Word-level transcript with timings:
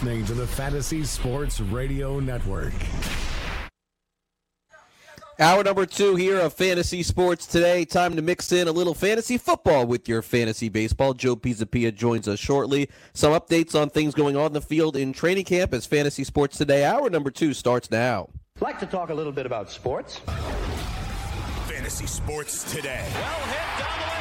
You're 0.00 0.14
listening 0.14 0.26
to 0.26 0.34
the 0.34 0.46
Fantasy 0.46 1.02
Sports 1.02 1.60
Radio 1.60 2.20
Network. 2.20 2.72
Hour 5.40 5.64
number 5.64 5.86
two 5.86 6.14
here 6.14 6.38
of 6.38 6.52
Fantasy 6.52 7.02
Sports 7.02 7.46
today. 7.46 7.84
Time 7.84 8.14
to 8.14 8.22
mix 8.22 8.52
in 8.52 8.68
a 8.68 8.72
little 8.72 8.94
fantasy 8.94 9.38
football 9.38 9.86
with 9.86 10.08
your 10.08 10.22
fantasy 10.22 10.68
baseball. 10.68 11.14
Joe 11.14 11.34
Pisapia 11.34 11.92
joins 11.92 12.28
us 12.28 12.38
shortly. 12.38 12.88
Some 13.12 13.32
updates 13.32 13.74
on 13.74 13.90
things 13.90 14.14
going 14.14 14.36
on 14.36 14.46
in 14.46 14.52
the 14.52 14.60
field 14.60 14.96
in 14.96 15.12
training 15.12 15.46
camp 15.46 15.74
as 15.74 15.84
Fantasy 15.84 16.22
Sports 16.22 16.58
today. 16.58 16.84
Hour 16.84 17.10
number 17.10 17.30
two 17.30 17.52
starts 17.52 17.90
now. 17.90 18.28
Like 18.60 18.78
to 18.80 18.86
talk 18.86 19.10
a 19.10 19.14
little 19.14 19.32
bit 19.32 19.46
about 19.46 19.70
sports. 19.70 20.18
Fantasy 21.66 22.06
Sports 22.06 22.72
today. 22.72 23.04
Well 23.14 23.46
hit 23.46 23.78
down 23.78 23.90
the 23.90 23.96
left 23.96 24.17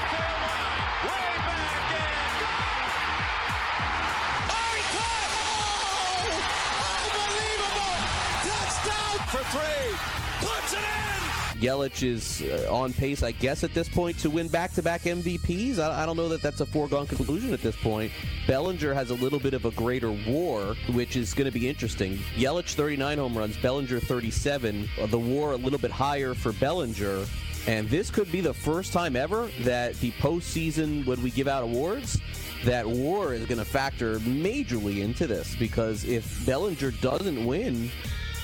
Yelich 11.60 12.04
is 12.04 12.44
uh, 12.44 12.72
on 12.72 12.94
pace, 12.94 13.24
I 13.24 13.32
guess, 13.32 13.64
at 13.64 13.74
this 13.74 13.90
point 13.90 14.20
to 14.20 14.30
win 14.30 14.48
back-to-back 14.48 15.04
MVPs. 15.04 15.80
I, 15.80 16.04
I 16.04 16.06
don't 16.06 16.16
know 16.16 16.30
that 16.30 16.42
that's 16.42 16.62
a 16.62 16.66
foregone 16.66 17.08
conclusion 17.08 17.54
at 17.54 17.62
this 17.62 17.76
point. 17.76 18.12
Bellinger 18.46 18.94
has 18.94 19.10
a 19.10 19.16
little 19.16 19.40
bit 19.40 19.54
of 19.54 19.66
a 19.66 19.72
greater 19.72 20.12
WAR, 20.28 20.76
which 20.92 21.16
is 21.16 21.34
going 21.34 21.46
to 21.46 21.52
be 21.52 21.68
interesting. 21.68 22.18
Yelich 22.36 22.74
39 22.74 23.18
home 23.18 23.38
runs, 23.38 23.58
Bellinger 23.58 24.00
37. 24.00 24.88
Uh, 25.02 25.06
the 25.08 25.18
WAR 25.18 25.54
a 25.54 25.58
little 25.58 25.80
bit 25.80 25.92
higher 25.92 26.34
for 26.34 26.52
Bellinger. 26.54 27.26
And 27.66 27.90
this 27.90 28.10
could 28.10 28.32
be 28.32 28.40
the 28.40 28.54
first 28.54 28.94
time 28.94 29.16
ever 29.16 29.50
that 29.62 29.96
the 29.96 30.12
postseason, 30.14 31.06
when 31.06 31.22
we 31.22 31.32
give 31.32 31.48
out 31.48 31.64
awards, 31.64 32.22
that 32.64 32.88
WAR 32.88 33.34
is 33.34 33.46
going 33.46 33.58
to 33.58 33.66
factor 33.66 34.20
majorly 34.20 35.00
into 35.00 35.28
this 35.28 35.56
because 35.56 36.06
if 36.06 36.46
Bellinger 36.46 36.92
doesn't 36.92 37.46
win 37.46 37.92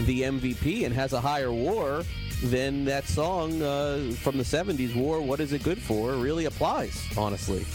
the 0.02 0.24
MVP 0.24 0.86
and 0.86 0.94
has 0.94 1.14
a 1.14 1.22
higher 1.22 1.54
WAR, 1.54 2.04
then 2.44 2.86
that 2.86 3.06
song 3.06 3.62
uh, 3.62 4.12
from 4.18 4.38
the 4.38 4.44
70s, 4.44 4.96
War, 4.96 5.22
What 5.22 5.40
Is 5.40 5.54
It 5.54 5.64
Good 5.64 5.82
For, 5.82 6.14
really 6.14 6.46
applies, 6.46 7.02
honestly. 7.18 7.66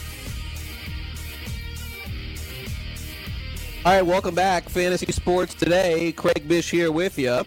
All 3.85 3.95
right, 3.95 4.05
welcome 4.05 4.35
back. 4.35 4.69
Fantasy 4.69 5.11
Sports 5.13 5.55
Today. 5.55 6.13
Craig 6.13 6.47
Mish 6.47 6.71
here 6.71 6.93
with 6.93 7.19
you. 7.19 7.43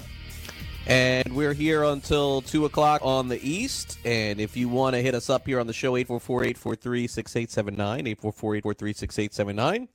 And 0.87 1.35
we're 1.35 1.53
here 1.53 1.83
until 1.83 2.41
2 2.41 2.65
o'clock 2.65 3.01
on 3.03 3.27
the 3.27 3.39
East. 3.47 3.99
And 4.03 4.41
if 4.41 4.57
you 4.57 4.67
want 4.67 4.95
to 4.95 5.01
hit 5.01 5.13
us 5.13 5.29
up 5.29 5.45
here 5.45 5.59
on 5.59 5.67
the 5.67 5.73
show, 5.73 5.95
844 5.95 6.43
843 6.45 7.07
6879, 7.07 8.07
844 8.07 8.55
843 8.55 8.93
6879. 8.93 9.87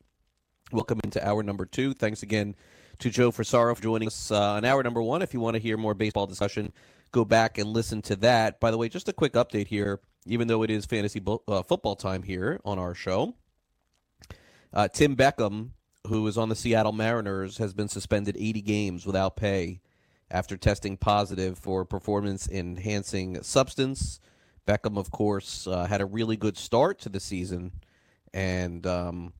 Welcome 0.72 1.00
into 1.02 1.26
hour 1.26 1.42
number 1.42 1.66
two. 1.66 1.94
Thanks 1.94 2.22
again 2.22 2.54
to 2.98 3.10
Joe 3.10 3.30
Frisaro 3.30 3.74
for 3.74 3.82
joining 3.82 4.08
us 4.08 4.30
uh, 4.30 4.52
on 4.52 4.64
hour 4.64 4.82
number 4.82 5.02
one. 5.02 5.22
If 5.22 5.34
you 5.34 5.40
want 5.40 5.54
to 5.54 5.60
hear 5.60 5.76
more 5.76 5.94
baseball 5.94 6.26
discussion, 6.26 6.72
go 7.16 7.24
back 7.24 7.56
and 7.56 7.70
listen 7.70 8.02
to 8.02 8.16
that. 8.16 8.60
By 8.60 8.70
the 8.70 8.76
way, 8.76 8.90
just 8.90 9.08
a 9.08 9.12
quick 9.12 9.32
update 9.32 9.68
here, 9.68 10.00
even 10.26 10.48
though 10.48 10.62
it 10.62 10.70
is 10.70 10.84
fantasy 10.84 11.18
bo- 11.18 11.42
uh, 11.48 11.62
football 11.62 11.96
time 11.96 12.22
here 12.22 12.60
on 12.62 12.78
our 12.78 12.94
show. 12.94 13.34
Uh, 14.70 14.88
Tim 14.88 15.16
Beckham, 15.16 15.70
who 16.08 16.26
is 16.26 16.36
on 16.36 16.50
the 16.50 16.54
Seattle 16.54 16.92
Mariners, 16.92 17.56
has 17.56 17.72
been 17.72 17.88
suspended 17.88 18.36
80 18.38 18.60
games 18.60 19.06
without 19.06 19.34
pay 19.34 19.80
after 20.30 20.58
testing 20.58 20.98
positive 20.98 21.58
for 21.58 21.86
performance 21.86 22.46
enhancing 22.48 23.42
substance. 23.42 24.20
Beckham, 24.66 24.98
of 24.98 25.10
course, 25.10 25.66
uh, 25.66 25.86
had 25.86 26.02
a 26.02 26.06
really 26.06 26.36
good 26.36 26.58
start 26.58 26.98
to 27.00 27.08
the 27.08 27.20
season, 27.20 27.72
and 28.34 28.86
um, 28.86 29.32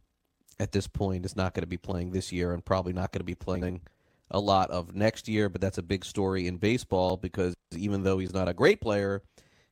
at 0.58 0.72
this 0.72 0.86
point 0.86 1.26
is 1.26 1.36
not 1.36 1.52
going 1.52 1.62
to 1.62 1.66
be 1.66 1.76
playing 1.76 2.12
this 2.12 2.32
year 2.32 2.54
and 2.54 2.64
probably 2.64 2.94
not 2.94 3.12
going 3.12 3.20
to 3.20 3.24
be 3.24 3.34
playing 3.34 3.82
a 4.30 4.40
lot 4.40 4.70
of 4.70 4.94
next 4.94 5.28
year. 5.28 5.48
But 5.48 5.60
that's 5.60 5.78
a 5.78 5.82
big 5.82 6.04
story 6.04 6.46
in 6.46 6.56
baseball 6.56 7.16
because 7.16 7.54
even 7.74 8.02
though 8.02 8.18
he's 8.18 8.34
not 8.34 8.48
a 8.48 8.54
great 8.54 8.80
player, 8.80 9.22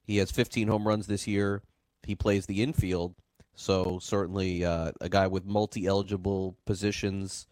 he 0.04 0.18
has 0.18 0.30
15 0.30 0.68
home 0.68 0.86
runs 0.86 1.06
this 1.06 1.26
year. 1.26 1.62
He 2.04 2.14
plays 2.14 2.46
the 2.46 2.62
infield, 2.62 3.14
so 3.54 3.98
certainly 4.00 4.64
uh, 4.64 4.92
a 5.00 5.08
guy 5.08 5.26
with 5.26 5.46
multi-eligible 5.46 6.56
positions. 6.66 7.46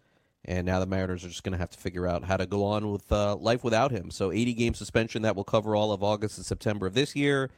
And 0.44 0.66
now 0.66 0.78
the 0.80 0.86
Mariners 0.86 1.24
are 1.24 1.28
just 1.28 1.44
going 1.44 1.52
to 1.52 1.58
have 1.58 1.70
to 1.70 1.78
figure 1.78 2.06
out 2.06 2.24
how 2.24 2.36
to 2.36 2.46
go 2.46 2.64
on 2.64 2.90
with 2.90 3.10
uh, 3.12 3.36
life 3.36 3.64
without 3.64 3.92
him. 3.92 4.10
So 4.10 4.32
80 4.32 4.54
game 4.54 4.74
suspension 4.74 5.22
that 5.22 5.36
will 5.36 5.44
cover 5.44 5.76
all 5.76 5.92
of 5.92 6.02
August 6.02 6.36
and 6.36 6.44
September 6.44 6.86
of 6.86 6.94
this 6.94 7.16
year, 7.16 7.50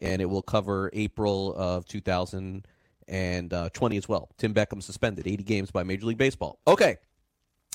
and 0.00 0.22
it 0.22 0.26
will 0.26 0.42
cover 0.42 0.90
April 0.92 1.54
of 1.56 1.86
2020 1.86 3.96
as 3.96 4.08
well. 4.08 4.28
Tim 4.36 4.54
Beckham 4.54 4.82
suspended 4.82 5.26
80 5.26 5.44
games 5.44 5.70
by 5.70 5.82
Major 5.82 6.06
League 6.06 6.18
Baseball. 6.18 6.58
Okay, 6.68 6.98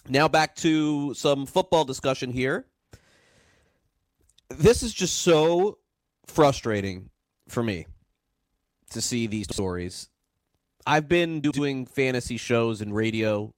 now 0.09 0.27
back 0.27 0.55
to 0.57 1.13
some 1.13 1.45
football 1.45 1.85
discussion 1.85 2.31
here. 2.31 2.65
This 4.49 4.83
is 4.83 4.93
just 4.93 5.17
so 5.21 5.77
frustrating 6.27 7.09
for 7.47 7.63
me 7.63 7.87
to 8.91 9.01
see 9.01 9.27
these 9.27 9.47
stories. 9.51 10.09
I've 10.85 11.07
been 11.07 11.41
doing 11.41 11.85
fantasy 11.85 12.37
shows 12.37 12.81
and 12.81 12.93
radio, 12.93 13.53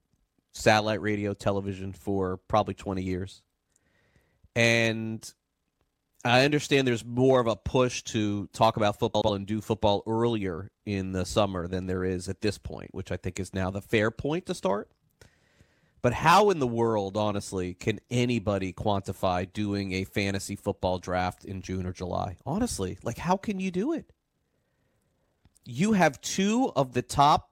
satellite 0.51 1.01
radio, 1.01 1.33
television 1.33 1.93
for 1.93 2.37
probably 2.47 2.73
20 2.73 3.01
years. 3.01 3.41
And 4.55 5.33
I 6.25 6.45
understand 6.45 6.87
there's 6.87 7.05
more 7.05 7.39
of 7.39 7.47
a 7.47 7.55
push 7.55 8.01
to 8.03 8.47
talk 8.53 8.77
about 8.77 8.99
football 8.99 9.33
and 9.33 9.45
do 9.45 9.61
football 9.61 10.03
earlier 10.07 10.71
in 10.85 11.11
the 11.11 11.25
summer 11.25 11.67
than 11.67 11.87
there 11.87 12.03
is 12.03 12.29
at 12.29 12.41
this 12.41 12.57
point, 12.57 12.93
which 12.93 13.11
I 13.11 13.17
think 13.17 13.39
is 13.39 13.53
now 13.53 13.71
the 13.71 13.81
fair 13.81 14.11
point 14.11 14.45
to 14.45 14.53
start. 14.53 14.89
But 16.03 16.13
how 16.13 16.49
in 16.49 16.59
the 16.59 16.67
world, 16.67 17.15
honestly, 17.15 17.75
can 17.75 18.01
anybody 18.11 18.73
quantify 18.73 19.51
doing 19.51 19.93
a 19.93 20.03
fantasy 20.03 20.57
football 20.57 20.99
draft 20.99 21.45
in 21.45 21.61
June 21.61 21.85
or 21.85 21.93
July? 21.93 22.35
Honestly, 22.45 22.97
like 23.03 23.17
how 23.17 23.37
can 23.37 23.61
you 23.61 23.71
do 23.71 23.93
it? 23.93 24.11
You 25.63 25.93
have 25.93 26.19
two 26.19 26.73
of 26.75 26.91
the 26.91 27.01
top 27.01 27.51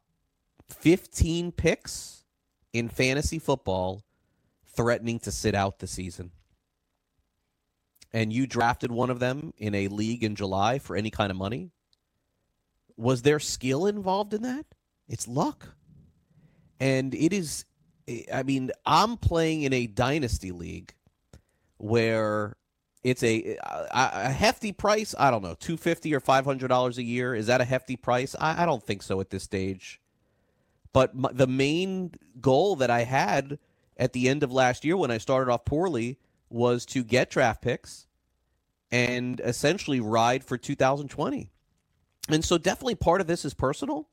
15 0.68 1.54
picks 1.54 2.26
in 2.74 2.90
fantasy 2.90 3.40
football 3.40 4.04
threatening 4.76 5.20
to 5.20 5.32
sit 5.32 5.56
out 5.56 5.80
the 5.80 5.88
season. 5.88 6.32
And 8.12 8.34
you 8.34 8.46
drafted 8.48 8.92
one 8.92 9.10
of 9.10 9.20
them 9.20 9.54
in 9.58 9.74
a 9.74 9.88
league 9.88 10.26
in 10.26 10.36
July 10.36 10.78
for 10.78 10.98
any 10.98 11.10
kind 11.10 11.32
of 11.32 11.38
money. 11.38 11.72
Was 12.98 13.22
there 13.22 13.40
skill 13.40 13.86
involved 13.86 14.34
in 14.34 14.42
that? 14.42 14.66
It's 15.08 15.26
luck. 15.26 15.70
And 16.82 17.16
it 17.16 17.32
is 17.32 17.64
I 18.34 18.44
mean, 18.44 18.72
I'm 18.86 19.18
playing 19.18 19.64
in 19.64 19.74
a 19.74 19.88
dynasty 19.88 20.52
league 20.52 20.94
where 21.78 22.56
it's 23.04 23.24
a, 23.24 23.58
a, 23.64 24.30
hefty 24.30 24.72
price. 24.72 25.16
I 25.18 25.32
don't 25.32 25.42
know, 25.42 25.56
two 25.56 25.78
fifty 25.78 26.14
or 26.14 26.20
five 26.20 26.46
hundred 26.46 26.68
dollars 26.68 26.98
a 26.98 27.04
year. 27.04 27.34
Is 27.34 27.48
that 27.48 27.62
a 27.62 27.66
hefty 27.66 27.96
price? 27.96 28.36
I, 28.40 28.64
I 28.64 28.66
don't 28.66 28.84
think 28.84 29.02
so 29.02 29.20
at 29.20 29.30
this 29.30 29.44
stage. 29.44 30.00
But 30.94 31.16
my, 31.16 31.32
the 31.32 31.48
main 31.48 32.12
goal 32.40 32.76
that 32.78 32.90
I 32.90 33.04
had 33.04 33.60
at 33.98 34.14
the 34.14 34.30
end 34.30 34.44
of 34.44 34.52
last 34.52 34.86
year 34.86 34.98
when 34.98 35.12
I 35.12 35.18
started 35.18 35.52
off 35.52 35.66
poorly 35.66 36.20
was 36.50 36.86
to 36.88 37.04
get 37.04 37.30
draft 37.30 37.62
picks 37.62 38.08
and 38.92 39.40
essentially 39.40 40.02
ride 40.02 40.44
for 40.44 40.58
2020. 40.58 41.50
And 42.30 42.46
so 42.46 42.58
definitely 42.58 42.96
part 42.96 43.22
of 43.22 43.28
this 43.28 43.46
is 43.46 43.54
personal. 43.54 44.08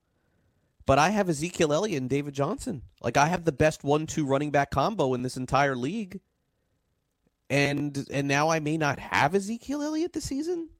But 0.88 0.98
I 0.98 1.10
have 1.10 1.28
Ezekiel 1.28 1.74
Elliott 1.74 2.00
and 2.00 2.08
David 2.08 2.32
Johnson. 2.32 2.80
Like 3.02 3.18
I 3.18 3.26
have 3.26 3.44
the 3.44 3.52
best 3.52 3.84
one-two 3.84 4.24
running 4.24 4.50
back 4.50 4.70
combo 4.70 5.12
in 5.12 5.20
this 5.20 5.36
entire 5.36 5.76
league. 5.76 6.18
And 7.50 8.06
and 8.10 8.26
now 8.26 8.48
I 8.48 8.58
may 8.60 8.78
not 8.78 8.98
have 8.98 9.34
Ezekiel 9.34 9.82
Elliott 9.82 10.14
this 10.14 10.24
season. 10.24 10.70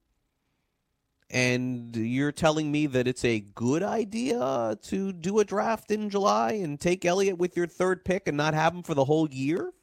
And 1.29 1.95
you're 1.95 2.33
telling 2.33 2.73
me 2.73 2.87
that 2.87 3.07
it's 3.07 3.23
a 3.23 3.41
good 3.41 3.83
idea 3.83 4.79
to 4.85 5.13
do 5.13 5.41
a 5.41 5.45
draft 5.45 5.91
in 5.91 6.09
July 6.09 6.53
and 6.53 6.81
take 6.81 7.05
Elliott 7.05 7.37
with 7.37 7.55
your 7.55 7.67
third 7.67 8.03
pick 8.03 8.29
and 8.29 8.37
not 8.39 8.55
have 8.55 8.73
him 8.75 8.83
for 8.83 8.95
the 8.95 9.05
whole 9.05 9.29
year? 9.29 9.75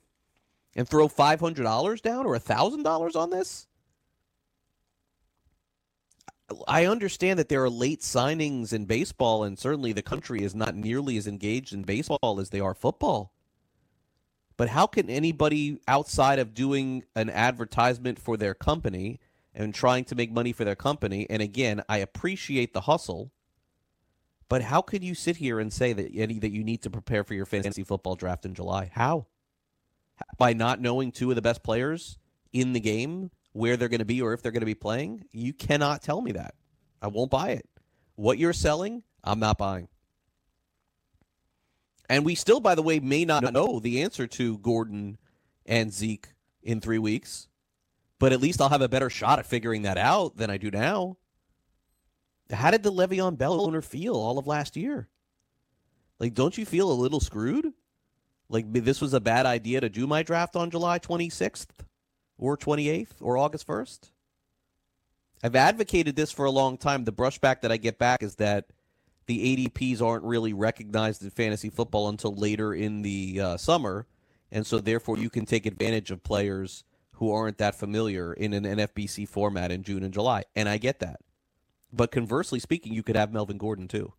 And 0.76 0.90
throw 0.90 1.08
$500 1.08 2.02
down 2.02 2.26
or 2.26 2.36
$1,000 2.36 3.16
on 3.16 3.30
this? 3.30 3.68
I 6.68 6.86
understand 6.86 7.40
that 7.40 7.50
there 7.50 7.64
are 7.64 7.70
late 7.70 8.02
signings 8.02 8.72
in 8.72 8.86
baseball, 8.86 9.44
and 9.44 9.58
certainly 9.58 9.94
the 9.94 10.02
country 10.02 10.44
is 10.44 10.54
not 10.54 10.76
nearly 10.76 11.18
as 11.18 11.28
engaged 11.28 11.74
in 11.74 11.84
baseball 11.84 12.40
as 12.40 12.50
they 12.50 12.60
are 12.60 12.76
football. 12.76 13.32
But 14.58 14.70
how 14.70 14.88
can 14.88 15.10
anybody 15.10 15.80
outside 15.88 16.40
of 16.40 16.54
doing 16.54 17.04
an 17.16 17.30
advertisement 17.30 18.20
for 18.20 18.38
their 18.38 18.54
company 18.54 19.20
and 19.54 19.74
trying 19.74 20.06
to 20.06 20.16
make 20.16 20.32
money 20.32 20.52
for 20.52 20.66
their 20.66 20.76
company, 20.76 21.26
and 21.30 21.42
again, 21.42 21.82
I 21.90 21.98
appreciate 21.98 22.74
the 22.74 22.82
hustle, 22.82 23.32
but 24.48 24.62
how 24.62 24.82
could 24.82 25.04
you 25.04 25.16
sit 25.16 25.38
here 25.38 25.60
and 25.60 25.74
say 25.74 25.94
that 25.94 26.14
that 26.14 26.52
you 26.52 26.64
need 26.64 26.82
to 26.84 26.90
prepare 26.90 27.24
for 27.24 27.34
your 27.34 27.46
fantasy 27.46 27.84
football 27.84 28.16
draft 28.16 28.46
in 28.46 28.54
July? 28.54 28.92
How? 28.94 29.26
By 30.38 30.54
not 30.54 30.80
knowing 30.80 31.12
two 31.12 31.30
of 31.32 31.36
the 31.36 31.42
best 31.42 31.64
players 31.64 32.18
in 32.54 32.74
the 32.74 32.80
game, 32.80 33.32
where 33.56 33.78
they're 33.78 33.88
going 33.88 34.00
to 34.00 34.06
be 34.06 34.22
or 34.22 34.34
if 34.34 34.42
they're 34.42 34.52
going 34.52 34.60
to 34.62 34.66
be 34.66 34.76
playing? 34.76 35.24
You 35.32 35.54
cannot 35.54 36.02
tell 36.02 36.22
me 36.22 36.34
that. 36.34 36.56
I 37.02 37.08
won't 37.08 37.32
buy 37.32 37.52
it. 37.52 37.66
What 38.16 38.38
you're 38.38 38.52
selling, 38.52 39.02
I'm 39.24 39.40
not 39.40 39.58
buying. 39.58 39.88
And 42.10 42.26
we 42.26 42.36
still, 42.36 42.60
by 42.60 42.76
the 42.76 42.82
way, 42.82 43.00
may 43.00 43.24
not 43.24 43.54
know 43.54 43.80
the 43.80 44.02
answer 44.02 44.28
to 44.28 44.58
Gordon 44.58 45.18
and 45.66 45.94
Zeke 45.94 46.28
in 46.64 46.82
three 46.82 47.00
weeks, 47.00 47.48
but 48.20 48.34
at 48.34 48.42
least 48.42 48.60
I'll 48.60 48.70
have 48.70 48.82
a 48.82 48.90
better 48.90 49.10
shot 49.10 49.40
at 49.40 49.46
figuring 49.46 49.84
that 49.84 49.98
out 49.98 50.36
than 50.36 50.50
I 50.50 50.58
do 50.58 50.70
now. 50.70 51.18
How 52.52 52.72
did 52.72 52.84
the 52.84 52.92
Le'Veon 52.92 53.38
Bell 53.38 53.62
owner 53.62 53.82
feel 53.82 54.16
all 54.16 54.38
of 54.38 54.48
last 54.48 54.76
year? 54.76 55.08
Like, 56.20 56.34
don't 56.34 56.58
you 56.58 56.66
feel 56.66 56.92
a 56.92 56.94
little 56.94 57.22
screwed? 57.22 57.72
Like, 58.50 58.66
this 58.72 59.00
was 59.00 59.14
a 59.14 59.22
bad 59.22 59.46
idea 59.46 59.80
to 59.80 59.90
do 59.90 60.06
my 60.06 60.24
draft 60.24 60.58
on 60.58 60.70
July 60.70 61.00
26th 61.00 61.68
or 62.38 62.58
28th 62.58 63.22
or 63.22 63.38
August 63.38 63.68
1st? 63.68 64.12
I've 65.44 65.56
advocated 65.56 66.16
this 66.16 66.32
for 66.32 66.46
a 66.46 66.52
long 66.52 66.78
time. 66.78 67.04
The 67.04 67.14
brushback 67.14 67.62
that 67.62 67.72
I 67.72 67.78
get 67.78 68.00
back 68.00 68.24
is 68.24 68.36
that 68.36 68.66
the 69.28 69.68
ADPs 69.68 70.02
aren't 70.02 70.24
really 70.24 70.54
recognized 70.54 71.24
in 71.24 71.30
fantasy 71.30 71.70
football 71.70 72.10
until 72.10 72.34
later 72.34 72.74
in 72.74 73.02
the 73.02 73.42
uh, 73.42 73.58
summer. 73.58 74.08
And 74.52 74.66
so, 74.66 74.80
therefore, 74.80 75.18
you 75.18 75.30
can 75.30 75.46
take 75.46 75.66
advantage 75.66 76.12
of 76.12 76.24
players 76.24 76.84
who 77.14 77.32
aren't 77.32 77.58
that 77.58 77.76
familiar 77.76 78.34
in 78.34 78.54
an 78.54 78.64
NFBC 78.64 79.28
format 79.28 79.72
in 79.72 79.84
June 79.84 80.04
and 80.04 80.14
July. 80.14 80.44
And 80.56 80.70
I 80.70 80.78
get 80.78 81.00
that. 81.00 81.20
But 81.92 82.12
conversely 82.12 82.60
speaking, 82.60 82.94
you 82.94 83.04
could 83.04 83.16
have 83.16 83.32
Melvin 83.32 83.58
Gordon 83.58 83.88
too. 83.88 84.14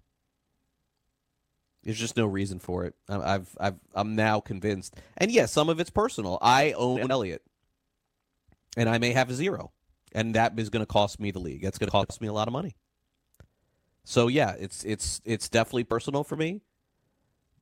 There's 1.83 1.99
just 1.99 2.17
no 2.17 2.27
reason 2.27 2.59
for 2.59 2.85
it. 2.85 2.95
I've, 3.09 3.57
I've, 3.61 3.77
I'm 3.95 4.17
now 4.17 4.41
convinced. 4.41 4.97
And 5.17 5.31
yes, 5.31 5.53
some 5.53 5.69
of 5.69 5.79
it's 5.79 5.91
personal. 5.91 6.39
I 6.43 6.73
own 6.73 7.11
Elliott, 7.11 7.43
and 8.77 8.89
I 8.89 8.99
may 8.99 9.13
have 9.13 9.31
a 9.31 9.35
zero, 9.35 9.73
and 10.13 10.35
that 10.35 10.59
is 10.59 10.71
going 10.71 10.83
to 10.83 10.87
cost 10.87 11.19
me 11.19 11.31
the 11.31 11.39
league. 11.39 11.63
That's 11.63 11.79
going 11.79 11.89
to 11.89 11.93
cost 11.93 12.21
me 12.21 12.29
a 12.29 12.33
lot 12.33 12.49
of 12.49 12.53
money. 12.53 12.77
So 14.05 14.29
yeah, 14.29 14.55
it's 14.59 14.85
it's 14.85 15.21
it's 15.25 15.49
definitely 15.49 15.85
personal 15.85 16.23
for 16.23 16.37
me. 16.37 16.61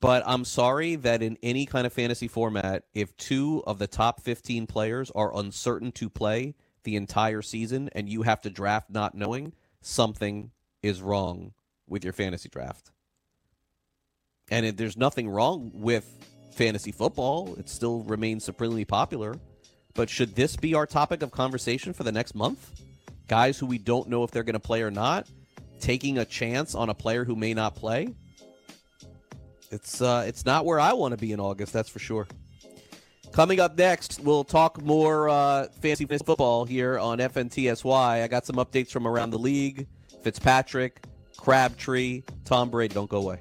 But 0.00 0.22
I'm 0.26 0.44
sorry 0.44 0.96
that 0.96 1.22
in 1.22 1.38
any 1.42 1.64
kind 1.64 1.86
of 1.86 1.92
fantasy 1.94 2.28
format, 2.28 2.84
if 2.92 3.16
two 3.16 3.62
of 3.66 3.78
the 3.78 3.86
top 3.86 4.20
15 4.20 4.66
players 4.66 5.10
are 5.14 5.34
uncertain 5.34 5.92
to 5.92 6.10
play 6.10 6.54
the 6.82 6.96
entire 6.96 7.40
season 7.40 7.88
and 7.92 8.06
you 8.06 8.20
have 8.22 8.42
to 8.42 8.50
draft 8.50 8.90
not 8.90 9.14
knowing, 9.14 9.54
something 9.80 10.50
is 10.82 11.00
wrong 11.00 11.54
with 11.86 12.04
your 12.04 12.12
fantasy 12.12 12.50
draft. 12.50 12.90
And 14.50 14.76
there's 14.76 14.98
nothing 14.98 15.30
wrong 15.30 15.70
with 15.72 16.06
fantasy 16.52 16.92
football. 16.92 17.54
It 17.58 17.70
still 17.70 18.02
remains 18.02 18.44
supremely 18.44 18.84
popular. 18.84 19.36
But 19.94 20.10
should 20.10 20.34
this 20.34 20.56
be 20.56 20.74
our 20.74 20.86
topic 20.86 21.22
of 21.22 21.30
conversation 21.30 21.92
for 21.92 22.02
the 22.02 22.12
next 22.12 22.34
month? 22.34 22.82
Guys 23.28 23.58
who 23.58 23.66
we 23.66 23.78
don't 23.78 24.08
know 24.08 24.24
if 24.24 24.30
they're 24.30 24.42
going 24.42 24.54
to 24.54 24.60
play 24.60 24.82
or 24.82 24.90
not? 24.90 25.26
taking 25.84 26.16
a 26.16 26.24
chance 26.24 26.74
on 26.74 26.88
a 26.88 26.94
player 26.94 27.24
who 27.24 27.36
may 27.36 27.52
not 27.52 27.74
play. 27.74 28.08
It's 29.70 30.00
uh, 30.00 30.24
it's 30.26 30.46
not 30.46 30.64
where 30.64 30.80
I 30.80 30.94
want 30.94 31.12
to 31.12 31.18
be 31.18 31.32
in 31.32 31.40
August, 31.40 31.72
that's 31.72 31.90
for 31.90 31.98
sure. 31.98 32.26
Coming 33.32 33.60
up 33.60 33.76
next, 33.76 34.20
we'll 34.20 34.44
talk 34.44 34.80
more 34.82 35.28
uh, 35.28 35.66
fantasy 35.80 36.06
football 36.06 36.64
here 36.64 36.98
on 36.98 37.18
FNTSY. 37.18 38.22
I 38.22 38.28
got 38.28 38.46
some 38.46 38.56
updates 38.56 38.90
from 38.90 39.08
around 39.08 39.30
the 39.30 39.38
league. 39.38 39.88
Fitzpatrick, 40.22 41.04
Crabtree, 41.36 42.22
Tom 42.44 42.70
Brady. 42.70 42.94
Don't 42.94 43.10
go 43.10 43.18
away. 43.18 43.40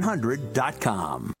100.com. 0.01 1.40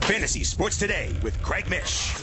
Fantasy 0.00 0.44
Sports 0.44 0.78
Today 0.78 1.14
with 1.22 1.40
Craig 1.42 1.68
Mish. 1.68 2.14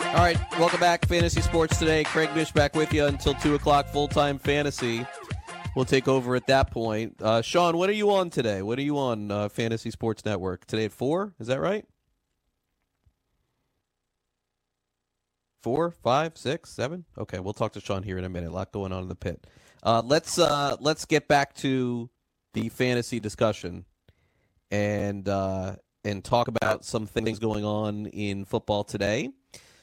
All 0.00 0.22
right, 0.22 0.38
welcome 0.58 0.80
back, 0.80 1.06
Fantasy 1.06 1.42
Sports 1.42 1.78
Today. 1.78 2.02
Craig 2.04 2.34
Mish 2.34 2.50
back 2.50 2.74
with 2.74 2.92
you 2.94 3.04
until 3.04 3.34
two 3.34 3.54
o'clock, 3.54 3.86
full 3.88 4.08
time 4.08 4.38
fantasy. 4.38 5.04
We'll 5.74 5.84
take 5.84 6.08
over 6.08 6.34
at 6.36 6.46
that 6.46 6.70
point. 6.70 7.20
Uh, 7.20 7.42
Sean, 7.42 7.76
what 7.76 7.90
are 7.90 7.94
you 7.94 8.10
on 8.10 8.30
today? 8.30 8.62
What 8.62 8.78
are 8.78 8.82
you 8.82 8.96
on 8.96 9.30
uh, 9.30 9.50
Fantasy 9.50 9.90
Sports 9.90 10.24
Network 10.24 10.64
today 10.64 10.86
at 10.86 10.92
four? 10.92 11.34
Is 11.38 11.48
that 11.48 11.60
right? 11.60 11.84
Four, 15.66 15.90
five, 15.90 16.38
six, 16.38 16.70
seven. 16.70 17.04
Okay, 17.18 17.40
we'll 17.40 17.52
talk 17.52 17.72
to 17.72 17.80
Sean 17.80 18.04
here 18.04 18.18
in 18.18 18.24
a 18.24 18.28
minute. 18.28 18.50
A 18.50 18.52
lot 18.52 18.70
going 18.70 18.92
on 18.92 19.02
in 19.02 19.08
the 19.08 19.16
pit. 19.16 19.48
Uh, 19.82 20.00
let's 20.04 20.38
uh, 20.38 20.76
let's 20.78 21.04
get 21.06 21.26
back 21.26 21.54
to 21.54 22.08
the 22.52 22.68
fantasy 22.68 23.18
discussion 23.18 23.84
and 24.70 25.28
uh, 25.28 25.74
and 26.04 26.22
talk 26.22 26.46
about 26.46 26.84
some 26.84 27.04
things 27.04 27.40
going 27.40 27.64
on 27.64 28.06
in 28.06 28.44
football 28.44 28.84
today. 28.84 29.30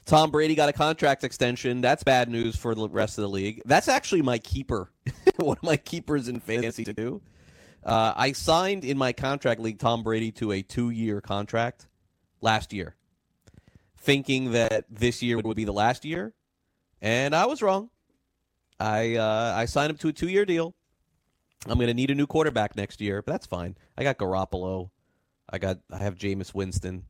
Tom 0.06 0.32
Brady 0.32 0.56
got 0.56 0.70
a 0.70 0.72
contract 0.72 1.26
extension. 1.26 1.82
That's 1.82 2.02
bad 2.02 2.30
news 2.30 2.56
for 2.56 2.74
the 2.76 2.88
rest 2.88 3.18
of 3.18 3.24
the 3.24 3.30
league. 3.30 3.62
That's 3.66 3.90
actually 3.90 4.22
my 4.22 4.38
keeper. 4.38 4.90
One 5.36 5.58
of 5.58 5.64
my 5.64 5.76
keepers 5.76 6.30
in 6.30 6.40
fantasy 6.40 6.86
too. 6.86 7.22
Uh, 7.84 8.14
I 8.16 8.32
signed 8.32 8.86
in 8.86 8.98
my 8.98 9.12
contract 9.12 9.60
league 9.60 9.80
Tom 9.80 10.02
Brady 10.02 10.32
to 10.32 10.54
a 10.54 10.62
two-year 10.62 11.20
contract 11.20 11.90
last 12.40 12.72
year, 12.72 12.96
thinking 14.04 14.52
that 14.52 14.86
this 14.90 15.24
year 15.24 15.40
would 15.40 15.56
be 15.56 15.66
the 15.66 15.74
last 15.74 16.06
year, 16.06 16.34
and 17.02 17.36
I 17.36 17.46
was 17.46 17.62
wrong. 17.62 17.90
I 18.80 19.16
uh, 19.16 19.54
I 19.56 19.66
signed 19.66 19.92
him 19.92 19.98
to 19.98 20.10
a 20.10 20.14
two-year 20.14 20.46
deal. 20.46 20.76
I'm 21.66 21.78
going 21.78 21.88
to 21.88 21.94
need 21.94 22.12
a 22.12 22.16
new 22.16 22.28
quarterback 22.28 22.76
next 22.76 23.00
year, 23.00 23.22
but 23.22 23.32
that's 23.32 23.46
fine. 23.46 23.78
I 23.98 24.04
got 24.04 24.18
Garoppolo. 24.18 24.90
I 25.50 25.58
got 25.58 25.80
I 25.92 26.00
have 26.00 26.16
Jameis 26.16 26.54
Winston. 26.54 27.06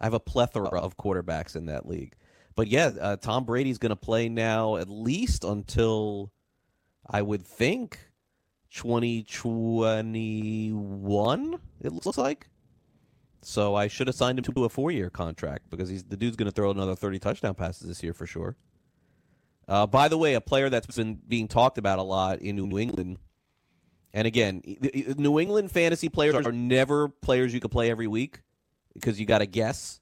I 0.00 0.04
have 0.04 0.14
a 0.14 0.20
plethora 0.20 0.80
of 0.80 0.96
quarterbacks 0.96 1.56
in 1.56 1.66
that 1.66 1.86
league. 1.86 2.14
But 2.54 2.68
yeah, 2.68 2.92
uh, 3.00 3.16
Tom 3.16 3.44
Brady's 3.44 3.78
going 3.78 3.90
to 3.90 3.96
play 3.96 4.28
now 4.28 4.76
at 4.76 4.88
least 4.88 5.44
until 5.44 6.30
I 7.08 7.22
would 7.22 7.46
think 7.46 7.98
2021. 8.70 11.60
It 11.80 11.92
looks 11.92 12.18
like. 12.18 12.49
So 13.42 13.74
I 13.74 13.88
should 13.88 14.06
have 14.06 14.16
signed 14.16 14.38
him 14.38 14.44
to 14.44 14.64
a 14.64 14.68
four-year 14.68 15.10
contract 15.10 15.70
because 15.70 15.88
he's 15.88 16.04
the 16.04 16.16
dude's 16.16 16.36
going 16.36 16.50
to 16.50 16.54
throw 16.54 16.70
another 16.70 16.94
30 16.94 17.18
touchdown 17.18 17.54
passes 17.54 17.88
this 17.88 18.02
year 18.02 18.12
for 18.12 18.26
sure. 18.26 18.56
Uh, 19.66 19.86
by 19.86 20.08
the 20.08 20.18
way, 20.18 20.34
a 20.34 20.40
player 20.40 20.68
that's 20.68 20.96
been 20.96 21.14
being 21.28 21.48
talked 21.48 21.78
about 21.78 21.98
a 21.98 22.02
lot 22.02 22.40
in 22.40 22.56
New 22.56 22.78
England, 22.78 23.18
and 24.12 24.26
again, 24.26 24.62
New 25.16 25.38
England 25.38 25.70
fantasy 25.70 26.08
players 26.08 26.34
are 26.34 26.52
never 26.52 27.08
players 27.08 27.54
you 27.54 27.60
could 27.60 27.70
play 27.70 27.90
every 27.90 28.08
week 28.08 28.42
because 28.94 29.20
you 29.20 29.26
got 29.26 29.38
to 29.38 29.46
guess. 29.46 30.00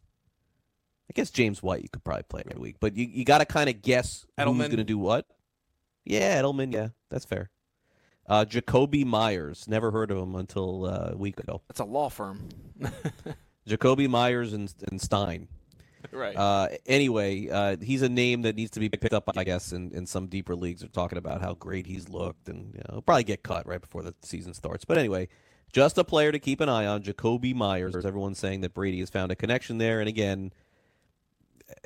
I 1.11 1.13
guess 1.15 1.31
James 1.31 1.63
White 1.63 1.83
you 1.83 1.89
could 1.89 2.05
probably 2.05 2.25
play 2.25 2.43
every 2.47 2.61
week, 2.61 2.77
but 2.81 2.97
you, 2.97 3.07
you 3.07 3.25
got 3.25 3.39
to 3.39 3.47
kind 3.47 3.69
of 3.69 3.83
guess 3.83 4.27
Edelman. 4.39 4.57
who's 4.57 4.67
going 4.67 4.77
to 4.79 4.85
do 4.85 4.99
what. 4.99 5.27
Yeah, 6.05 6.41
Edelman. 6.41 6.73
Yeah, 6.73 6.89
that's 7.11 7.25
fair. 7.25 7.51
Uh, 8.29 8.45
Jakobi 8.45 9.05
Meyers. 9.05 9.67
Never 9.69 9.91
heard 9.91 10.11
of 10.11 10.19
him 10.19 10.35
until 10.35 10.85
uh, 10.85 11.11
a 11.13 11.17
week 11.17 11.39
ago. 11.41 11.63
That's 11.69 11.81
a 11.81 11.85
law 11.85 12.11
firm. 12.11 12.49
Jacoby 13.67 14.09
Myers 14.09 14.53
and, 14.53 14.73
and 14.91 15.01
Stein. 15.01 15.49
right. 16.13 16.37
Uh, 16.37 16.69
anyway, 16.87 17.49
uh, 17.49 17.77
he's 17.81 18.03
a 18.03 18.09
name 18.09 18.43
that 18.43 18.57
needs 18.57 18.71
to 18.73 18.81
be 18.81 18.89
picked 18.89 19.13
up, 19.13 19.31
I 19.37 19.45
guess, 19.45 19.73
in, 19.73 19.93
in 19.93 20.07
some 20.07 20.27
deeper 20.27 20.55
leagues. 20.55 20.83
Are 20.85 20.89
talking 20.89 21.19
about 21.19 21.41
how 21.41 21.55
great 21.55 21.87
he's 21.87 22.09
looked, 22.09 22.49
and 22.49 22.75
you 22.75 22.81
know, 22.81 22.95
he'll 22.95 23.03
probably 23.03 23.25
get 23.25 23.43
cut 23.43 23.67
right 23.67 23.81
before 23.81 24.03
the 24.03 24.15
season 24.23 24.55
starts. 24.55 24.85
But 24.85 24.99
anyway, 24.99 25.29
just 25.73 25.99
a 25.99 26.05
player 26.05 26.33
to 26.33 26.39
keep 26.39 26.61
an 26.61 26.69
eye 26.69 26.87
on. 26.87 27.03
Jakobi 27.03 27.55
Meyers. 27.55 27.97
Everyone's 27.97 28.39
saying 28.39 28.61
that 28.63 28.75
Brady 28.75 29.01
has 29.01 29.11
found 29.11 29.33
a 29.33 29.37
connection 29.37 29.79
there, 29.79 30.01
and 30.01 30.09
again, 30.09 30.53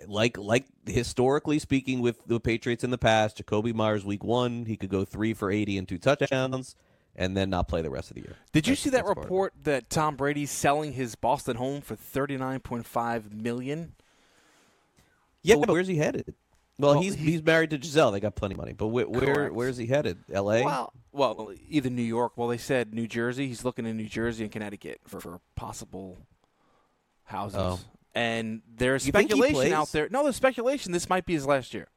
like 0.07 0.39
like 0.39 0.67
historically 0.87 1.59
speaking 1.59 2.01
with 2.01 2.25
the 2.27 2.39
Patriots 2.41 2.85
in 2.85 2.91
the 2.91 2.99
past, 2.99 3.39
Jakobi 3.45 3.75
Meyers 3.75 4.05
week 4.05 4.23
one, 4.25 4.65
he 4.67 4.77
could 4.77 4.91
go 4.91 5.05
three 5.05 5.35
for 5.35 5.51
eighty 5.51 5.79
and 5.79 5.89
two 5.89 5.99
touchdowns, 5.99 6.77
and 7.17 7.37
then 7.37 7.51
not 7.51 7.69
play 7.69 7.83
the 7.83 7.91
rest 7.91 8.11
of 8.11 8.15
the 8.17 8.23
year. 8.23 8.37
Did 8.53 8.67
you 8.67 8.73
That's- 8.73 8.83
see 8.85 8.91
that 8.91 8.97
that's 8.99 9.07
part 9.07 9.19
of 9.19 9.23
it. 9.23 9.27
report 9.27 9.53
that 9.65 9.91
Tom 9.91 10.17
Brady's 10.17 10.51
selling 10.51 10.93
his 10.93 11.15
Boston 11.15 11.57
home 11.57 11.81
for 11.81 11.97
thirty 11.97 12.37
nine 12.37 12.61
point 12.61 12.87
five 12.87 13.33
million? 13.33 13.95
Yeah, 15.43 15.57
but 15.57 15.69
where's 15.71 15.89
he 15.89 15.97
headed? 15.97 16.35
Well, 16.79 16.93
Well, 16.95 17.03
he's 17.03 17.15
he- 17.15 17.33
he's 17.33 17.43
married 17.43 17.71
to 17.71 17.79
Gisele. 17.79 18.13
They 18.13 18.21
got 18.21 18.35
plenty 18.35 18.55
of 18.55 18.59
money. 18.59 18.73
But 18.73 18.89
where, 18.89 19.07
where 19.07 19.53
where's 19.53 19.77
he 19.77 19.87
headed? 19.87 20.19
L.A. 20.33 20.65
Well, 20.65 20.93
well, 21.13 21.53
either 21.69 21.91
New 21.91 22.03
York. 22.03 22.33
Well, 22.37 22.49
they 22.49 22.57
said 22.59 22.95
New 22.95 23.07
Jersey. 23.07 23.47
He's 23.49 23.65
looking 23.65 23.85
in 23.87 23.97
New 23.97 24.09
Jersey 24.09 24.45
and 24.45 24.53
Connecticut 24.53 25.01
for, 25.07 25.21
for 25.21 25.41
possible 25.55 26.19
houses. 27.25 27.59
Oh. 27.61 27.81
And 28.15 28.63
there's 28.77 29.07
You 29.07 29.11
speculation 29.11 29.73
out 29.73 29.91
there. 29.93 30.09
No, 30.11 30.23
there's 30.23 30.37
speculation. 30.37 30.93
This 30.93 31.09
might 31.09 31.25
be 31.25 31.33
his 31.33 31.47
last 31.47 31.73
year. 31.73 31.89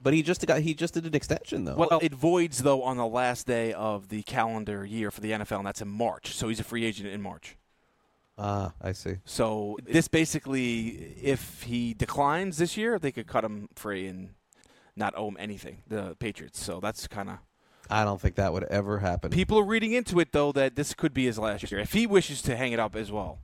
But 0.00 0.12
he 0.12 0.22
just 0.22 0.46
got 0.46 0.60
he 0.60 0.74
just 0.74 0.92
did 0.94 1.06
an 1.06 1.14
extension 1.14 1.64
though. 1.64 1.76
Well, 1.76 1.98
it 2.02 2.12
voids 2.12 2.58
though 2.62 2.82
on 2.82 2.98
the 2.98 3.06
last 3.06 3.46
day 3.46 3.72
of 3.72 4.08
the 4.10 4.22
calendar 4.24 4.84
year 4.84 5.10
for 5.10 5.22
the 5.22 5.30
NFL, 5.30 5.58
and 5.58 5.66
that's 5.66 5.80
in 5.80 5.88
March. 5.88 6.34
So 6.34 6.48
he's 6.48 6.60
a 6.60 6.64
free 6.64 6.84
agent 6.84 7.08
in 7.08 7.22
March. 7.22 7.56
ah, 8.36 8.74
I 8.82 8.92
see. 8.92 9.16
So 9.24 9.78
this 9.82 10.08
basically, 10.08 11.14
if 11.22 11.62
he 11.62 11.94
declines 11.94 12.58
this 12.58 12.76
year, 12.76 12.98
they 12.98 13.12
could 13.12 13.26
cut 13.26 13.44
him 13.44 13.68
free 13.74 14.06
and 14.06 14.34
not 14.94 15.14
owe 15.16 15.28
him 15.28 15.36
anything. 15.40 15.82
The 15.88 16.16
Patriots. 16.18 16.62
So 16.62 16.80
that's 16.80 17.06
kind 17.06 17.30
of 17.30 17.38
I 17.88 18.04
don't 18.04 18.20
think 18.20 18.34
that 18.34 18.52
would 18.52 18.64
ever 18.64 18.98
happen. 18.98 19.30
people 19.30 19.58
are 19.58 19.64
reading 19.64 19.92
into 19.92 20.20
it 20.20 20.32
though 20.32 20.52
that 20.52 20.76
this 20.76 20.92
could 20.92 21.14
be 21.14 21.24
his 21.24 21.38
last 21.38 21.70
year 21.70 21.80
if 21.80 21.92
he 21.92 22.06
wishes 22.06 22.42
to 22.42 22.56
hang 22.56 22.72
it 22.72 22.80
up 22.80 22.94
as 22.94 23.10
well. 23.10 23.38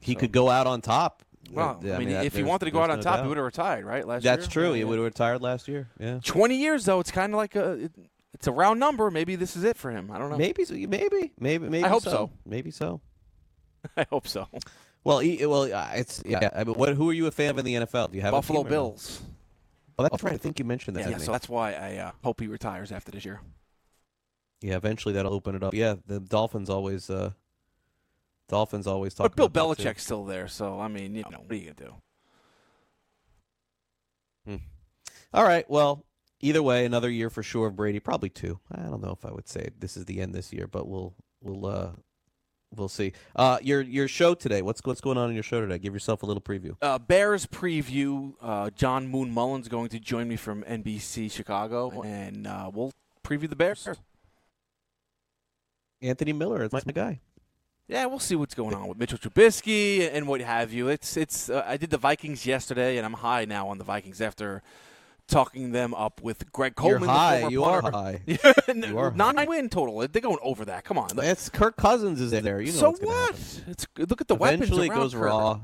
He 0.00 0.14
could 0.14 0.32
go 0.32 0.48
out 0.48 0.66
on 0.66 0.80
top. 0.80 1.22
Well, 1.50 1.80
Yeah, 1.82 1.96
I 1.96 1.98
mean, 1.98 2.10
that- 2.10 2.26
if 2.26 2.34
he 2.36 2.42
wanted 2.42 2.66
to 2.66 2.70
go 2.70 2.82
out 2.82 2.90
on 2.90 2.96
no 2.98 3.02
top, 3.02 3.16
doubt. 3.16 3.22
he 3.24 3.28
would 3.28 3.38
have 3.38 3.46
retired, 3.46 3.84
right? 3.86 4.06
Last 4.06 4.22
That's 4.22 4.42
year? 4.44 4.50
true. 4.50 4.70
Yeah, 4.70 4.76
He 4.78 4.84
would 4.84 4.98
have 4.98 5.04
retired 5.04 5.40
last 5.40 5.66
year. 5.66 5.88
Yeah. 5.98 6.20
Twenty 6.22 6.56
years 6.56 6.84
though, 6.84 7.00
it's 7.00 7.10
kind 7.10 7.32
of 7.32 7.38
like 7.38 7.56
a 7.56 7.70
it, 7.84 7.92
it's 8.34 8.46
a 8.46 8.52
round 8.52 8.78
number. 8.78 9.10
Maybe 9.10 9.34
this 9.34 9.56
is 9.56 9.64
it 9.64 9.76
for 9.78 9.90
him. 9.90 10.10
I 10.10 10.18
don't 10.18 10.28
know. 10.30 10.36
Maybe, 10.36 10.64
so- 10.64 10.74
maybe, 10.74 11.32
maybe, 11.40 11.68
maybe. 11.68 11.84
I 11.84 11.88
hope 11.88 12.02
so. 12.02 12.10
so. 12.10 12.30
Maybe 12.44 12.70
so. 12.70 13.00
I 13.96 14.04
hope 14.10 14.28
so. 14.28 14.46
Well, 15.04 15.20
he, 15.20 15.46
well, 15.46 15.72
uh, 15.72 15.90
it's 15.94 16.22
yeah. 16.26 16.50
I 16.54 16.64
mean, 16.64 16.74
what? 16.74 16.94
Who 16.94 17.08
are 17.08 17.14
you 17.14 17.26
a 17.28 17.30
fan 17.30 17.50
of 17.50 17.58
in 17.58 17.64
the 17.64 17.74
NFL? 17.76 18.10
Do 18.10 18.16
you 18.16 18.22
have 18.22 18.32
Buffalo 18.32 18.62
team? 18.62 18.70
Bills. 18.70 19.22
Oh, 19.98 20.02
that's 20.02 20.22
right. 20.22 20.34
I 20.34 20.36
think 20.36 20.58
you 20.58 20.64
mentioned 20.64 20.96
that. 20.96 21.00
Yeah, 21.00 21.08
didn't 21.08 21.22
so 21.22 21.32
that's 21.32 21.48
why 21.48 21.72
I 21.72 21.96
uh, 21.96 22.10
hope 22.22 22.40
he 22.40 22.46
retires 22.46 22.92
after 22.92 23.10
this 23.10 23.24
year. 23.24 23.40
yeah. 24.60 24.76
Eventually, 24.76 25.14
that'll 25.14 25.32
open 25.32 25.54
it 25.54 25.62
up. 25.62 25.72
Yeah, 25.72 25.94
the 26.06 26.20
Dolphins 26.20 26.68
always. 26.68 27.08
Uh, 27.08 27.30
Dolphins 28.48 28.86
always 28.86 29.14
talk. 29.14 29.24
But 29.24 29.36
Bill 29.36 29.46
about 29.46 29.76
that, 29.76 29.82
too. 29.82 29.88
Belichick's 29.88 30.04
still 30.04 30.24
there, 30.24 30.48
so 30.48 30.80
I 30.80 30.88
mean, 30.88 31.14
you 31.14 31.22
know, 31.30 31.38
what 31.38 31.52
are 31.52 31.54
you 31.54 31.72
gonna 31.74 31.90
do? 31.90 31.94
All 35.32 35.44
right. 35.44 35.68
Well, 35.68 36.04
either 36.40 36.62
way, 36.62 36.86
another 36.86 37.10
year 37.10 37.28
for 37.28 37.42
sure 37.42 37.66
of 37.66 37.76
Brady. 37.76 38.00
Probably 38.00 38.30
two. 38.30 38.60
I 38.72 38.82
don't 38.82 39.02
know 39.02 39.12
if 39.12 39.24
I 39.26 39.32
would 39.32 39.48
say 39.48 39.68
this 39.78 39.96
is 39.96 40.06
the 40.06 40.20
end 40.20 40.34
this 40.34 40.52
year, 40.52 40.66
but 40.66 40.88
we'll 40.88 41.14
we'll 41.42 41.66
uh 41.66 41.90
we'll 42.74 42.88
see. 42.88 43.12
Uh, 43.36 43.58
your 43.60 43.82
your 43.82 44.08
show 44.08 44.34
today. 44.34 44.62
What's 44.62 44.80
what's 44.84 45.02
going 45.02 45.18
on 45.18 45.28
in 45.28 45.34
your 45.34 45.42
show 45.42 45.60
today? 45.60 45.78
Give 45.78 45.92
yourself 45.92 46.22
a 46.22 46.26
little 46.26 46.40
preview. 46.40 46.76
Uh, 46.80 46.98
Bears 46.98 47.46
preview. 47.46 48.34
Uh, 48.40 48.70
John 48.70 49.08
Moon 49.08 49.30
Mullins 49.30 49.68
going 49.68 49.90
to 49.90 50.00
join 50.00 50.28
me 50.28 50.36
from 50.36 50.62
NBC 50.62 51.30
Chicago, 51.30 52.02
and 52.02 52.46
uh, 52.46 52.70
we'll 52.72 52.92
preview 53.22 53.50
the 53.50 53.56
Bears. 53.56 53.86
Anthony 56.00 56.32
Miller 56.32 56.62
is 56.62 56.72
my 56.72 56.80
guy. 56.80 57.20
Yeah, 57.88 58.04
we'll 58.06 58.18
see 58.18 58.36
what's 58.36 58.54
going 58.54 58.74
on 58.74 58.86
with 58.86 58.98
Mitchell 58.98 59.18
Trubisky 59.18 60.08
and 60.12 60.28
what 60.28 60.40
have 60.42 60.72
you. 60.72 60.88
It's 60.88 61.16
it's. 61.16 61.48
Uh, 61.48 61.64
I 61.66 61.78
did 61.78 61.88
the 61.90 61.96
Vikings 61.98 62.44
yesterday, 62.44 62.98
and 62.98 63.06
I'm 63.06 63.14
high 63.14 63.46
now 63.46 63.68
on 63.68 63.78
the 63.78 63.84
Vikings 63.84 64.20
after 64.20 64.62
talking 65.26 65.72
them 65.72 65.94
up 65.94 66.20
with 66.22 66.52
Greg 66.52 66.74
You're 66.82 66.98
Coleman. 66.98 67.08
high. 67.08 67.40
The 67.42 67.50
You 67.50 67.64
are 67.64 67.82
high. 67.82 68.20
you 68.26 68.98
are 68.98 69.10
Nine 69.12 69.36
high. 69.36 69.44
win 69.46 69.68
total. 69.70 70.06
They're 70.06 70.20
going 70.22 70.38
over 70.42 70.66
that. 70.66 70.84
Come 70.84 70.98
on. 70.98 71.08
It's 71.18 71.48
Kirk 71.48 71.76
Cousins 71.76 72.20
is 72.20 72.32
in 72.34 72.44
there. 72.44 72.60
You 72.60 72.72
know 72.72 72.78
so 72.78 72.92
what? 72.92 73.62
It's 73.66 73.86
look 73.96 74.20
at 74.20 74.28
the 74.28 74.34
eventually 74.36 74.88
weapons 74.90 74.90
it 74.90 74.94
goes 74.94 75.12
Kirk. 75.14 75.22
raw, 75.22 75.60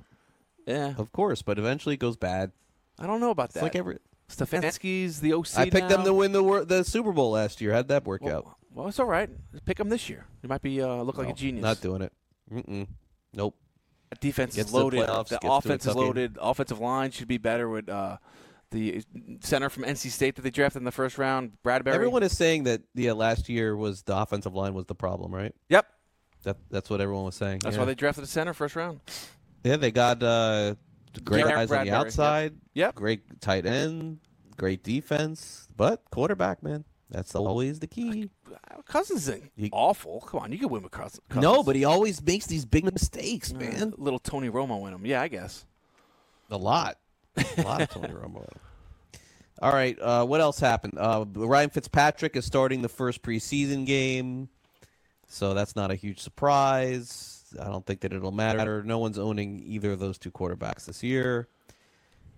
Yeah. 0.66 0.94
of 0.96 1.12
course, 1.12 1.42
but 1.42 1.58
eventually 1.58 1.94
it 1.96 1.98
goes 2.00 2.16
bad. 2.16 2.52
I 2.98 3.06
don't 3.06 3.20
know 3.20 3.30
about 3.30 3.46
It's 3.46 3.54
that. 3.54 3.62
like 3.64 3.76
every. 3.76 3.98
Stefanski's 4.30 5.20
the 5.20 5.34
OC. 5.34 5.58
I 5.58 5.64
picked 5.64 5.74
now. 5.90 5.96
them 5.96 6.04
to 6.04 6.14
win 6.14 6.32
the 6.32 6.64
the 6.66 6.84
Super 6.84 7.12
Bowl 7.12 7.32
last 7.32 7.60
year. 7.60 7.72
How'd 7.74 7.88
that 7.88 8.04
work 8.06 8.24
out? 8.26 8.46
Well, 8.74 8.88
it's 8.88 8.98
all 8.98 9.06
right. 9.06 9.30
Pick 9.64 9.78
them 9.78 9.88
this 9.88 10.08
year. 10.08 10.26
You 10.42 10.48
might 10.48 10.62
be 10.62 10.82
uh, 10.82 11.02
look 11.02 11.16
like 11.16 11.28
a 11.28 11.32
genius. 11.32 11.62
Not 11.62 11.80
doing 11.80 12.02
it. 12.02 12.12
Mm-mm. 12.52 12.88
Nope. 13.32 13.56
That 14.10 14.20
defense 14.20 14.56
Gets 14.56 14.66
is 14.66 14.72
to 14.72 14.78
the 14.78 14.82
loaded. 14.82 15.00
playoffs, 15.00 15.28
the 15.28 15.34
gets 15.36 15.44
to 15.44 15.48
a 15.48 15.56
offense 15.56 15.82
is 15.82 15.86
tough 15.86 15.94
game. 15.96 16.04
loaded. 16.04 16.38
Offensive 16.40 16.80
line 16.80 17.10
should 17.12 17.28
be 17.28 17.38
better 17.38 17.68
with 17.68 17.88
uh, 17.88 18.18
the 18.72 19.02
center 19.40 19.70
from 19.70 19.84
NC 19.84 20.10
State 20.10 20.34
that 20.36 20.42
they 20.42 20.50
drafted 20.50 20.80
in 20.80 20.84
the 20.84 20.92
first 20.92 21.18
round, 21.18 21.52
Bradbury. 21.62 21.94
Everyone 21.94 22.22
is 22.22 22.36
saying 22.36 22.64
that 22.64 22.82
yeah, 22.94 23.12
last 23.12 23.48
year 23.48 23.76
was 23.76 24.02
the 24.02 24.16
offensive 24.16 24.54
line 24.54 24.74
was 24.74 24.86
the 24.86 24.94
problem, 24.94 25.32
right? 25.32 25.54
Yep. 25.68 25.86
That 26.42 26.56
that's 26.70 26.90
what 26.90 27.00
everyone 27.00 27.24
was 27.24 27.36
saying. 27.36 27.60
That's 27.62 27.76
yeah. 27.76 27.80
why 27.80 27.86
they 27.86 27.94
drafted 27.94 28.24
a 28.24 28.26
center 28.26 28.52
first 28.52 28.76
round. 28.76 29.00
Yeah, 29.62 29.76
they 29.76 29.90
got 29.90 30.22
uh, 30.22 30.74
great 31.22 31.46
Garrett 31.46 31.54
guys 31.54 31.70
on 31.70 31.78
the 31.78 31.90
Bradbury, 31.90 31.90
outside. 31.90 32.54
Yep. 32.74 32.96
Great 32.96 33.40
tight 33.40 33.64
end. 33.64 34.18
Great 34.56 34.84
defense, 34.84 35.68
but 35.76 36.02
quarterback, 36.10 36.62
man, 36.62 36.84
that's 37.10 37.34
always 37.34 37.78
the 37.80 37.86
key. 37.86 38.30
Cousins 38.86 39.28
isn't 39.28 39.50
awful. 39.72 40.20
Come 40.22 40.40
on, 40.40 40.52
you 40.52 40.58
can 40.58 40.68
win 40.68 40.82
with 40.82 40.92
Cousins. 40.92 41.20
No, 41.34 41.62
but 41.62 41.76
he 41.76 41.84
always 41.84 42.22
makes 42.22 42.46
these 42.46 42.64
big 42.64 42.84
mistakes, 42.84 43.52
man. 43.52 43.94
little 43.96 44.18
Tony 44.18 44.50
Romo 44.50 44.86
in 44.88 44.94
him. 44.94 45.06
Yeah, 45.06 45.20
I 45.22 45.28
guess. 45.28 45.66
A 46.50 46.56
lot, 46.56 46.98
a 47.36 47.62
lot 47.62 47.82
of 47.82 47.90
Tony 47.90 48.08
Romo. 48.08 48.46
All 49.62 49.72
right, 49.72 49.98
uh, 50.00 50.24
what 50.24 50.40
else 50.40 50.58
happened? 50.58 50.94
Uh, 50.98 51.24
Ryan 51.32 51.70
Fitzpatrick 51.70 52.36
is 52.36 52.44
starting 52.44 52.82
the 52.82 52.88
first 52.88 53.22
preseason 53.22 53.86
game, 53.86 54.48
so 55.28 55.54
that's 55.54 55.76
not 55.76 55.90
a 55.90 55.94
huge 55.94 56.20
surprise. 56.20 57.44
I 57.60 57.66
don't 57.66 57.86
think 57.86 58.00
that 58.00 58.12
it'll 58.12 58.32
matter. 58.32 58.82
No 58.82 58.98
one's 58.98 59.18
owning 59.18 59.62
either 59.64 59.92
of 59.92 60.00
those 60.00 60.18
two 60.18 60.32
quarterbacks 60.32 60.86
this 60.86 61.02
year. 61.02 61.48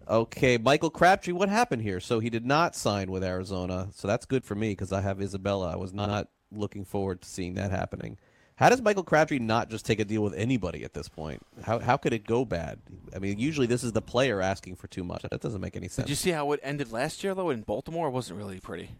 Okay, 0.08 0.56
Michael 0.56 0.90
Crabtree, 0.90 1.32
what 1.32 1.48
happened 1.48 1.82
here? 1.82 1.98
So 1.98 2.20
he 2.20 2.30
did 2.30 2.46
not 2.46 2.76
sign 2.76 3.10
with 3.10 3.24
Arizona, 3.24 3.88
so 3.92 4.06
that's 4.06 4.24
good 4.24 4.44
for 4.44 4.54
me 4.54 4.70
because 4.70 4.92
I 4.92 5.00
have 5.00 5.20
Isabella. 5.20 5.72
I 5.72 5.76
was 5.76 5.92
uh-huh. 5.92 6.06
not 6.06 6.28
looking 6.52 6.84
forward 6.84 7.22
to 7.22 7.28
seeing 7.28 7.54
that 7.54 7.70
happening. 7.72 8.18
How 8.56 8.70
does 8.70 8.80
Michael 8.80 9.02
Crabtree 9.02 9.38
not 9.38 9.68
just 9.68 9.84
take 9.84 10.00
a 10.00 10.04
deal 10.04 10.22
with 10.22 10.32
anybody 10.34 10.82
at 10.82 10.94
this 10.94 11.08
point? 11.08 11.42
How 11.62 11.78
how 11.78 11.98
could 11.98 12.14
it 12.14 12.26
go 12.26 12.44
bad? 12.44 12.78
I 13.14 13.18
mean, 13.18 13.38
usually 13.38 13.66
this 13.66 13.84
is 13.84 13.92
the 13.92 14.00
player 14.00 14.40
asking 14.40 14.76
for 14.76 14.86
too 14.86 15.04
much. 15.04 15.22
That 15.30 15.40
doesn't 15.40 15.60
make 15.60 15.76
any 15.76 15.88
sense. 15.88 16.06
Did 16.06 16.10
you 16.10 16.16
see 16.16 16.30
how 16.30 16.52
it 16.52 16.60
ended 16.62 16.90
last 16.90 17.22
year 17.22 17.34
though 17.34 17.50
in 17.50 17.62
Baltimore? 17.62 18.08
It 18.08 18.12
wasn't 18.12 18.38
really 18.38 18.58
pretty. 18.58 18.92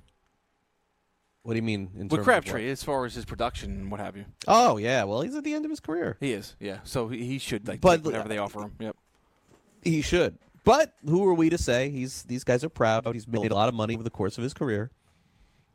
What 1.43 1.53
do 1.53 1.57
you 1.57 1.63
mean? 1.63 1.91
In 1.95 2.01
terms 2.01 2.11
With 2.11 2.25
Crabtree, 2.25 2.69
as 2.69 2.83
far 2.83 3.07
as 3.07 3.15
his 3.15 3.25
production 3.25 3.71
and 3.71 3.91
what 3.91 4.01
have 4.01 4.17
you. 4.17 4.27
Oh 4.47 4.77
yeah, 4.77 5.05
well 5.05 5.23
he's 5.23 5.35
at 5.35 5.45
the 5.45 5.55
end 5.55 5.65
of 5.65 5.71
his 5.71 5.81
career. 5.81 6.19
He 6.21 6.33
is, 6.33 6.55
yeah. 6.61 6.81
So 6.85 7.09
he, 7.09 7.25
he 7.25 7.39
should 7.39 7.67
like 7.67 7.81
But- 7.81 7.99
take 7.99 8.07
whatever 8.07 8.29
they 8.29 8.39
offer 8.39 8.61
him. 8.61 8.73
Yep. 8.79 8.97
He 9.83 10.03
should. 10.03 10.37
But 10.67 10.95
who 11.09 11.25
are 11.29 11.33
we 11.33 11.49
to 11.49 11.59
say? 11.59 11.91
He's 11.91 12.25
these 12.25 12.43
guys 12.43 12.65
are 12.65 12.69
proud. 12.69 13.07
He's 13.15 13.29
made 13.29 13.53
a 13.53 13.55
lot 13.55 13.69
of 13.69 13.75
money 13.75 13.95
over 13.95 14.03
the 14.03 14.11
course 14.11 14.37
of 14.37 14.43
his 14.43 14.53
career. 14.53 14.91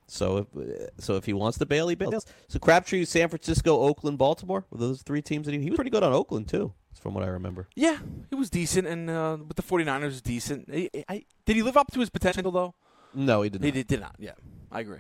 So 0.07 0.45
if 0.53 0.89
so, 1.01 1.15
if 1.15 1.25
he 1.25 1.31
wants 1.31 1.57
to 1.59 1.65
bail, 1.65 1.87
he 1.87 1.95
bails. 1.95 2.25
So 2.49 2.59
Crabtree, 2.59 3.05
San 3.05 3.29
Francisco, 3.29 3.79
Oakland, 3.79 4.17
Baltimore, 4.17 4.65
were 4.69 4.77
those 4.77 5.01
three 5.01 5.21
teams 5.21 5.45
that 5.45 5.53
he, 5.53 5.61
he 5.61 5.69
was 5.69 5.77
pretty 5.77 5.91
good 5.91 6.03
on 6.03 6.11
Oakland 6.11 6.49
too, 6.49 6.73
from 6.99 7.13
what 7.13 7.23
I 7.23 7.27
remember. 7.27 7.69
Yeah, 7.73 7.99
he 8.29 8.35
was 8.35 8.49
decent, 8.49 8.85
and 8.85 9.09
uh, 9.09 9.37
with 9.47 9.55
the 9.55 9.63
49ers, 9.63 10.03
was 10.03 10.21
decent. 10.21 10.69
He, 10.69 10.89
I, 11.07 11.23
did 11.45 11.55
he 11.55 11.63
live 11.63 11.77
up 11.77 11.89
to 11.93 12.01
his 12.01 12.09
potential 12.09 12.51
though? 12.51 12.75
No, 13.13 13.43
he 13.43 13.49
did 13.49 13.61
not. 13.61 13.65
He 13.65 13.71
did, 13.71 13.87
did 13.87 14.01
not. 14.01 14.17
Yeah, 14.19 14.33
I 14.69 14.81
agree. 14.81 14.99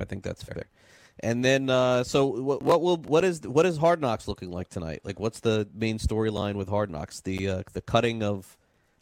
I 0.00 0.04
think 0.06 0.22
that's 0.24 0.42
fair. 0.42 0.64
And 1.20 1.44
then, 1.44 1.68
uh, 1.68 2.04
so 2.04 2.24
what, 2.24 2.62
what 2.62 2.80
will 2.80 2.96
what 2.96 3.22
is 3.22 3.42
what 3.42 3.66
is 3.66 3.76
Hard 3.76 4.00
Knocks 4.00 4.26
looking 4.26 4.50
like 4.50 4.70
tonight? 4.70 5.02
Like, 5.04 5.20
what's 5.20 5.40
the 5.40 5.68
main 5.74 5.98
storyline 5.98 6.54
with 6.54 6.70
Hard 6.70 6.90
Knocks? 6.90 7.20
The 7.20 7.48
uh, 7.48 7.62
the 7.74 7.82
cutting 7.82 8.22
of. 8.22 8.56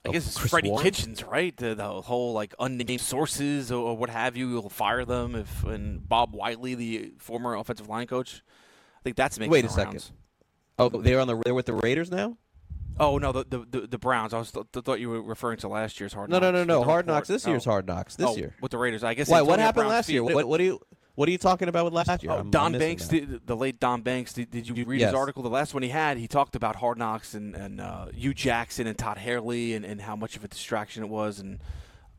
I 0.05 0.11
guess 0.11 0.27
it's 0.27 0.37
Chris 0.37 0.51
Freddie 0.51 0.71
Warren? 0.71 0.85
Kitchens, 0.85 1.23
right? 1.23 1.57
The, 1.57 1.75
the 1.77 2.03
whole 2.03 2.33
like 2.33 2.55
unnamed 2.59 3.01
sources 3.01 3.71
or, 3.71 3.97
what 3.97 4.11
have 4.11 4.37
you. 4.37 4.49
You'll 4.49 4.69
fire 4.69 5.05
them 5.05 5.35
if 5.37 5.63
and 5.65 6.07
Bob 6.09 6.35
Wylie, 6.35 6.75
the 6.75 7.13
former 7.19 7.55
offensive 7.55 7.89
line 7.89 8.07
coach. 8.09 8.43
I 8.99 9.03
think 9.05 9.17
that's 9.17 9.39
making 9.39 9.53
Wait 9.53 9.65
a 9.65 9.69
second. 9.69 10.11
Oh, 10.79 10.89
they're 10.89 11.21
on 11.21 11.29
the 11.29 11.37
they're 11.45 11.55
with 11.55 11.67
the 11.67 11.75
Raiders 11.75 12.11
now. 12.11 12.37
Oh 12.99 13.19
no, 13.19 13.33
the 13.33 13.45
the, 13.49 13.59
the, 13.81 13.87
the 13.87 13.99
Browns. 13.99 14.35
I 14.35 14.39
was 14.39 14.51
th- 14.51 14.67
thought 14.73 15.01
you 15.01 15.09
were 15.09 15.23
referring 15.23 15.59
to 15.59 15.69
last 15.69 15.99
year's 16.01 16.13
Hard 16.13 16.31
No, 16.31 16.39
Knocks. 16.39 16.43
no, 16.45 16.51
no, 16.53 16.65
no. 16.65 16.79
the 16.81 16.85
Hard 16.85 17.07
report. 17.07 17.17
Knocks 17.17 17.29
this 17.29 17.47
year's 17.47 17.67
Oh. 17.67 17.71
Hard 17.71 17.87
Knocks 17.87 18.17
this 18.17 18.27
Oh, 18.29 18.37
year. 18.37 18.55
with 18.61 18.71
the 18.73 18.79
Raiders. 18.79 19.05
I 19.05 19.15
guess. 19.15 19.29
Why? 19.29 19.43
What 19.43 19.61
happened 19.61 19.85
Brown's 19.85 19.91
last 19.91 20.09
year? 20.09 20.23
What, 20.25 20.47
what 20.47 20.61
are 20.61 20.65
you 20.65 20.81
what 21.15 21.29
are 21.29 21.33
you 21.33 21.39
talking 21.39 21.69
about 21.69 21.85
with 21.85 21.95
last 21.95 22.23
year? 22.23 22.33
Oh, 22.33 22.43
Don 22.43 22.73
Banks, 22.79 23.07
the, 23.09 23.41
the 23.45 23.55
late 23.57 23.79
Don 23.81 24.03
Banks. 24.03 24.33
Did, 24.33 24.51
did 24.51 24.67
you 24.69 24.85
read 24.85 25.01
Yes. 25.01 25.11
his 25.11 25.15
article? 25.19 25.43
The 25.43 25.51
last 25.51 25.75
one 25.75 25.83
he 25.83 25.89
had, 25.91 26.17
he 26.19 26.27
talked 26.29 26.57
about 26.57 26.77
Hard 26.77 26.99
Knocks 26.99 27.35
and 27.35 27.55
and 27.55 27.81
uh, 27.81 28.07
Hue 28.15 28.35
Jackson 28.35 28.87
and 28.87 28.97
Todd 28.97 29.19
Haley 29.19 29.75
and, 29.75 29.85
and 29.85 30.01
how 30.01 30.17
much 30.17 30.37
of 30.37 30.45
a 30.45 30.49
distraction 30.49 31.03
it 31.03 31.09
was 31.09 31.39
and 31.39 31.59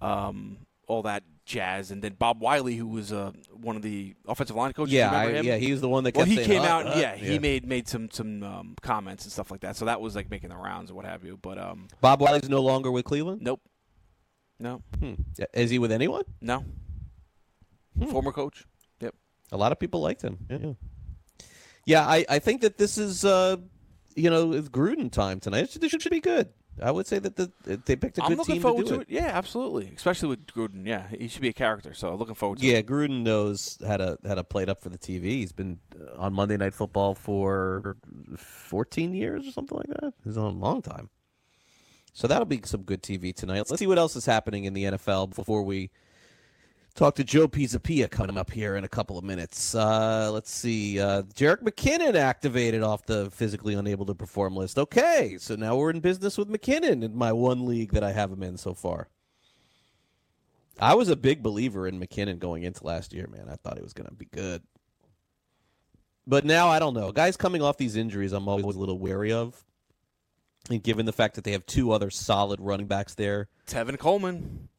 um, 0.01 0.57
all 0.87 1.01
that 1.03 1.23
jazz. 1.45 1.91
And 1.91 2.01
then 2.01 2.13
Bob 2.13 2.39
Wylie, 2.39 2.75
who 2.75 2.87
was 2.87 3.11
uh, 3.11 3.31
one 3.51 3.75
of 3.75 3.81
the 3.81 4.13
offensive 4.27 4.55
line 4.55 4.73
coaches. 4.73 4.93
Yeah, 4.93 5.11
I- 5.11 5.31
him? 5.31 5.45
yeah, 5.45 5.57
he 5.57 5.71
was 5.71 5.81
the 5.81 5.89
one 5.89 6.03
that 6.05 6.15
Well, 6.15 6.25
he 6.25 6.35
saying, 6.35 6.47
came 6.47 6.61
"Uh, 6.61 6.65
out. 6.65 6.85
uh," 6.87 6.91
and 6.91 7.01
yeah, 7.01 7.15
he 7.15 7.33
yeah. 7.33 7.39
made 7.39 7.65
made 7.67 7.87
some 7.87 8.09
some 8.11 8.43
um, 8.43 8.75
comments 8.81 9.23
and 9.25 9.31
stuff 9.31 9.49
like 9.51 9.61
that. 9.61 9.75
So 9.75 9.85
that 9.85 9.99
was 10.01 10.15
like 10.15 10.29
making 10.29 10.49
the 10.49 10.55
rounds 10.57 10.89
and 10.89 10.95
what 10.97 11.05
have 11.05 11.23
you. 11.23 11.37
But 11.41 11.57
um, 11.57 11.87
Bob 12.01 12.19
Wylie's 12.21 12.47
no 12.49 12.61
longer 12.61 12.91
with 12.91 13.05
Cleveland. 13.05 13.41
nope, 13.41 13.61
no, 14.59 14.81
Hmm. 14.99 15.13
Is 15.53 15.69
he 15.71 15.79
with 15.79 15.91
anyone? 15.91 16.23
no. 16.41 16.63
Hmm. 17.97 18.05
Former 18.09 18.31
coach. 18.31 18.65
A 19.53 19.57
lot 19.57 19.71
of 19.71 19.79
people 19.79 20.01
liked 20.01 20.21
him. 20.21 20.37
Yeah, 20.49 20.73
yeah. 21.85 22.07
I, 22.07 22.25
I 22.27 22.39
think 22.39 22.61
that 22.61 22.77
this 22.77 22.97
is 22.97 23.23
uh, 23.23 23.57
you 24.15 24.29
know 24.29 24.51
it's 24.53 24.69
Gruden 24.69 25.11
time 25.11 25.39
tonight. 25.39 25.75
It 25.75 25.89
should, 25.89 26.01
should 26.01 26.11
be 26.11 26.19
good. 26.19 26.49
I 26.81 26.89
would 26.89 27.05
say 27.05 27.19
that 27.19 27.35
the, 27.35 27.51
they 27.85 27.95
picked 27.95 28.17
a 28.17 28.23
I'm 28.23 28.29
good 28.29 28.39
looking 28.39 28.55
team 28.55 28.61
forward 28.63 28.87
to 28.87 28.89
do 28.89 28.95
to 28.95 29.01
it. 29.01 29.07
it. 29.09 29.13
Yeah, 29.13 29.27
absolutely. 29.27 29.93
Especially 29.95 30.29
with 30.29 30.47
Gruden. 30.47 30.87
Yeah, 30.87 31.07
he 31.07 31.27
should 31.27 31.41
be 31.41 31.49
a 31.49 31.53
character. 31.53 31.93
So 31.93 32.15
looking 32.15 32.33
forward 32.33 32.59
to 32.59 32.65
it. 32.65 32.71
Yeah, 32.71 32.81
Gruden 32.81 33.21
knows 33.21 33.77
how 33.85 33.97
to 33.97 34.17
how 34.25 34.35
to 34.35 34.43
play 34.43 34.63
it 34.63 34.69
up 34.69 34.81
for 34.81 34.89
the 34.89 34.97
TV. 34.97 35.23
He's 35.23 35.51
been 35.51 35.79
uh, 35.95 36.19
on 36.19 36.33
Monday 36.33 36.57
Night 36.57 36.73
Football 36.73 37.13
for 37.13 37.97
14 38.37 39.13
years 39.13 39.47
or 39.47 39.51
something 39.51 39.77
like 39.77 39.87
that. 40.01 40.13
He's 40.23 40.37
on 40.37 40.45
a 40.45 40.57
long 40.57 40.81
time. 40.81 41.09
So 42.13 42.27
that'll 42.27 42.45
be 42.45 42.61
some 42.63 42.83
good 42.83 43.01
TV 43.01 43.35
tonight. 43.35 43.65
Let's 43.69 43.79
see 43.79 43.87
what 43.87 43.97
else 43.97 44.15
is 44.15 44.25
happening 44.25 44.65
in 44.65 44.73
the 44.73 44.83
NFL 44.83 45.33
before 45.35 45.63
we 45.63 45.89
talk 46.95 47.15
to 47.15 47.23
Joe 47.23 47.47
Pisapia 47.47 48.09
coming 48.09 48.37
up 48.37 48.51
here 48.51 48.75
in 48.75 48.83
a 48.83 48.87
couple 48.87 49.17
of 49.17 49.23
minutes. 49.23 49.73
Uh, 49.73 50.29
let's 50.31 50.51
see. 50.51 50.99
Uh, 50.99 51.23
Jerick 51.23 51.63
McKinnon 51.63 52.15
activated 52.15 52.83
off 52.83 53.05
the 53.05 53.29
physically 53.31 53.73
unable 53.73 54.05
to 54.05 54.15
perform 54.15 54.55
list. 54.55 54.77
Okay, 54.77 55.37
so 55.39 55.55
now 55.55 55.75
we're 55.75 55.89
in 55.89 55.99
business 55.99 56.37
with 56.37 56.49
McKinnon 56.49 57.03
in 57.03 57.15
my 57.15 57.31
one 57.31 57.65
league 57.65 57.91
that 57.93 58.03
I 58.03 58.11
have 58.11 58.31
him 58.31 58.43
in 58.43 58.57
so 58.57 58.73
far. 58.73 59.07
I 60.79 60.95
was 60.95 61.09
a 61.09 61.15
big 61.15 61.43
believer 61.43 61.87
in 61.87 61.99
McKinnon 61.99 62.39
going 62.39 62.63
into 62.63 62.85
last 62.85 63.13
year, 63.13 63.27
man. 63.27 63.47
I 63.49 63.55
thought 63.55 63.77
he 63.77 63.83
was 63.83 63.93
going 63.93 64.09
to 64.09 64.15
be 64.15 64.25
good. 64.25 64.61
But 66.25 66.45
now 66.45 66.69
I 66.69 66.79
don't 66.79 66.93
know. 66.93 67.11
Guys 67.11 67.37
coming 67.37 67.61
off 67.61 67.77
these 67.77 67.95
injuries, 67.95 68.33
I'm 68.33 68.47
always 68.47 68.75
a 68.75 68.79
little 68.79 68.97
wary 68.97 69.31
of. 69.31 69.63
And 70.69 70.81
given 70.81 71.05
the 71.05 71.11
fact 71.11 71.35
that 71.35 71.43
they 71.43 71.51
have 71.51 71.65
two 71.65 71.91
other 71.91 72.09
solid 72.09 72.61
running 72.61 72.87
backs 72.87 73.15
there, 73.15 73.49
Tevin 73.67 73.99
Coleman. 73.99 74.69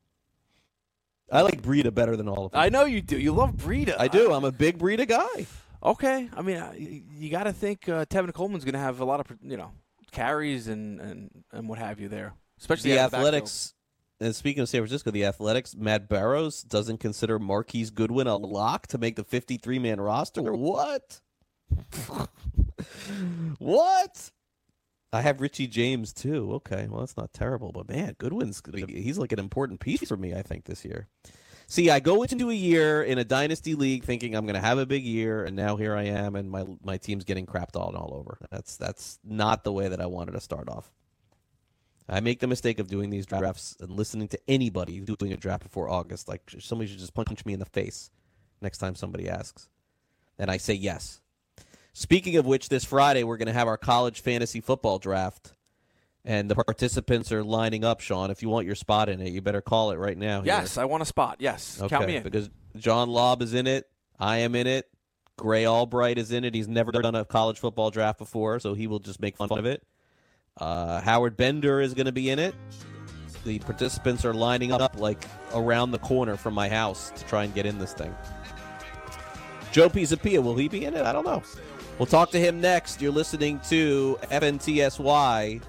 I 1.33 1.41
like 1.43 1.63
Breida 1.63 1.93
better 1.95 2.17
than 2.17 2.29
all 2.29 2.47
of 2.47 2.53
them. 2.53 2.61
I 2.61 2.69
know 2.69 2.85
you 2.85 3.01
do. 3.01 3.19
You 3.19 3.33
love 3.33 3.53
Breida. 3.53 3.97
I 3.99 4.09
do. 4.09 4.33
I'm 4.33 4.45
a 4.45 4.53
big 4.53 4.79
Breida 4.79 5.09
guy. 5.09 5.47
Okay. 5.83 6.29
I 6.37 6.43
mean, 6.43 6.59
I- 6.59 7.03
you 7.17 7.31
got 7.31 7.45
to 7.45 7.53
think 7.53 7.89
uh, 7.89 8.05
Tevin 8.07 8.33
Coleman's 8.33 8.65
going 8.65 8.75
to 8.75 8.79
have 8.81 9.01
a 9.01 9.05
lot 9.05 9.21
of 9.21 9.27
you 9.43 9.57
know 9.57 9.73
carries 10.13 10.69
and, 10.69 11.01
and, 11.01 11.45
and 11.53 11.69
what 11.69 11.79
have 11.79 11.99
you 12.01 12.09
there, 12.09 12.35
especially 12.61 12.91
the 12.93 13.01
out 13.01 13.07
of 13.07 13.11
backfield. 13.13 13.27
Athletics. 13.29 13.75
And 14.21 14.35
speaking 14.35 14.63
of 14.63 14.69
San 14.69 14.81
Francisco, 14.81 15.11
the 15.11 15.25
Athletics, 15.25 15.75
Matt 15.75 16.09
Barrows 16.09 16.63
doesn't 16.63 16.99
consider 16.99 17.39
Marquise 17.41 17.91
Goodwin 17.91 18.29
a 18.29 18.37
lock 18.37 18.87
to 18.89 18.97
make 18.99 19.17
the 19.17 19.25
53 19.25 19.79
man 19.81 20.01
roster. 20.01 20.53
What? 20.53 21.21
what? 23.59 24.31
I 25.15 25.23
have 25.23 25.41
Richie 25.41 25.69
James 25.69 26.13
too. 26.13 26.55
Okay, 26.55 26.89
well 26.91 27.01
that's 27.01 27.17
not 27.17 27.33
terrible, 27.33 27.71
but 27.71 27.89
man, 27.89 28.17
Goodwin's 28.19 28.61
be, 28.61 28.85
he's 29.01 29.17
like 29.17 29.31
an 29.31 29.39
important 29.39 29.79
piece 29.79 30.07
for 30.09 30.17
me. 30.17 30.35
I 30.35 30.43
think 30.43 30.65
this 30.65 30.85
year. 30.85 31.07
See, 31.67 31.89
I 31.89 32.01
go 32.01 32.23
into 32.25 32.51
a 32.51 32.55
year 32.55 33.03
in 33.03 33.19
a 33.19 33.25
dynasty 33.25 33.75
league 33.75 34.05
thinking 34.05 34.35
I'm 34.35 34.45
going 34.45 34.61
to 34.61 34.61
have 34.61 34.77
a 34.77 34.85
big 34.85 35.05
year, 35.05 35.45
and 35.45 35.57
now 35.57 35.77
here 35.77 35.95
I 35.95 36.05
am, 36.05 36.35
and 36.35 36.51
my 36.51 36.65
my 36.83 36.97
team's 36.99 37.25
getting 37.25 37.47
crapped 37.47 37.77
all 37.77 37.97
all 37.97 38.15
over. 38.15 38.39
That's 38.51 38.77
that's 38.77 39.21
not 39.25 39.63
the 39.63 39.73
way 39.73 39.89
that 39.89 40.01
I 40.01 40.07
wanted 40.07 40.33
to 40.33 40.41
start 40.41 40.69
off. 40.69 40.93
I 42.09 42.21
make 42.21 42.41
the 42.41 42.47
mistake 42.49 42.81
of 42.81 42.89
doing 42.89 43.09
these 43.11 43.25
drafts 43.25 43.77
and 43.81 43.91
listening 43.91 44.29
to 44.29 44.39
anybody 44.49 45.01
doing 45.01 45.33
a 45.33 45.37
draft 45.37 45.63
before 45.63 45.89
August. 45.89 46.29
Like 46.29 46.43
somebody 46.59 46.91
should 46.91 46.99
just 46.99 47.15
punch 47.15 47.47
me 47.47 47.55
in 47.55 47.61
the 47.61 47.67
face 47.67 48.11
next 48.61 48.79
time 48.79 48.97
somebody 48.97 49.29
asks, 49.29 49.69
and 50.39 50.51
I 50.51 50.57
say 50.57 50.75
yes. 50.75 51.21
Speaking 51.97 52.37
of 52.37 52.45
which, 52.45 52.69
this 52.69 52.85
Friday 52.85 53.23
we're 53.23 53.37
going 53.37 53.47
to 53.47 53.53
have 53.53 53.69
our 53.69 53.77
college 53.77 54.21
fantasy 54.21 54.61
football 54.61 54.99
draft, 54.99 55.53
and 56.25 56.51
the 56.51 56.57
participants 56.57 57.31
are 57.31 57.45
lining 57.45 57.85
up. 57.85 58.01
Sean, 58.01 58.31
if 58.33 58.43
you 58.43 58.49
want 58.49 58.67
your 58.67 58.75
spot 58.75 59.09
in 59.09 59.21
it, 59.21 59.31
you 59.31 59.41
better 59.41 59.61
call 59.61 59.93
it 59.93 59.97
right 59.97 60.19
now. 60.19 60.39
here. 60.43 60.47
Yes, 60.47 60.77
I 60.77 60.87
want 60.87 61.05
a 61.05 61.07
spot. 61.07 61.37
Yes, 61.39 61.79
Okay, 61.81 61.89
count 61.95 62.07
me 62.09 62.17
in. 62.17 62.23
because 62.25 62.51
John 62.77 63.09
Lobb 63.11 63.43
is 63.43 63.55
in 63.55 63.69
it. 63.69 63.89
I 64.19 64.39
am 64.39 64.57
in 64.57 64.67
it. 64.67 64.89
Gray 65.37 65.67
Albright 65.67 66.19
is 66.19 66.33
in 66.33 66.45
it. 66.45 66.53
He's 66.55 66.67
never 66.69 66.91
done 66.91 67.15
a 67.15 67.25
college 67.25 67.61
football 67.61 67.91
draft 67.91 68.19
before, 68.19 68.59
so 68.59 68.75
he 68.75 68.89
will 68.89 69.01
just 69.01 69.21
make 69.21 69.37
fun 69.37 69.51
of 69.53 69.65
it. 69.65 69.85
Uh, 70.57 71.01
Howard 71.01 71.37
Bender 71.37 71.81
is 71.81 71.95
going 71.95 72.07
to 72.07 72.13
be 72.13 72.29
in 72.29 72.39
it. 72.41 72.55
The 73.45 73.59
participants 73.61 74.25
are 74.25 74.35
lining 74.35 74.73
up 74.73 74.99
like 74.99 75.25
around 75.53 75.91
the 75.93 75.99
corner 75.99 76.37
from 76.37 76.55
my 76.55 76.69
house 76.69 77.11
to 77.17 77.25
try 77.27 77.45
and 77.45 77.55
get 77.55 77.67
in 77.67 77.79
this 77.79 77.93
thing. 77.93 78.15
Joe 79.73 79.89
Pisapia, 79.89 80.43
will 80.43 80.55
he 80.57 80.69
be 80.69 80.85
in 80.85 80.95
it? 80.95 81.05
I 81.05 81.13
don't 81.13 81.25
know. 81.25 81.43
We'll 81.99 82.07
talk 82.07 82.31
to 82.33 82.41
him 82.41 82.61
next. 82.61 83.01
You're 83.01 83.13
listening 83.13 83.61
to 83.69 84.19
FNTSY, 84.25 85.63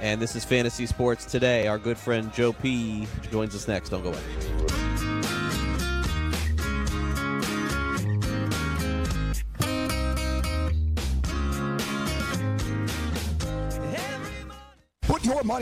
and 0.00 0.20
this 0.20 0.34
is 0.34 0.44
Fantasy 0.44 0.86
Sports 0.86 1.24
Today. 1.24 1.68
Our 1.68 1.78
good 1.78 1.96
friend 1.96 2.32
Joe 2.32 2.52
P 2.52 3.06
joins 3.30 3.54
us 3.54 3.68
next. 3.68 3.90
Don't 3.90 4.02
go 4.02 4.08
away. 4.10 4.83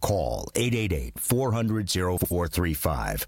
call 0.00 0.50
888-400-0435. 0.54 3.26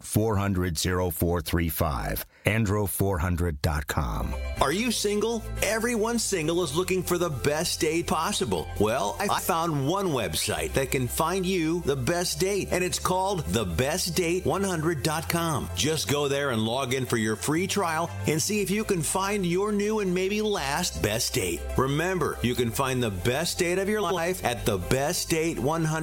888-400-0435. 0.00 2.24
Andro400.com. 2.44 4.34
Are 4.60 4.72
you 4.72 4.92
single? 4.92 5.42
Everyone 5.62 6.18
single 6.18 6.62
is 6.62 6.76
looking 6.76 7.02
for 7.02 7.16
the 7.16 7.30
best 7.30 7.80
date 7.80 8.06
possible. 8.06 8.68
Well, 8.78 9.16
I 9.18 9.40
found 9.40 9.88
one 9.88 10.08
website 10.08 10.74
that 10.74 10.90
can 10.90 11.08
find 11.08 11.46
you 11.46 11.80
the 11.86 11.96
best 11.96 12.40
date, 12.40 12.68
and 12.70 12.84
it's 12.84 12.98
called 12.98 13.46
thebestdate100.com. 13.46 15.70
Just 15.74 16.08
go 16.08 16.28
there 16.28 16.50
and 16.50 16.60
log 16.62 16.92
in 16.92 17.06
for 17.06 17.16
your 17.16 17.36
free 17.36 17.66
trial 17.66 18.10
and 18.26 18.42
see 18.42 18.60
if 18.60 18.70
you 18.70 18.84
can 18.84 19.00
find 19.00 19.46
your 19.46 19.72
new 19.72 20.00
and 20.00 20.14
maybe 20.14 20.42
last 20.42 21.02
best 21.02 21.32
date. 21.34 21.62
Remember, 21.78 22.36
you 22.42 22.54
can 22.54 22.70
find 22.70 23.02
the 23.02 23.10
best 23.10 23.58
date 23.58 23.78
of 23.78 23.88
your 23.88 24.02
life 24.02 24.44
at 24.44 24.66
thebestdate100.com. 24.66 25.93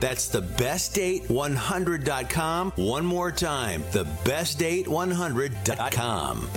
That's 0.00 0.28
thebestdate100.com. 0.28 2.72
One 2.76 3.06
more 3.06 3.32
time, 3.32 3.82
thebestdate100.com. 3.84 6.48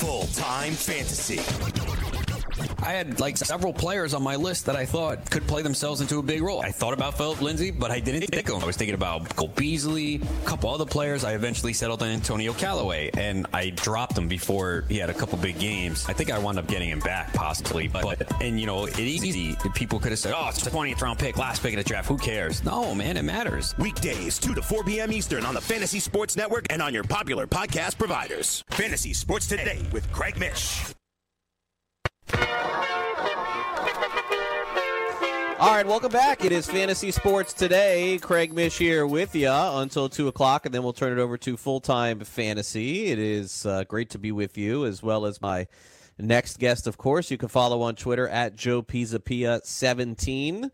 Full 0.00 0.24
time 0.28 0.72
fantasy. 0.72 1.36
I 2.82 2.92
had 2.92 3.20
like 3.20 3.36
several 3.36 3.72
players 3.72 4.14
on 4.14 4.22
my 4.22 4.36
list 4.36 4.66
that 4.66 4.76
I 4.76 4.86
thought 4.86 5.30
could 5.30 5.46
play 5.46 5.62
themselves 5.62 6.00
into 6.00 6.18
a 6.18 6.22
big 6.22 6.42
role. 6.42 6.60
I 6.60 6.70
thought 6.70 6.92
about 6.94 7.16
Philip 7.16 7.40
Lindsay, 7.40 7.70
but 7.70 7.90
I 7.90 8.00
didn't 8.00 8.28
think 8.28 8.48
of 8.48 8.56
him. 8.56 8.62
I 8.62 8.66
was 8.66 8.76
thinking 8.76 8.94
about 8.94 9.28
Cole 9.36 9.48
Beasley, 9.48 10.16
a 10.16 10.46
couple 10.46 10.70
other 10.70 10.86
players. 10.86 11.24
I 11.24 11.34
eventually 11.34 11.72
settled 11.72 12.02
on 12.02 12.08
Antonio 12.08 12.52
Callaway, 12.52 13.10
and 13.14 13.46
I 13.52 13.70
dropped 13.70 14.16
him 14.16 14.28
before 14.28 14.84
he 14.88 14.98
had 14.98 15.10
a 15.10 15.14
couple 15.14 15.38
big 15.38 15.58
games. 15.58 16.06
I 16.08 16.12
think 16.12 16.30
I 16.30 16.38
wound 16.38 16.58
up 16.58 16.66
getting 16.66 16.88
him 16.88 17.00
back 17.00 17.32
possibly, 17.32 17.88
but, 17.88 18.04
but 18.04 18.42
and 18.42 18.60
you 18.60 18.66
know 18.66 18.86
it's 18.86 18.98
easy. 18.98 19.56
People 19.74 19.98
could 19.98 20.12
have 20.12 20.18
said, 20.18 20.34
"Oh, 20.36 20.48
it's 20.48 20.66
a 20.66 20.70
20th 20.70 21.00
round 21.02 21.18
pick, 21.18 21.36
last 21.38 21.62
pick 21.62 21.72
in 21.72 21.78
the 21.78 21.84
draft. 21.84 22.08
Who 22.08 22.18
cares?" 22.18 22.64
No, 22.64 22.94
man, 22.94 23.16
it 23.16 23.22
matters. 23.22 23.74
Weekdays, 23.78 24.38
2 24.38 24.54
to 24.54 24.62
4 24.62 24.84
p.m. 24.84 25.12
Eastern 25.12 25.44
on 25.44 25.54
the 25.54 25.60
Fantasy 25.60 26.00
Sports 26.00 26.36
Network 26.36 26.66
and 26.70 26.82
on 26.82 26.94
your 26.94 27.04
popular 27.04 27.46
podcast 27.46 27.98
providers. 27.98 28.64
Fantasy 28.70 29.12
Sports 29.12 29.46
Today 29.46 29.80
with 29.92 30.10
Craig 30.12 30.38
Mish. 30.38 30.94
All 35.60 35.74
right, 35.74 35.86
welcome 35.86 36.10
back. 36.10 36.42
It 36.42 36.52
is 36.52 36.66
Fantasy 36.66 37.10
Sports 37.10 37.52
Today. 37.52 38.18
Craig 38.22 38.54
Mish 38.54 38.78
here 38.78 39.06
with 39.06 39.34
you 39.34 39.50
until 39.50 40.08
2 40.08 40.26
o'clock, 40.28 40.64
and 40.64 40.74
then 40.74 40.82
we'll 40.82 40.94
turn 40.94 41.12
it 41.12 41.20
over 41.20 41.36
to 41.36 41.58
full 41.58 41.80
time 41.80 42.20
fantasy. 42.20 43.08
It 43.08 43.18
is 43.18 43.66
uh, 43.66 43.84
great 43.84 44.08
to 44.10 44.18
be 44.18 44.32
with 44.32 44.56
you, 44.56 44.86
as 44.86 45.02
well 45.02 45.26
as 45.26 45.42
my 45.42 45.66
next 46.18 46.58
guest, 46.58 46.86
of 46.86 46.96
course. 46.96 47.30
You 47.30 47.36
can 47.36 47.50
follow 47.50 47.82
on 47.82 47.94
Twitter 47.94 48.26
at 48.26 48.56
Joe 48.56 48.82
Pisapia17. 48.82 50.70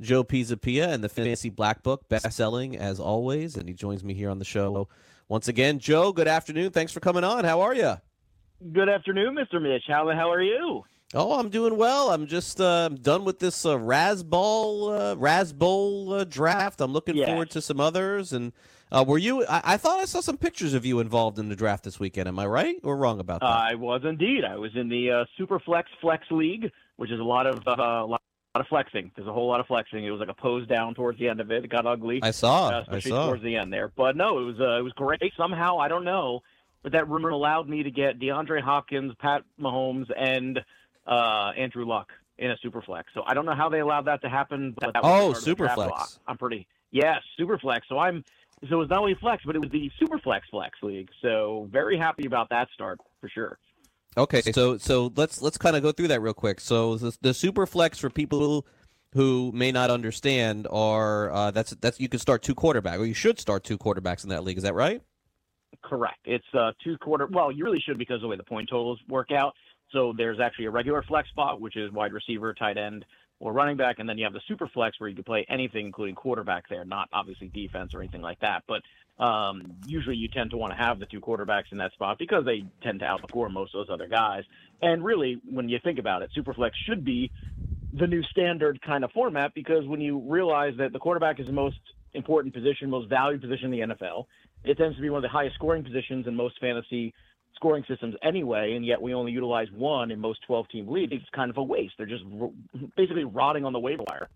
Joe 0.00 0.24
Pisapia 0.24 0.88
and 0.88 1.04
the 1.04 1.10
Fantasy 1.10 1.50
Black 1.50 1.82
Book, 1.82 2.08
best 2.08 2.32
selling 2.32 2.78
as 2.78 2.98
always, 2.98 3.56
and 3.56 3.68
he 3.68 3.74
joins 3.74 4.02
me 4.02 4.14
here 4.14 4.30
on 4.30 4.38
the 4.38 4.46
show 4.46 4.88
once 5.28 5.48
again. 5.48 5.78
Joe, 5.78 6.12
good 6.12 6.28
afternoon. 6.28 6.70
Thanks 6.70 6.92
for 6.92 7.00
coming 7.00 7.24
on. 7.24 7.44
How 7.44 7.60
are 7.60 7.74
you? 7.74 7.96
Good 8.72 8.88
afternoon, 8.88 9.36
Mr. 9.36 9.60
Mitch. 9.60 9.84
How 9.86 10.06
the 10.06 10.14
hell 10.14 10.32
are 10.32 10.42
you? 10.42 10.84
Oh, 11.12 11.38
I'm 11.40 11.48
doing 11.48 11.76
well. 11.76 12.10
I'm 12.10 12.26
just 12.28 12.60
uh, 12.60 12.88
done 12.88 13.24
with 13.24 13.40
this 13.40 13.66
uh, 13.66 13.76
Rasball 13.76 15.12
uh, 15.12 15.16
Rasbowl 15.16 16.20
uh, 16.20 16.24
draft. 16.24 16.80
I'm 16.80 16.92
looking 16.92 17.16
Yes. 17.16 17.26
forward 17.28 17.50
to 17.50 17.60
some 17.60 17.80
others. 17.80 18.32
And 18.32 18.52
uh, 18.92 19.04
were 19.06 19.18
you? 19.18 19.44
I-, 19.46 19.62
I 19.64 19.76
thought 19.76 19.98
I 19.98 20.04
saw 20.04 20.20
some 20.20 20.36
pictures 20.38 20.72
of 20.72 20.86
you 20.86 21.00
involved 21.00 21.40
in 21.40 21.48
the 21.48 21.56
draft 21.56 21.82
this 21.82 21.98
weekend. 21.98 22.28
Am 22.28 22.38
I 22.38 22.46
right 22.46 22.76
or 22.84 22.96
wrong 22.96 23.18
about 23.18 23.40
that? 23.40 23.46
I 23.46 23.74
was 23.74 24.02
indeed. 24.04 24.44
I 24.44 24.56
was 24.56 24.70
in 24.76 24.88
the 24.88 25.10
uh, 25.10 25.24
Superflex 25.38 25.84
Flex 26.00 26.24
League, 26.30 26.70
which 26.96 27.10
is 27.10 27.18
a 27.18 27.24
lot 27.24 27.48
of 27.48 27.66
uh, 27.66 27.72
a 27.72 28.06
lot 28.06 28.22
of 28.54 28.66
flexing. 28.68 29.10
There's 29.16 29.26
a 29.26 29.32
whole 29.32 29.48
lot 29.48 29.58
of 29.58 29.66
flexing. 29.66 30.04
It 30.04 30.10
was 30.12 30.20
like 30.20 30.28
a 30.28 30.34
pose 30.34 30.64
down 30.68 30.94
towards 30.94 31.18
the 31.18 31.26
end 31.28 31.40
of 31.40 31.50
it. 31.50 31.64
It 31.64 31.70
got 31.70 31.86
ugly. 31.86 32.20
I 32.22 32.30
saw. 32.30 32.68
uh, 32.68 32.70
I 32.70 32.80
especially 32.82 33.10
saw. 33.10 33.26
towards 33.26 33.42
the 33.42 33.56
end 33.56 33.72
there. 33.72 33.90
But 33.96 34.16
no, 34.16 34.38
it 34.38 34.44
was 34.44 34.60
uh, 34.60 34.78
it 34.78 34.82
was 34.82 34.92
great. 34.92 35.20
Somehow 35.36 35.78
I 35.78 35.88
don't 35.88 36.04
know, 36.04 36.44
but 36.84 36.92
that 36.92 37.08
rumor 37.08 37.30
allowed 37.30 37.68
me 37.68 37.82
to 37.82 37.90
get 37.90 38.20
DeAndre 38.20 38.60
Hopkins, 38.62 39.12
Pat 39.18 39.42
Mahomes, 39.60 40.06
and 40.16 40.60
uh, 41.10 41.52
Andrew 41.56 41.84
Luck 41.84 42.08
in 42.38 42.50
a 42.50 42.56
Superflex. 42.64 43.04
So 43.12 43.22
I 43.26 43.34
don't 43.34 43.44
know 43.44 43.54
how 43.54 43.68
they 43.68 43.80
allowed 43.80 44.06
that 44.06 44.22
to 44.22 44.28
happen. 44.28 44.74
But 44.80 44.94
that 44.94 45.02
was 45.02 45.12
Oh, 45.12 45.32
part 45.32 45.38
of 45.38 45.44
the 45.44 45.54
draft 45.54 45.78
Superflex. 45.78 46.18
I'm 46.26 46.38
pretty 46.38 46.66
yes, 46.90 47.18
Superflex. 47.38 47.80
So 47.88 47.98
I'm 47.98 48.24
so 48.68 48.76
it 48.76 48.78
was 48.78 48.88
not 48.90 49.00
only 49.00 49.14
flex, 49.14 49.42
but 49.44 49.56
it 49.56 49.60
was 49.60 49.70
the 49.70 49.90
Superflex 50.00 50.42
Flex 50.50 50.78
League. 50.82 51.08
So 51.22 51.68
very 51.70 51.98
happy 51.98 52.26
about 52.26 52.48
that 52.50 52.68
start 52.72 52.98
for 53.20 53.28
sure. 53.28 53.58
Okay, 54.16 54.42
so 54.42 54.76
so 54.78 55.12
let's 55.16 55.42
let's 55.42 55.58
kind 55.58 55.76
of 55.76 55.82
go 55.82 55.92
through 55.92 56.08
that 56.08 56.20
real 56.20 56.34
quick. 56.34 56.60
So 56.60 56.96
the, 56.96 57.16
the 57.20 57.34
super 57.34 57.66
flex 57.66 57.98
for 57.98 58.10
people 58.10 58.66
who 59.12 59.50
may 59.52 59.72
not 59.72 59.90
understand 59.90 60.66
are 60.70 61.30
uh, 61.30 61.50
that's 61.50 61.70
that's 61.80 62.00
you 62.00 62.08
can 62.08 62.20
start 62.20 62.42
two 62.42 62.54
quarterback 62.54 62.98
or 62.98 63.04
you 63.04 63.14
should 63.14 63.38
start 63.38 63.64
two 63.64 63.78
quarterbacks 63.78 64.24
in 64.24 64.30
that 64.30 64.44
league. 64.44 64.56
Is 64.56 64.62
that 64.64 64.74
right? 64.74 65.02
correct. 65.82 66.18
It's 66.24 66.44
uh, 66.54 66.72
two 66.82 66.96
quarter. 66.98 67.26
Well, 67.26 67.50
you 67.52 67.64
really 67.64 67.80
should 67.80 67.98
because 67.98 68.16
of 68.16 68.22
the 68.22 68.28
way 68.28 68.36
the 68.36 68.44
point 68.44 68.68
totals 68.68 68.98
work 69.08 69.30
out. 69.32 69.54
So 69.92 70.12
there's 70.16 70.40
actually 70.40 70.66
a 70.66 70.70
regular 70.70 71.02
flex 71.02 71.28
spot, 71.30 71.60
which 71.60 71.76
is 71.76 71.92
wide 71.92 72.12
receiver, 72.12 72.54
tight 72.54 72.78
end, 72.78 73.04
or 73.40 73.52
running 73.52 73.76
back, 73.76 73.98
and 73.98 74.08
then 74.08 74.18
you 74.18 74.24
have 74.24 74.34
the 74.34 74.40
super 74.46 74.68
flex 74.68 75.00
where 75.00 75.08
you 75.08 75.14
can 75.14 75.24
play 75.24 75.46
anything, 75.48 75.86
including 75.86 76.14
quarterback. 76.14 76.68
There, 76.68 76.84
not 76.84 77.08
obviously 77.12 77.48
defense 77.48 77.92
or 77.94 78.00
anything 78.00 78.20
like 78.20 78.38
that, 78.40 78.64
but 78.68 78.82
um, 79.22 79.62
usually 79.84 80.16
you 80.16 80.28
tend 80.28 80.50
to 80.50 80.58
want 80.58 80.72
to 80.72 80.76
have 80.76 80.98
the 80.98 81.06
two 81.06 81.20
quarterbacks 81.20 81.72
in 81.72 81.78
that 81.78 81.92
spot 81.92 82.18
because 82.18 82.44
they 82.44 82.64
tend 82.82 83.00
to 83.00 83.06
outperform 83.06 83.52
most 83.52 83.74
of 83.74 83.86
those 83.86 83.92
other 83.92 84.08
guys. 84.08 84.44
And 84.82 85.04
really, 85.04 85.40
when 85.50 85.68
you 85.68 85.78
think 85.82 85.98
about 85.98 86.22
it, 86.22 86.30
super 86.34 86.52
flex 86.52 86.76
should 86.86 87.04
be 87.04 87.30
the 87.92 88.06
new 88.06 88.22
standard 88.24 88.80
kind 88.82 89.04
of 89.04 89.10
format 89.12 89.52
because 89.54 89.86
when 89.86 90.00
you 90.00 90.18
realize 90.18 90.74
that 90.78 90.92
the 90.92 90.98
quarterback 90.98 91.40
is 91.40 91.46
the 91.46 91.52
most 91.52 91.76
important 92.14 92.54
position, 92.54 92.90
most 92.90 93.08
valued 93.08 93.40
position 93.40 93.72
in 93.72 93.88
the 93.88 93.94
NFL, 93.94 94.26
it 94.64 94.76
tends 94.76 94.96
to 94.96 95.02
be 95.02 95.10
one 95.10 95.18
of 95.18 95.22
the 95.22 95.28
highest 95.28 95.54
scoring 95.54 95.82
positions 95.82 96.26
in 96.26 96.34
most 96.34 96.60
fantasy 96.60 97.14
scoring 97.60 97.84
systems 97.86 98.14
anyway, 98.22 98.72
and 98.74 98.84
yet 98.86 99.00
we 99.00 99.12
only 99.12 99.32
utilize 99.32 99.68
one 99.72 100.10
in 100.10 100.18
most 100.18 100.40
12 100.46 100.68
team 100.70 100.88
leagues. 100.88 101.12
It's 101.12 101.24
kind 101.34 101.50
of 101.50 101.58
a 101.58 101.62
waste. 101.62 101.94
They're 101.98 102.06
just 102.06 102.24
basically 102.96 103.24
rotting 103.24 103.64
on 103.64 103.72
the 103.72 103.78
waiver 103.78 104.02
wire. 104.08 104.28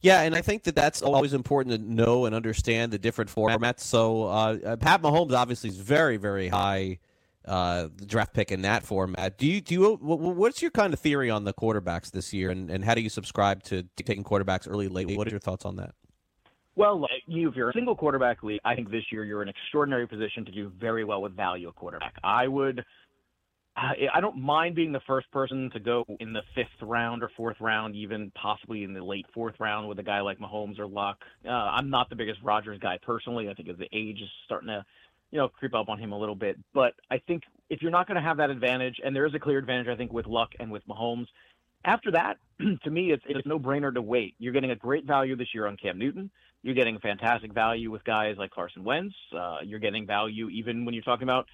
Yeah, 0.00 0.22
and 0.22 0.34
I 0.34 0.42
think 0.42 0.64
that 0.64 0.74
that's 0.74 1.02
always 1.02 1.32
important 1.32 1.74
to 1.74 1.94
know 1.94 2.26
and 2.26 2.34
understand 2.34 2.92
the 2.92 2.98
different 2.98 3.30
formats. 3.30 3.80
So 3.80 4.24
uh, 4.24 4.76
Pat 4.76 5.02
Mahomes 5.02 5.32
obviously 5.32 5.70
is 5.70 5.78
very, 5.78 6.16
very 6.16 6.48
high 6.48 6.98
uh, 7.44 7.88
draft 8.04 8.34
pick 8.34 8.52
in 8.52 8.62
that 8.62 8.84
format. 8.84 9.38
Do 9.38 9.46
you 9.46 9.60
do 9.60 9.74
you, 9.74 9.98
what's 10.00 10.60
your 10.60 10.70
kind 10.70 10.92
of 10.92 11.00
theory 11.00 11.30
on 11.30 11.44
the 11.44 11.54
quarterbacks 11.54 12.10
this 12.10 12.32
year, 12.32 12.50
and, 12.50 12.70
and 12.70 12.84
how 12.84 12.94
do 12.94 13.00
you 13.00 13.08
subscribe 13.08 13.62
to 13.64 13.84
taking 13.96 14.24
quarterbacks 14.24 14.68
early, 14.68 14.88
late? 14.88 15.16
What 15.16 15.28
are 15.28 15.30
your 15.30 15.40
thoughts 15.40 15.64
on 15.64 15.76
that? 15.76 15.94
Well, 16.76 17.06
you, 17.26 17.48
if 17.48 17.56
you're 17.56 17.70
a 17.70 17.72
single 17.72 17.96
quarterback 17.96 18.42
league, 18.42 18.60
I 18.64 18.74
think 18.74 18.90
this 18.90 19.04
year 19.10 19.24
you're 19.24 19.40
in 19.40 19.48
an 19.48 19.54
extraordinary 19.62 20.06
position 20.06 20.44
to 20.44 20.52
do 20.52 20.70
very 20.78 21.04
well 21.04 21.22
with 21.22 21.34
value 21.34 21.72
quarterback. 21.74 22.16
I 22.22 22.46
would, 22.46 22.84
I 23.74 24.20
don't 24.20 24.36
mind 24.36 24.74
being 24.74 24.92
the 24.92 25.00
first 25.06 25.30
person 25.30 25.70
to 25.72 25.80
go 25.80 26.04
in 26.20 26.34
the 26.34 26.42
fifth 26.54 26.66
round 26.82 27.22
or 27.22 27.30
fourth 27.34 27.56
round, 27.60 27.96
even 27.96 28.30
possibly 28.34 28.84
in 28.84 28.92
the 28.92 29.02
late 29.02 29.24
fourth 29.32 29.54
round 29.58 29.88
with 29.88 29.98
a 29.98 30.02
guy 30.02 30.20
like 30.20 30.38
Mahomes 30.38 30.78
or 30.78 30.86
Luck. 30.86 31.18
Uh, 31.46 31.50
I'm 31.50 31.88
not 31.88 32.10
the 32.10 32.16
biggest 32.16 32.40
Rodgers 32.42 32.78
guy 32.78 32.98
personally. 33.02 33.48
I 33.48 33.54
think 33.54 33.70
as 33.70 33.78
the 33.78 33.88
age 33.92 34.20
is 34.20 34.28
starting 34.44 34.68
to, 34.68 34.84
you 35.30 35.38
know, 35.38 35.48
creep 35.48 35.74
up 35.74 35.88
on 35.88 35.98
him 35.98 36.12
a 36.12 36.18
little 36.18 36.34
bit. 36.34 36.58
But 36.74 36.92
I 37.10 37.18
think 37.26 37.42
if 37.70 37.80
you're 37.80 37.90
not 37.90 38.06
going 38.06 38.16
to 38.16 38.22
have 38.22 38.36
that 38.36 38.50
advantage, 38.50 38.96
and 39.02 39.16
there 39.16 39.26
is 39.26 39.34
a 39.34 39.38
clear 39.38 39.58
advantage, 39.58 39.88
I 39.88 39.96
think, 39.96 40.12
with 40.12 40.26
Luck 40.26 40.50
and 40.60 40.70
with 40.70 40.86
Mahomes. 40.86 41.26
After 41.86 42.10
that, 42.10 42.38
to 42.84 42.90
me, 42.90 43.12
it's, 43.12 43.22
it's 43.28 43.46
no 43.46 43.58
brainer 43.58 43.94
to 43.94 44.02
wait. 44.02 44.34
You're 44.38 44.52
getting 44.52 44.72
a 44.72 44.76
great 44.76 45.06
value 45.06 45.36
this 45.36 45.54
year 45.54 45.66
on 45.66 45.76
Cam 45.76 45.98
Newton. 45.98 46.30
You're 46.62 46.74
getting 46.74 46.98
fantastic 46.98 47.54
value 47.54 47.92
with 47.92 48.02
guys 48.02 48.34
like 48.36 48.50
Carson 48.50 48.82
Wentz. 48.82 49.14
Uh, 49.34 49.58
you're 49.62 49.78
getting 49.78 50.04
value 50.04 50.48
even 50.48 50.84
when 50.84 50.94
you're 50.94 51.04
talking 51.04 51.22
about 51.22 51.46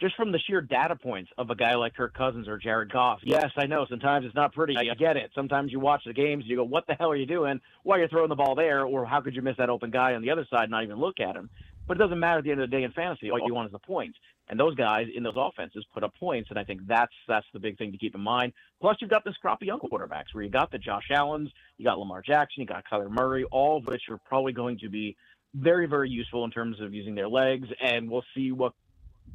just 0.00 0.14
from 0.14 0.30
the 0.30 0.38
sheer 0.38 0.60
data 0.60 0.94
points 0.94 1.30
of 1.36 1.50
a 1.50 1.56
guy 1.56 1.74
like 1.74 1.94
Kirk 1.94 2.14
Cousins 2.14 2.46
or 2.46 2.56
Jared 2.56 2.92
Goff. 2.92 3.18
Yes, 3.24 3.50
I 3.56 3.66
know 3.66 3.84
sometimes 3.90 4.24
it's 4.24 4.34
not 4.34 4.54
pretty. 4.54 4.76
I 4.76 4.94
get 4.94 5.16
it. 5.16 5.32
Sometimes 5.34 5.72
you 5.72 5.80
watch 5.80 6.02
the 6.06 6.12
games, 6.12 6.44
and 6.44 6.50
you 6.50 6.56
go, 6.56 6.64
"What 6.64 6.86
the 6.86 6.94
hell 6.94 7.10
are 7.10 7.16
you 7.16 7.26
doing? 7.26 7.60
Why 7.82 7.98
are 7.98 8.02
you 8.02 8.08
throwing 8.08 8.28
the 8.28 8.36
ball 8.36 8.54
there?" 8.54 8.84
Or 8.84 9.04
how 9.04 9.20
could 9.20 9.34
you 9.34 9.42
miss 9.42 9.56
that 9.58 9.68
open 9.68 9.90
guy 9.90 10.14
on 10.14 10.22
the 10.22 10.30
other 10.30 10.46
side 10.48 10.62
and 10.62 10.70
not 10.70 10.84
even 10.84 10.98
look 10.98 11.20
at 11.20 11.36
him? 11.36 11.50
But 11.86 11.96
it 11.96 12.00
doesn't 12.00 12.18
matter 12.18 12.38
at 12.38 12.44
the 12.44 12.52
end 12.52 12.62
of 12.62 12.70
the 12.70 12.76
day 12.76 12.84
in 12.84 12.92
fantasy. 12.92 13.30
All 13.30 13.44
you 13.44 13.52
want 13.52 13.66
is 13.66 13.72
the 13.72 13.78
points. 13.80 14.16
And 14.50 14.58
those 14.58 14.74
guys 14.74 15.06
in 15.14 15.22
those 15.22 15.36
offenses 15.36 15.86
put 15.94 16.02
up 16.02 16.12
points, 16.18 16.50
and 16.50 16.58
I 16.58 16.64
think 16.64 16.80
that's 16.86 17.12
that's 17.28 17.46
the 17.52 17.60
big 17.60 17.78
thing 17.78 17.92
to 17.92 17.98
keep 17.98 18.16
in 18.16 18.20
mind. 18.20 18.52
Plus, 18.80 18.96
you've 19.00 19.08
got 19.08 19.24
this 19.24 19.36
crop 19.36 19.62
of 19.62 19.66
young 19.66 19.78
quarterbacks 19.78 20.34
where 20.34 20.42
you 20.42 20.50
got 20.50 20.72
the 20.72 20.78
Josh 20.78 21.08
Allen's, 21.10 21.50
you 21.78 21.84
got 21.84 22.00
Lamar 22.00 22.20
Jackson, 22.20 22.62
you 22.62 22.66
got 22.66 22.82
Kyler 22.90 23.08
Murray, 23.08 23.44
all 23.44 23.78
of 23.78 23.86
which 23.86 24.02
are 24.10 24.18
probably 24.28 24.52
going 24.52 24.76
to 24.80 24.88
be 24.90 25.16
very, 25.54 25.86
very 25.86 26.10
useful 26.10 26.44
in 26.44 26.50
terms 26.50 26.80
of 26.80 26.92
using 26.92 27.14
their 27.14 27.28
legs, 27.28 27.68
and 27.80 28.10
we'll 28.10 28.24
see 28.34 28.50
what 28.50 28.72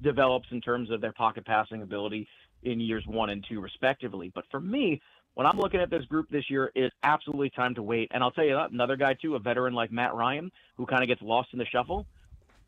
develops 0.02 0.48
in 0.52 0.60
terms 0.60 0.92
of 0.92 1.00
their 1.00 1.14
pocket 1.14 1.46
passing 1.46 1.82
ability 1.82 2.28
in 2.64 2.82
years 2.82 3.06
one 3.08 3.30
and 3.30 3.46
two, 3.48 3.62
respectively. 3.62 4.34
But 4.36 4.44
for 4.52 4.60
me, 4.60 5.02
when 5.36 5.48
I'm 5.48 5.58
looking 5.58 5.80
at 5.80 5.90
this 5.90 6.04
group 6.06 6.30
this 6.30 6.50
year, 6.50 6.74
it's 6.76 6.96
absolutely 7.04 7.52
time 7.52 7.74
to 7.76 7.84
wait. 7.84 8.12
And 8.14 8.22
I'll 8.22 8.32
tell 8.32 8.46
you 8.46 8.56
that 8.56 8.72
another 8.72 8.98
guy 8.98 9.14
too, 9.14 9.36
a 9.36 9.40
veteran 9.40 9.74
like 9.74 9.94
Matt 9.94 10.14
Ryan, 10.14 10.52
who 10.76 10.86
kind 10.86 11.04
of 11.04 11.08
gets 11.08 11.22
lost 11.22 11.50
in 11.54 11.60
the 11.60 11.66
shuffle 11.66 12.06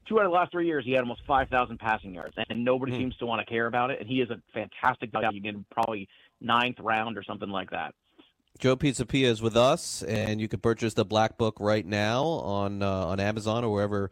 two 0.08 0.20
out 0.20 0.26
of 0.26 0.32
the 0.32 0.36
last 0.36 0.52
three 0.52 0.66
years, 0.66 0.86
he 0.86 0.92
had 0.92 1.02
almost 1.02 1.22
5,000 1.28 1.78
passing 1.78 2.14
yards, 2.14 2.36
and 2.50 2.64
nobody 2.64 2.92
mm. 2.92 2.98
seems 2.98 3.18
to 3.18 3.26
want 3.26 3.46
to 3.46 3.52
care 3.52 3.68
about 3.68 3.92
it. 3.92 4.00
And 4.00 4.10
he 4.10 4.22
is 4.22 4.30
a 4.30 4.42
fantastic 4.54 5.12
guy. 5.12 5.30
You 5.32 5.42
get 5.42 5.56
probably 5.70 6.08
ninth 6.42 6.80
round 6.80 7.18
or 7.18 7.24
something 7.24 7.50
like 7.50 7.72
that. 7.72 7.94
Joe 8.60 8.76
Pisapia 8.76 9.26
is 9.26 9.42
with 9.42 9.56
us, 9.56 10.02
and 10.04 10.42
you 10.42 10.48
can 10.48 10.60
purchase 10.60 10.96
the 10.96 11.06
Black 11.06 11.38
Book 11.38 11.58
right 11.60 11.86
now 11.86 12.24
on 12.24 12.82
uh, 12.82 13.06
on 13.06 13.20
Amazon 13.20 13.64
or 13.64 13.72
wherever 13.72 14.10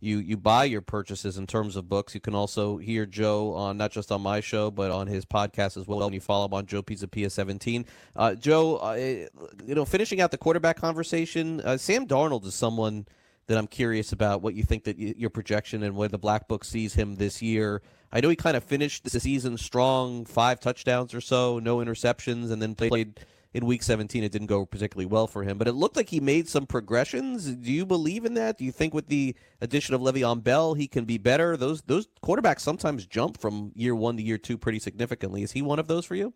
you 0.00 0.18
you 0.18 0.36
buy 0.36 0.64
your 0.64 0.80
purchases 0.80 1.36
in 1.36 1.46
terms 1.46 1.74
of 1.74 1.88
books. 1.88 2.14
You 2.14 2.20
can 2.20 2.34
also 2.34 2.76
hear 2.76 3.06
Joe 3.06 3.54
on 3.54 3.76
not 3.76 3.90
just 3.90 4.12
on 4.12 4.20
my 4.22 4.40
show 4.40 4.70
but 4.70 4.92
on 4.92 5.08
his 5.08 5.24
podcast 5.24 5.76
as 5.76 5.86
well. 5.88 6.04
And 6.04 6.14
you 6.14 6.20
follow 6.20 6.46
him 6.46 6.54
on 6.54 6.66
Joe 6.66 6.82
Pisapia 6.82 7.30
seventeen. 7.30 7.86
Uh, 8.14 8.34
Joe, 8.34 8.76
uh, 8.76 8.94
you 8.94 9.74
know, 9.74 9.84
finishing 9.84 10.20
out 10.20 10.30
the 10.30 10.38
quarterback 10.38 10.76
conversation, 10.76 11.60
uh, 11.62 11.76
Sam 11.76 12.06
Darnold 12.06 12.44
is 12.44 12.54
someone 12.54 13.06
that 13.48 13.58
I'm 13.58 13.66
curious 13.66 14.12
about 14.12 14.42
what 14.42 14.54
you 14.54 14.62
think 14.62 14.84
that 14.84 14.98
your 14.98 15.30
projection 15.30 15.82
and 15.82 15.96
where 15.96 16.08
the 16.08 16.18
Black 16.18 16.48
Book 16.48 16.64
sees 16.64 16.94
him 16.94 17.16
this 17.16 17.42
year. 17.42 17.82
I 18.12 18.20
know 18.20 18.28
he 18.28 18.36
kind 18.36 18.56
of 18.56 18.62
finished 18.62 19.04
the 19.04 19.20
season 19.20 19.58
strong, 19.58 20.24
five 20.24 20.60
touchdowns 20.60 21.14
or 21.14 21.20
so, 21.20 21.58
no 21.58 21.78
interceptions, 21.78 22.50
and 22.50 22.62
then 22.62 22.74
played 22.74 23.20
in 23.54 23.66
Week 23.66 23.82
17. 23.82 24.22
It 24.22 24.32
didn't 24.32 24.46
go 24.46 24.66
particularly 24.66 25.06
well 25.06 25.26
for 25.26 25.42
him, 25.42 25.56
but 25.56 25.66
it 25.66 25.72
looked 25.72 25.96
like 25.96 26.10
he 26.10 26.20
made 26.20 26.48
some 26.48 26.66
progressions. 26.66 27.46
Do 27.46 27.72
you 27.72 27.86
believe 27.86 28.24
in 28.24 28.34
that? 28.34 28.58
Do 28.58 28.64
you 28.64 28.72
think 28.72 28.92
with 28.92 29.08
the 29.08 29.34
addition 29.60 29.94
of 29.94 30.02
Le'Veon 30.02 30.42
Bell, 30.42 30.74
he 30.74 30.86
can 30.86 31.06
be 31.06 31.18
better? 31.18 31.56
Those 31.56 31.82
those 31.82 32.06
quarterbacks 32.22 32.60
sometimes 32.60 33.06
jump 33.06 33.40
from 33.40 33.72
year 33.74 33.94
one 33.94 34.16
to 34.18 34.22
year 34.22 34.38
two 34.38 34.58
pretty 34.58 34.78
significantly. 34.78 35.42
Is 35.42 35.52
he 35.52 35.62
one 35.62 35.78
of 35.78 35.88
those 35.88 36.04
for 36.04 36.14
you? 36.14 36.34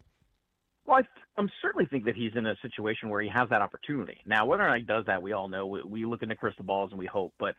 Well, 0.87 0.99
I, 0.99 1.03
am 1.39 1.51
certainly 1.61 1.87
think 1.87 2.05
that 2.05 2.17
he's 2.17 2.33
in 2.35 2.47
a 2.47 2.57
situation 2.63 3.09
where 3.09 3.23
he 3.23 3.29
has 3.29 3.49
that 3.51 3.63
opportunity. 3.63 4.19
Now, 4.27 4.47
whether 4.47 4.63
or 4.63 4.69
not 4.69 4.79
he 4.79 4.85
does 4.85 5.07
that, 5.07 5.23
we 5.23 5.33
all 5.33 5.49
know. 5.49 5.67
We, 5.67 5.83
we 5.83 6.05
look 6.05 6.23
into 6.23 6.37
crystal 6.37 6.65
balls 6.65 6.91
and 6.91 6.99
we 6.99 7.07
hope, 7.07 7.33
but 7.39 7.55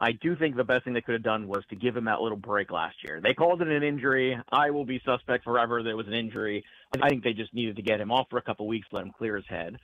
I 0.00 0.12
do 0.12 0.36
think 0.36 0.56
the 0.56 0.64
best 0.64 0.84
thing 0.84 0.92
they 0.92 1.00
could 1.00 1.14
have 1.14 1.22
done 1.22 1.46
was 1.46 1.64
to 1.70 1.76
give 1.76 1.96
him 1.96 2.04
that 2.06 2.20
little 2.20 2.36
break 2.36 2.70
last 2.70 2.96
year. 3.04 3.20
They 3.22 3.32
called 3.32 3.62
it 3.62 3.68
an 3.68 3.82
injury. 3.82 4.38
I 4.52 4.70
will 4.70 4.84
be 4.84 5.00
suspect 5.04 5.44
forever 5.44 5.82
that 5.82 5.88
it 5.88 5.96
was 5.96 6.08
an 6.08 6.14
injury. 6.14 6.64
I 7.00 7.08
think 7.08 7.22
they 7.22 7.32
just 7.32 7.54
needed 7.54 7.76
to 7.76 7.82
get 7.82 8.00
him 8.00 8.10
off 8.10 8.26
for 8.28 8.38
a 8.38 8.42
couple 8.42 8.66
weeks, 8.66 8.88
let 8.92 9.04
him 9.04 9.12
clear 9.16 9.36
his 9.36 9.46
head, 9.48 9.76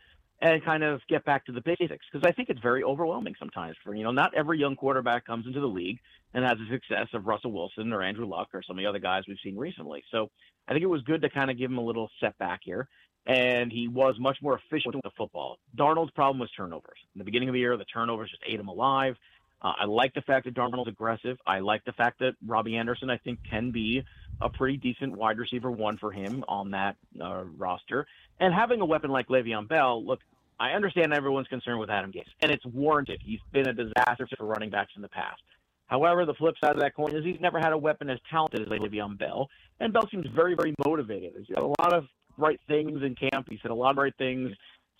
and 0.42 0.64
kind 0.64 0.82
of 0.82 1.00
get 1.08 1.24
back 1.24 1.46
to 1.46 1.52
the 1.52 1.60
basics. 1.60 2.04
Because 2.10 2.26
I 2.28 2.32
think 2.32 2.50
it's 2.50 2.60
very 2.60 2.82
overwhelming 2.82 3.34
sometimes 3.38 3.76
for 3.84 3.94
you 3.94 4.02
know 4.02 4.10
not 4.10 4.34
every 4.34 4.58
young 4.58 4.74
quarterback 4.74 5.24
comes 5.24 5.46
into 5.46 5.60
the 5.60 5.66
league 5.66 5.98
and 6.34 6.44
has 6.44 6.58
the 6.58 6.74
success 6.74 7.06
of 7.14 7.26
Russell 7.26 7.52
Wilson 7.52 7.92
or 7.92 8.02
Andrew 8.02 8.26
Luck 8.26 8.48
or 8.52 8.62
some 8.62 8.76
of 8.76 8.82
the 8.82 8.88
other 8.88 8.98
guys 8.98 9.22
we've 9.28 9.38
seen 9.42 9.56
recently. 9.56 10.02
So 10.10 10.28
I 10.68 10.72
think 10.72 10.82
it 10.82 10.88
was 10.88 11.02
good 11.02 11.22
to 11.22 11.30
kind 11.30 11.50
of 11.50 11.58
give 11.58 11.70
him 11.70 11.78
a 11.78 11.84
little 11.84 12.10
setback 12.20 12.60
here 12.64 12.88
and 13.26 13.70
he 13.70 13.88
was 13.88 14.16
much 14.18 14.38
more 14.42 14.58
efficient 14.58 14.94
with 14.94 15.04
the 15.04 15.10
football. 15.16 15.58
Darnold's 15.76 16.10
problem 16.12 16.38
was 16.38 16.50
turnovers. 16.56 16.98
In 17.14 17.18
the 17.18 17.24
beginning 17.24 17.48
of 17.48 17.52
the 17.52 17.60
year, 17.60 17.76
the 17.76 17.84
turnovers 17.84 18.30
just 18.30 18.42
ate 18.46 18.58
him 18.58 18.68
alive. 18.68 19.16
Uh, 19.62 19.72
I 19.78 19.84
like 19.84 20.14
the 20.14 20.22
fact 20.22 20.46
that 20.46 20.54
Darnold's 20.54 20.88
aggressive. 20.88 21.36
I 21.46 21.60
like 21.60 21.84
the 21.84 21.92
fact 21.92 22.20
that 22.20 22.34
Robbie 22.46 22.76
Anderson, 22.76 23.10
I 23.10 23.18
think, 23.18 23.40
can 23.48 23.70
be 23.70 24.02
a 24.40 24.48
pretty 24.48 24.78
decent 24.78 25.16
wide 25.16 25.38
receiver 25.38 25.70
one 25.70 25.98
for 25.98 26.10
him 26.10 26.44
on 26.48 26.70
that 26.70 26.96
uh, 27.20 27.44
roster. 27.58 28.06
And 28.38 28.54
having 28.54 28.80
a 28.80 28.86
weapon 28.86 29.10
like 29.10 29.28
Le'Veon 29.28 29.68
Bell, 29.68 30.02
look, 30.04 30.20
I 30.58 30.70
understand 30.72 31.12
everyone's 31.12 31.48
concerned 31.48 31.78
with 31.78 31.90
Adam 31.90 32.10
Gase, 32.10 32.28
and 32.40 32.50
it's 32.50 32.64
warranted. 32.64 33.20
He's 33.22 33.40
been 33.52 33.68
a 33.68 33.72
disaster 33.72 34.26
for 34.36 34.46
running 34.46 34.70
backs 34.70 34.92
in 34.96 35.02
the 35.02 35.08
past. 35.08 35.42
However, 35.86 36.24
the 36.24 36.34
flip 36.34 36.54
side 36.62 36.72
of 36.72 36.80
that 36.80 36.94
coin 36.94 37.14
is 37.16 37.24
he's 37.24 37.40
never 37.40 37.58
had 37.58 37.72
a 37.72 37.78
weapon 37.78 38.08
as 38.08 38.18
talented 38.30 38.62
as 38.62 38.68
Le'Veon 38.68 39.18
Bell, 39.18 39.48
and 39.80 39.92
Bell 39.92 40.08
seems 40.10 40.26
very, 40.34 40.54
very 40.54 40.74
motivated. 40.84 41.46
A 41.56 41.60
lot 41.60 41.92
of 41.92 42.06
right 42.40 42.60
things 42.68 43.02
in 43.02 43.14
camp. 43.14 43.46
He 43.48 43.58
said 43.62 43.70
a 43.70 43.74
lot 43.74 43.92
of 43.92 43.98
right 43.98 44.14
things. 44.18 44.50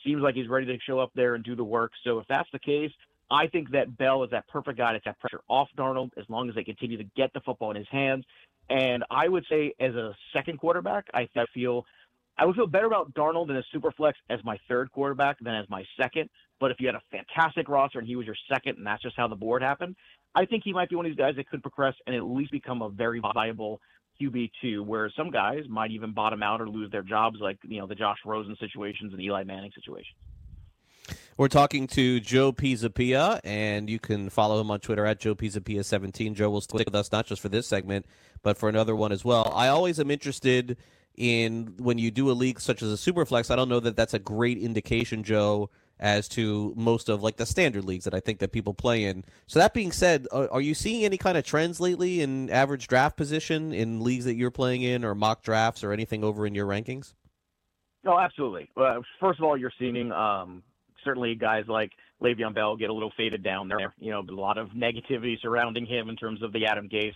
Seems 0.05 0.23
like 0.23 0.35
he's 0.35 0.49
ready 0.49 0.67
to 0.67 0.79
show 0.87 0.99
up 0.99 1.11
there 1.15 1.35
and 1.35 1.45
do 1.45 1.55
the 1.55 1.65
work. 1.65 1.93
So 2.05 2.19
if 2.19 2.27
that's 2.29 2.49
the 2.53 2.59
case, 2.59 2.91
I 3.31 3.47
think 3.47 3.71
that 3.71 3.97
Bell 3.97 4.25
is 4.25 4.31
that 4.31 4.49
perfect 4.49 4.79
guy 4.79 4.93
to 4.93 5.01
take 5.01 5.19
pressure 5.19 5.41
off 5.49 5.69
Darnold 5.79 6.11
as 6.17 6.25
long 6.29 6.49
as 6.49 6.55
they 6.55 6.65
continue 6.65 6.97
to 6.97 7.05
get 7.17 7.33
the 7.33 7.41
football 7.41 7.71
in 7.71 7.77
his 7.77 7.89
hands. 7.91 8.25
And 8.71 9.05
I 9.11 9.29
would 9.29 9.45
say, 9.49 9.75
as 9.81 9.95
a 9.95 10.15
second 10.33 10.59
quarterback, 10.59 11.07
I 11.13 11.29
feel 11.53 11.85
I 12.39 12.47
would 12.47 12.57
feel 12.57 12.67
better 12.67 12.87
about 12.87 13.13
Darnold 13.15 13.51
in 13.51 13.57
a 13.57 13.63
super 13.71 13.93
flex 13.93 14.19
as 14.31 14.41
my 14.45 14.59
third 14.69 14.91
quarterback 14.93 15.39
than 15.41 15.55
as 15.55 15.69
my 15.69 15.85
second. 16.01 16.31
But 16.59 16.71
if 16.71 16.79
you 16.81 16.87
had 16.87 16.95
a 16.95 17.03
fantastic 17.11 17.69
roster 17.69 17.99
and 17.99 18.09
he 18.09 18.17
was 18.17 18.27
your 18.27 18.37
second, 18.53 18.79
and 18.79 18.87
that's 18.87 19.03
just 19.03 19.17
how 19.17 19.29
the 19.29 19.37
board 19.37 19.63
happened, 19.63 19.97
I 20.35 20.47
think 20.47 20.63
he 20.65 20.73
might 20.73 20.89
be 20.89 20.97
one 20.97 21.05
of 21.05 21.11
these 21.11 21.19
guys 21.19 21.37
that 21.37 21.49
could 21.49 21.63
progress 21.63 21.95
and 22.07 22.17
at 22.17 22.25
least 22.25 22.53
become 22.53 22.83
a 22.83 22.89
very 22.89 23.21
viable 23.21 23.81
QB 24.21 24.51
two, 24.61 24.83
where 24.83 25.11
some 25.17 25.31
guys 25.31 25.65
might 25.69 25.91
even 25.91 26.13
bottom 26.13 26.43
out 26.43 26.61
or 26.61 26.69
lose 26.69 26.91
their 26.91 27.03
jobs, 27.03 27.39
like 27.41 27.59
you 27.63 27.81
know 27.81 27.87
the 27.87 27.95
Josh 27.95 28.19
Rosen 28.25 28.57
situations 28.61 29.13
and 29.13 29.23
Eli 29.23 29.45
Manning 29.45 29.73
situations. 29.75 30.17
We're 31.37 31.49
talking 31.49 31.87
to 31.89 32.21
Joe 32.21 32.53
Pisapia, 32.53 33.41
and 33.45 33.89
you 33.89 33.99
can 33.99 34.29
follow 34.29 34.61
him 34.61 34.71
on 34.71 34.81
Twitter 34.81 35.07
at 35.07 35.21
Joe 35.21 35.35
Pisapia17. 35.35 36.35
Joe 36.35 36.51
will 36.51 36.61
stick 36.61 36.85
with 36.85 36.95
us 36.95 37.11
not 37.11 37.27
just 37.27 37.41
for 37.41 37.49
this 37.49 37.67
segment, 37.67 38.05
but 38.43 38.59
for 38.59 38.69
another 38.69 38.95
one 38.95 39.11
as 39.11 39.25
well. 39.25 39.51
I 39.55 39.69
always 39.69 39.99
am 39.99 40.11
interested 40.11 40.77
in 41.17 41.75
when 41.79 41.99
you 41.99 42.11
do 42.11 42.31
a 42.31 42.33
league 42.33 42.61
such 42.61 42.83
as 42.83 42.93
a 42.93 43.13
Superflex. 43.13 43.51
I 43.51 43.57
don't 43.57 43.69
know 43.69 43.81
that 43.81 43.97
that's 43.97 44.15
a 44.15 44.19
great 44.19 44.59
indication, 44.59 45.23
Joe, 45.23 45.71
as 46.01 46.27
to 46.29 46.73
most 46.77 47.09
of 47.09 47.23
like 47.23 47.37
the 47.37 47.47
standard 47.47 47.85
leagues 47.85 48.05
that 48.05 48.15
I 48.15 48.21
think 48.21 48.41
that 48.41 48.51
people 48.51 48.75
play 48.75 49.05
in. 49.05 49.25
So 49.47 49.59
that 49.59 49.75
being 49.75 49.93
said, 49.93 50.27
are, 50.33 50.51
are 50.51 50.61
you 50.61 50.75
seeing 50.75 51.05
any 51.05 51.19
kind 51.19 51.39
of 51.39 51.45
trends 51.45 51.79
lately 51.79 52.23
in 52.23 52.51
average 52.51 52.89
draft 52.89 53.17
position 53.17 53.73
in 53.73 54.03
leagues 54.03 54.25
that 54.25 54.35
you're 54.35 54.51
playing 54.51 54.83
in, 54.83 55.05
or 55.05 55.15
mock 55.15 55.43
drafts, 55.43 55.85
or 55.85 55.93
anything 55.93 56.25
over 56.25 56.47
in 56.47 56.55
your 56.55 56.67
rankings? 56.67 57.13
Oh, 58.07 58.19
absolutely. 58.19 58.71
Uh, 58.77 59.01
first 59.21 59.39
of 59.39 59.45
all, 59.45 59.57
you're 59.57 59.73
seeing 59.79 60.11
um, 60.11 60.63
certainly 61.05 61.35
guys 61.35 61.65
like 61.69 61.93
Le'Veon 62.23 62.55
Bell 62.55 62.77
get 62.77 62.89
a 62.89 62.93
little 62.93 63.13
faded 63.17 63.43
down 63.43 63.69
there. 63.69 63.95
You 63.99 64.11
know, 64.11 64.25
a 64.27 64.33
lot 64.33 64.57
of 64.57 64.69
negativity 64.71 65.41
surrounding 65.41 65.85
him 65.85 66.09
in 66.09 66.17
terms 66.17 66.43
of 66.43 66.53
the 66.53 66.67
Adam 66.67 66.89
Gase 66.89 67.13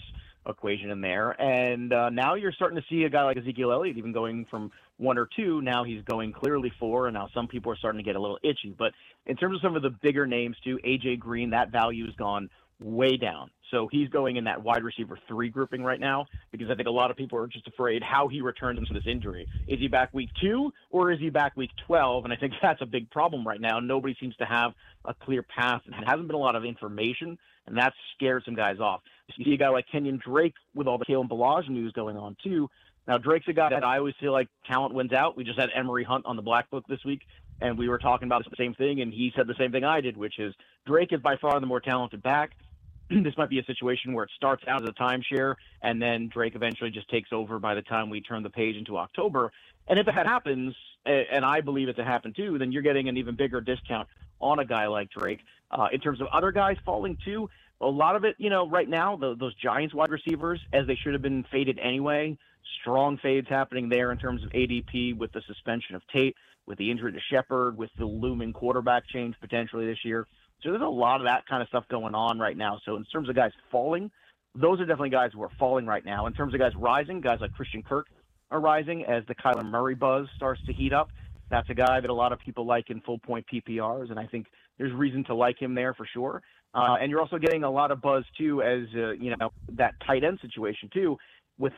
equation 0.46 0.90
in 0.90 1.00
there. 1.00 1.30
And 1.40 1.92
uh, 1.92 2.10
now 2.10 2.34
you're 2.34 2.52
starting 2.52 2.76
to 2.76 2.84
see 2.90 3.04
a 3.04 3.08
guy 3.08 3.24
like 3.24 3.38
Ezekiel 3.38 3.72
Elliott 3.72 3.96
even 3.96 4.12
going 4.12 4.46
from 4.50 4.70
one 4.98 5.18
or 5.18 5.28
two. 5.34 5.60
Now 5.62 5.84
he's 5.84 6.02
going 6.04 6.32
clearly 6.32 6.72
four, 6.78 7.06
and 7.06 7.14
now 7.14 7.28
some 7.34 7.48
people 7.48 7.72
are 7.72 7.76
starting 7.76 7.98
to 7.98 8.04
get 8.04 8.16
a 8.16 8.20
little 8.20 8.38
itchy. 8.42 8.74
But 8.76 8.92
in 9.26 9.36
terms 9.36 9.56
of 9.56 9.62
some 9.62 9.76
of 9.76 9.82
the 9.82 9.90
bigger 9.90 10.26
names 10.26 10.56
too, 10.62 10.78
AJ 10.84 11.18
Green, 11.18 11.50
that 11.50 11.70
value 11.70 12.06
has 12.06 12.14
gone 12.16 12.48
way 12.80 13.16
down. 13.16 13.50
So 13.70 13.88
he's 13.90 14.08
going 14.08 14.36
in 14.36 14.44
that 14.44 14.62
wide 14.62 14.84
receiver 14.84 15.18
three 15.26 15.48
grouping 15.48 15.82
right 15.82 15.98
now 15.98 16.26
because 16.52 16.70
I 16.70 16.74
think 16.74 16.86
a 16.86 16.92
lot 16.92 17.10
of 17.10 17.16
people 17.16 17.38
are 17.38 17.46
just 17.46 17.66
afraid 17.66 18.02
how 18.02 18.28
he 18.28 18.40
returns 18.40 18.78
into 18.78 18.92
this 18.92 19.04
injury. 19.06 19.48
Is 19.66 19.80
he 19.80 19.88
back 19.88 20.12
week 20.12 20.30
two 20.40 20.72
or 20.90 21.10
is 21.10 21.18
he 21.18 21.30
back 21.30 21.56
week 21.56 21.70
12? 21.86 22.24
And 22.24 22.32
I 22.32 22.36
think 22.36 22.52
that's 22.62 22.82
a 22.82 22.86
big 22.86 23.10
problem 23.10 23.46
right 23.46 23.60
now. 23.60 23.80
Nobody 23.80 24.16
seems 24.20 24.36
to 24.36 24.44
have 24.44 24.72
a 25.04 25.14
clear 25.14 25.42
path. 25.42 25.82
and 25.86 25.94
There 25.94 26.04
hasn't 26.04 26.28
been 26.28 26.36
a 26.36 26.38
lot 26.38 26.56
of 26.56 26.64
information, 26.64 27.38
and 27.66 27.76
that's 27.76 27.96
scared 28.16 28.42
some 28.44 28.54
guys 28.54 28.78
off. 28.78 29.00
You 29.36 29.44
see 29.44 29.54
a 29.54 29.56
guy 29.56 29.70
like 29.70 29.86
Kenyan 29.92 30.20
Drake 30.20 30.54
with 30.74 30.86
all 30.86 30.98
the 30.98 31.06
Kalen 31.06 31.28
Ballage 31.28 31.68
news 31.68 31.92
going 31.92 32.16
on 32.16 32.36
too. 32.44 32.68
Now 33.06 33.18
Drake's 33.18 33.48
a 33.48 33.52
guy 33.52 33.70
that 33.70 33.84
I 33.84 33.98
always 33.98 34.14
feel 34.18 34.32
like 34.32 34.48
talent 34.66 34.94
wins 34.94 35.12
out. 35.12 35.36
We 35.36 35.44
just 35.44 35.58
had 35.58 35.70
Emory 35.74 36.04
Hunt 36.04 36.24
on 36.26 36.36
the 36.36 36.42
Black 36.42 36.70
Book 36.70 36.84
this 36.88 37.04
week, 37.04 37.22
and 37.60 37.76
we 37.76 37.88
were 37.88 37.98
talking 37.98 38.26
about 38.26 38.44
the 38.44 38.56
same 38.56 38.74
thing, 38.74 39.00
and 39.00 39.12
he 39.12 39.32
said 39.36 39.46
the 39.46 39.54
same 39.58 39.72
thing 39.72 39.84
I 39.84 40.00
did, 40.00 40.16
which 40.16 40.38
is 40.38 40.54
Drake 40.86 41.12
is 41.12 41.20
by 41.20 41.36
far 41.36 41.58
the 41.60 41.66
more 41.66 41.80
talented 41.80 42.22
back. 42.22 42.52
this 43.10 43.36
might 43.36 43.50
be 43.50 43.58
a 43.58 43.64
situation 43.64 44.14
where 44.14 44.24
it 44.24 44.30
starts 44.34 44.64
out 44.66 44.82
as 44.82 44.88
a 44.88 44.92
timeshare, 44.92 45.56
and 45.82 46.00
then 46.00 46.28
Drake 46.28 46.54
eventually 46.54 46.90
just 46.90 47.08
takes 47.10 47.32
over 47.32 47.58
by 47.58 47.74
the 47.74 47.82
time 47.82 48.08
we 48.08 48.20
turn 48.20 48.42
the 48.42 48.50
page 48.50 48.76
into 48.76 48.96
October. 48.96 49.52
And 49.86 49.98
if 49.98 50.06
that 50.06 50.26
happens, 50.26 50.74
and 51.04 51.44
I 51.44 51.60
believe 51.60 51.88
it 51.88 51.96
to 51.96 52.04
happen 52.04 52.32
too, 52.32 52.58
then 52.58 52.72
you're 52.72 52.82
getting 52.82 53.08
an 53.08 53.18
even 53.18 53.36
bigger 53.36 53.60
discount 53.60 54.08
on 54.40 54.58
a 54.58 54.64
guy 54.64 54.86
like 54.86 55.10
Drake. 55.10 55.40
Uh, 55.70 55.88
in 55.92 56.00
terms 56.00 56.20
of 56.20 56.28
other 56.28 56.52
guys 56.52 56.76
falling 56.84 57.18
too, 57.24 57.50
a 57.80 57.86
lot 57.86 58.16
of 58.16 58.24
it, 58.24 58.36
you 58.38 58.50
know, 58.50 58.68
right 58.68 58.88
now, 58.88 59.16
the, 59.16 59.34
those 59.38 59.54
Giants 59.56 59.94
wide 59.94 60.10
receivers, 60.10 60.60
as 60.72 60.86
they 60.86 60.96
should 61.02 61.12
have 61.12 61.22
been 61.22 61.44
faded 61.50 61.78
anyway, 61.82 62.36
strong 62.80 63.18
fades 63.22 63.48
happening 63.48 63.88
there 63.88 64.12
in 64.12 64.18
terms 64.18 64.42
of 64.42 64.50
ADP 64.50 65.16
with 65.16 65.32
the 65.32 65.42
suspension 65.46 65.94
of 65.94 66.02
Tate, 66.12 66.36
with 66.66 66.78
the 66.78 66.90
injury 66.90 67.12
to 67.12 67.18
Shepard, 67.30 67.76
with 67.76 67.90
the 67.98 68.04
looming 68.06 68.52
quarterback 68.52 69.04
change 69.08 69.34
potentially 69.40 69.86
this 69.86 70.04
year. 70.04 70.26
So 70.62 70.70
there's 70.70 70.82
a 70.82 70.86
lot 70.86 71.20
of 71.20 71.26
that 71.26 71.46
kind 71.46 71.62
of 71.62 71.68
stuff 71.68 71.84
going 71.90 72.14
on 72.14 72.38
right 72.38 72.56
now. 72.56 72.80
So 72.84 72.96
in 72.96 73.04
terms 73.04 73.28
of 73.28 73.34
guys 73.34 73.52
falling, 73.70 74.10
those 74.54 74.80
are 74.80 74.86
definitely 74.86 75.10
guys 75.10 75.30
who 75.34 75.42
are 75.42 75.50
falling 75.58 75.86
right 75.86 76.04
now. 76.04 76.26
In 76.26 76.32
terms 76.32 76.54
of 76.54 76.60
guys 76.60 76.72
rising, 76.76 77.20
guys 77.20 77.38
like 77.40 77.52
Christian 77.52 77.82
Kirk 77.82 78.06
are 78.50 78.60
rising 78.60 79.04
as 79.04 79.24
the 79.26 79.34
Kyler 79.34 79.68
Murray 79.68 79.94
buzz 79.94 80.26
starts 80.36 80.60
to 80.66 80.72
heat 80.72 80.92
up. 80.92 81.10
That's 81.50 81.68
a 81.70 81.74
guy 81.74 82.00
that 82.00 82.08
a 82.08 82.14
lot 82.14 82.32
of 82.32 82.38
people 82.38 82.64
like 82.64 82.88
in 82.88 83.00
full 83.02 83.18
point 83.18 83.44
PPRs, 83.52 84.10
and 84.10 84.18
I 84.18 84.26
think 84.26 84.46
there's 84.78 84.92
reason 84.92 85.24
to 85.24 85.34
like 85.34 85.60
him 85.60 85.74
there 85.74 85.92
for 85.92 86.06
sure. 86.12 86.42
Uh, 86.74 86.96
and 87.00 87.10
you're 87.10 87.20
also 87.20 87.38
getting 87.38 87.62
a 87.62 87.70
lot 87.70 87.90
of 87.90 88.00
buzz 88.00 88.24
too, 88.36 88.62
as 88.62 88.82
uh, 88.96 89.12
you 89.12 89.34
know 89.36 89.52
that 89.72 89.94
tight 90.06 90.24
end 90.24 90.38
situation 90.42 90.90
too, 90.92 91.16
with 91.58 91.72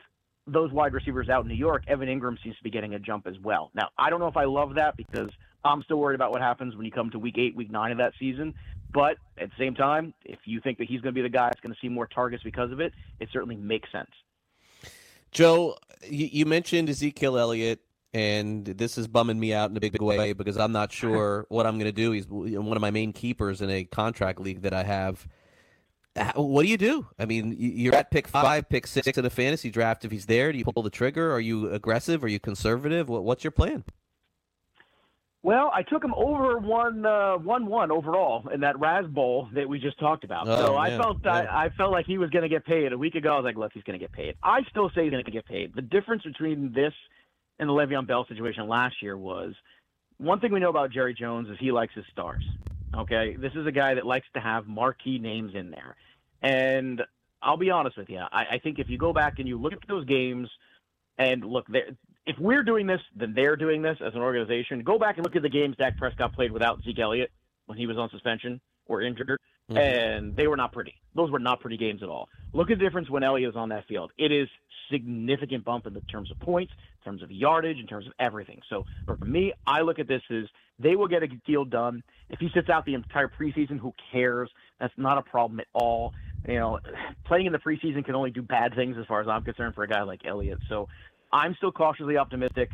those 0.46 0.72
wide 0.72 0.94
receivers 0.94 1.28
out 1.28 1.42
in 1.42 1.48
New 1.48 1.54
York. 1.54 1.82
Evan 1.86 2.08
Engram 2.08 2.42
seems 2.42 2.56
to 2.56 2.62
be 2.62 2.70
getting 2.70 2.94
a 2.94 2.98
jump 2.98 3.26
as 3.26 3.38
well. 3.42 3.70
Now 3.74 3.88
I 3.98 4.10
don't 4.10 4.20
know 4.20 4.28
if 4.28 4.36
I 4.36 4.44
love 4.44 4.74
that 4.76 4.96
because 4.96 5.28
I'm 5.64 5.82
still 5.82 5.98
worried 5.98 6.14
about 6.14 6.30
what 6.30 6.40
happens 6.40 6.76
when 6.76 6.86
you 6.86 6.92
come 6.92 7.10
to 7.10 7.18
week 7.18 7.36
eight, 7.38 7.54
week 7.54 7.70
nine 7.70 7.92
of 7.92 7.98
that 7.98 8.12
season. 8.18 8.54
But 8.92 9.18
at 9.36 9.50
the 9.50 9.56
same 9.58 9.74
time, 9.74 10.14
if 10.24 10.38
you 10.44 10.60
think 10.60 10.78
that 10.78 10.88
he's 10.88 11.00
going 11.00 11.14
to 11.14 11.18
be 11.18 11.22
the 11.22 11.28
guy 11.28 11.48
that's 11.48 11.60
going 11.60 11.74
to 11.74 11.80
see 11.80 11.88
more 11.88 12.06
targets 12.06 12.42
because 12.42 12.72
of 12.72 12.80
it, 12.80 12.94
it 13.20 13.28
certainly 13.32 13.56
makes 13.56 13.90
sense. 13.92 14.10
Joe, 15.32 15.76
you 16.08 16.46
mentioned 16.46 16.88
Ezekiel 16.88 17.36
Elliott, 17.36 17.80
and 18.14 18.64
this 18.64 18.98
is 18.98 19.06
bumming 19.08 19.38
me 19.38 19.52
out 19.52 19.70
in 19.70 19.76
a 19.76 19.80
big 19.80 19.92
big 19.92 20.02
way 20.02 20.32
because 20.32 20.56
I'm 20.56 20.72
not 20.72 20.92
sure 21.00 21.46
what 21.48 21.66
I'm 21.66 21.74
going 21.74 21.86
to 21.86 21.92
do. 21.92 22.12
He's 22.12 22.26
one 22.26 22.76
of 22.76 22.80
my 22.80 22.90
main 22.90 23.12
keepers 23.12 23.60
in 23.60 23.70
a 23.70 23.84
contract 23.84 24.40
league 24.40 24.62
that 24.62 24.72
I 24.72 24.84
have. 24.84 25.26
What 26.34 26.62
do 26.62 26.68
you 26.68 26.78
do? 26.78 27.06
I 27.18 27.26
mean, 27.26 27.54
you're 27.58 27.94
at 27.94 28.10
pick 28.10 28.26
five, 28.26 28.70
pick 28.70 28.86
six 28.86 29.06
in 29.18 29.26
a 29.26 29.30
fantasy 29.30 29.68
draft. 29.68 30.02
If 30.02 30.10
he's 30.10 30.24
there, 30.24 30.50
do 30.50 30.56
you 30.56 30.64
pull 30.64 30.82
the 30.82 30.88
trigger? 30.88 31.30
Are 31.30 31.40
you 31.40 31.70
aggressive? 31.70 32.24
Are 32.24 32.28
you 32.28 32.40
conservative? 32.40 33.10
What's 33.10 33.44
your 33.44 33.50
plan? 33.50 33.84
Well, 35.46 35.70
I 35.72 35.82
took 35.82 36.02
him 36.02 36.12
over 36.14 36.58
one 36.58 37.06
uh, 37.06 37.36
one 37.36 37.66
one 37.66 37.92
overall 37.92 38.48
in 38.48 38.60
that 38.62 38.80
Raz 38.80 39.06
Bowl 39.06 39.48
that 39.54 39.68
we 39.68 39.78
just 39.78 39.96
talked 40.00 40.24
about. 40.24 40.48
Oh, 40.48 40.56
so 40.56 40.72
man. 40.72 40.92
I 40.92 40.98
felt 40.98 41.18
Yeah. 41.24 41.32
I, 41.32 41.66
I 41.66 41.68
felt 41.76 41.92
like 41.92 42.04
he 42.04 42.18
was 42.18 42.30
going 42.30 42.42
to 42.42 42.48
get 42.48 42.64
paid 42.64 42.92
a 42.92 42.98
week 42.98 43.14
ago. 43.14 43.34
I 43.34 43.36
was 43.36 43.44
like, 43.44 43.56
look, 43.56 43.72
he's 43.72 43.84
going 43.84 43.96
to 43.96 44.04
get 44.04 44.10
paid. 44.10 44.34
I 44.42 44.62
still 44.70 44.90
say 44.92 45.04
he's 45.04 45.12
going 45.12 45.24
to 45.24 45.30
get 45.30 45.46
paid. 45.46 45.72
The 45.72 45.82
difference 45.82 46.24
between 46.24 46.72
this 46.72 46.92
and 47.58 47.68
the 47.68 47.72
Le'Veon 47.72 48.06
Bell 48.06 48.26
situation 48.28 48.68
last 48.68 49.02
year 49.02 49.16
was 49.16 49.54
one 50.18 50.40
thing 50.40 50.52
we 50.52 50.60
know 50.60 50.70
about 50.70 50.90
Jerry 50.90 51.14
Jones 51.14 51.48
is 51.48 51.56
he 51.58 51.72
likes 51.72 51.94
his 51.94 52.04
stars. 52.12 52.44
Okay, 52.94 53.36
this 53.36 53.52
is 53.54 53.66
a 53.66 53.72
guy 53.72 53.94
that 53.94 54.06
likes 54.06 54.26
to 54.34 54.40
have 54.40 54.66
marquee 54.66 55.18
names 55.18 55.54
in 55.54 55.70
there, 55.70 55.96
and 56.40 57.02
I'll 57.42 57.58
be 57.58 57.70
honest 57.70 57.96
with 57.98 58.08
you. 58.08 58.18
I, 58.18 58.44
I 58.52 58.58
think 58.58 58.78
if 58.78 58.88
you 58.88 58.96
go 58.96 59.12
back 59.12 59.38
and 59.38 59.46
you 59.46 59.60
look 59.60 59.74
at 59.74 59.80
those 59.86 60.06
games, 60.06 60.48
and 61.18 61.44
look, 61.44 61.66
if 62.26 62.38
we're 62.38 62.62
doing 62.62 62.86
this, 62.86 63.00
then 63.14 63.34
they're 63.34 63.56
doing 63.56 63.82
this 63.82 63.98
as 64.04 64.14
an 64.14 64.20
organization. 64.20 64.82
Go 64.82 64.98
back 64.98 65.16
and 65.16 65.26
look 65.26 65.36
at 65.36 65.42
the 65.42 65.48
games 65.48 65.76
Dak 65.76 65.98
Prescott 65.98 66.34
played 66.34 66.52
without 66.52 66.82
Zeke 66.84 66.98
Elliott 66.98 67.30
when 67.66 67.76
he 67.76 67.86
was 67.86 67.98
on 67.98 68.08
suspension 68.10 68.60
or 68.86 69.02
injured, 69.02 69.38
Mhm. 69.70 69.78
and 69.78 70.36
they 70.36 70.46
were 70.46 70.56
not 70.56 70.72
pretty. 70.72 70.94
Those 71.14 71.30
were 71.30 71.38
not 71.38 71.60
pretty 71.60 71.76
games 71.76 72.02
at 72.02 72.08
all. 72.08 72.28
Look 72.52 72.70
at 72.70 72.78
the 72.78 72.84
difference 72.84 73.10
when 73.10 73.22
Elliott 73.22 73.50
is 73.50 73.56
on 73.56 73.70
that 73.70 73.86
field. 73.86 74.12
It 74.16 74.30
is 74.30 74.48
significant 74.90 75.64
bump 75.64 75.86
in 75.86 75.94
the 75.94 76.00
terms 76.02 76.30
of 76.30 76.38
points, 76.38 76.72
in 77.00 77.10
terms 77.10 77.22
of 77.22 77.32
yardage, 77.32 77.78
in 77.78 77.86
terms 77.86 78.06
of 78.06 78.12
everything. 78.18 78.60
So 78.68 78.86
for 79.04 79.16
me, 79.24 79.52
I 79.66 79.80
look 79.80 79.98
at 79.98 80.06
this 80.06 80.22
as 80.30 80.44
they 80.78 80.94
will 80.94 81.08
get 81.08 81.22
a 81.22 81.28
deal 81.28 81.64
done. 81.64 82.02
If 82.28 82.38
he 82.38 82.48
sits 82.50 82.68
out 82.68 82.84
the 82.84 82.94
entire 82.94 83.28
preseason, 83.28 83.78
who 83.78 83.92
cares? 84.12 84.50
That's 84.78 84.96
not 84.96 85.18
a 85.18 85.22
problem 85.22 85.58
at 85.58 85.66
all. 85.72 86.12
You 86.46 86.58
know, 86.58 86.78
playing 87.24 87.46
in 87.46 87.52
the 87.52 87.58
preseason 87.58 88.04
can 88.04 88.14
only 88.14 88.30
do 88.30 88.42
bad 88.42 88.74
things 88.74 88.96
as 88.98 89.06
far 89.06 89.20
as 89.20 89.26
I'm 89.26 89.42
concerned 89.42 89.74
for 89.74 89.82
a 89.82 89.88
guy 89.88 90.02
like 90.02 90.24
Elliott. 90.24 90.60
So 90.68 90.88
I'm 91.32 91.54
still 91.56 91.72
cautiously 91.72 92.16
optimistic. 92.18 92.70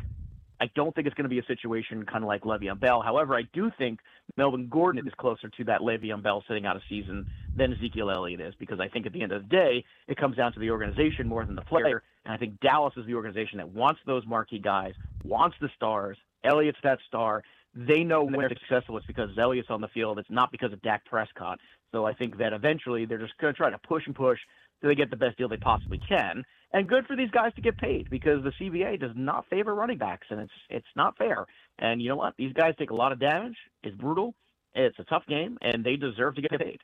I 0.59 0.69
don't 0.75 0.93
think 0.95 1.07
it's 1.07 1.15
going 1.15 1.23
to 1.25 1.29
be 1.29 1.39
a 1.39 1.45
situation 1.45 2.05
kind 2.05 2.23
of 2.23 2.27
like 2.27 2.41
Le'Veon 2.43 2.79
Bell. 2.79 3.01
However, 3.01 3.35
I 3.35 3.43
do 3.53 3.71
think 3.77 3.99
Melvin 4.37 4.69
Gordon 4.69 5.05
is 5.05 5.13
closer 5.17 5.49
to 5.49 5.63
that 5.65 5.81
Le'Veon 5.81 6.23
Bell 6.23 6.43
sitting 6.47 6.65
out 6.65 6.77
a 6.77 6.81
season 6.87 7.27
than 7.55 7.73
Ezekiel 7.73 8.09
Elliott 8.09 8.39
is 8.39 8.53
because 8.59 8.79
I 8.79 8.87
think 8.87 9.05
at 9.05 9.13
the 9.13 9.21
end 9.21 9.31
of 9.31 9.43
the 9.43 9.49
day, 9.49 9.83
it 10.07 10.17
comes 10.17 10.37
down 10.37 10.53
to 10.53 10.59
the 10.59 10.71
organization 10.71 11.27
more 11.27 11.45
than 11.45 11.55
the 11.55 11.61
player. 11.61 12.03
And 12.25 12.33
I 12.33 12.37
think 12.37 12.59
Dallas 12.61 12.93
is 12.97 13.05
the 13.05 13.15
organization 13.15 13.57
that 13.57 13.69
wants 13.69 13.99
those 14.05 14.25
marquee 14.25 14.59
guys, 14.59 14.93
wants 15.23 15.57
the 15.59 15.69
stars. 15.75 16.17
Elliott's 16.43 16.77
that 16.83 16.99
star. 17.07 17.43
They 17.75 18.03
know 18.03 18.23
when 18.23 18.39
they're 18.39 18.49
successful 18.49 18.97
it's 18.97 19.07
because 19.07 19.29
Elliott's 19.37 19.69
on 19.69 19.81
the 19.81 19.87
field. 19.87 20.19
It's 20.19 20.29
not 20.29 20.51
because 20.51 20.71
of 20.71 20.81
Dak 20.81 21.05
Prescott. 21.05 21.59
So 21.91 22.05
I 22.05 22.13
think 22.13 22.37
that 22.37 22.53
eventually 22.53 23.05
they're 23.05 23.17
just 23.17 23.37
going 23.37 23.53
to 23.53 23.57
try 23.57 23.69
to 23.69 23.79
push 23.79 24.05
and 24.05 24.15
push 24.15 24.39
till 24.79 24.89
they 24.89 24.95
get 24.95 25.09
the 25.09 25.17
best 25.17 25.37
deal 25.37 25.47
they 25.47 25.57
possibly 25.57 25.99
can. 26.07 26.43
And 26.73 26.87
good 26.87 27.05
for 27.05 27.15
these 27.15 27.29
guys 27.29 27.53
to 27.53 27.61
get 27.61 27.77
paid 27.77 28.09
because 28.09 28.43
the 28.43 28.51
CBA 28.59 28.99
does 28.99 29.11
not 29.15 29.47
favor 29.47 29.75
running 29.75 29.99
backs, 29.99 30.25
and 30.31 30.39
it's 30.39 30.53
it's 30.69 30.87
not 30.95 31.15
fair. 31.17 31.45
And 31.77 32.01
you 32.01 32.09
know 32.09 32.15
what? 32.15 32.33
These 32.35 32.53
guys 32.53 32.73
take 32.79 32.89
a 32.89 32.95
lot 32.95 33.11
of 33.11 33.19
damage. 33.19 33.55
It's 33.83 33.95
brutal. 33.95 34.33
It's 34.73 34.97
a 34.97 35.03
tough 35.03 35.23
game, 35.27 35.57
and 35.61 35.83
they 35.83 35.95
deserve 35.95 36.35
to 36.35 36.41
get 36.41 36.59
paid. 36.59 36.79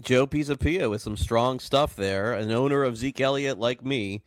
Joe 0.00 0.26
Pisapia 0.26 0.88
with 0.88 1.02
some 1.02 1.18
strong 1.18 1.60
stuff 1.60 1.94
there. 1.94 2.32
An 2.32 2.50
owner 2.50 2.82
of 2.82 2.96
Zeke 2.96 3.20
Elliott 3.20 3.58
like 3.58 3.84
me. 3.84 4.22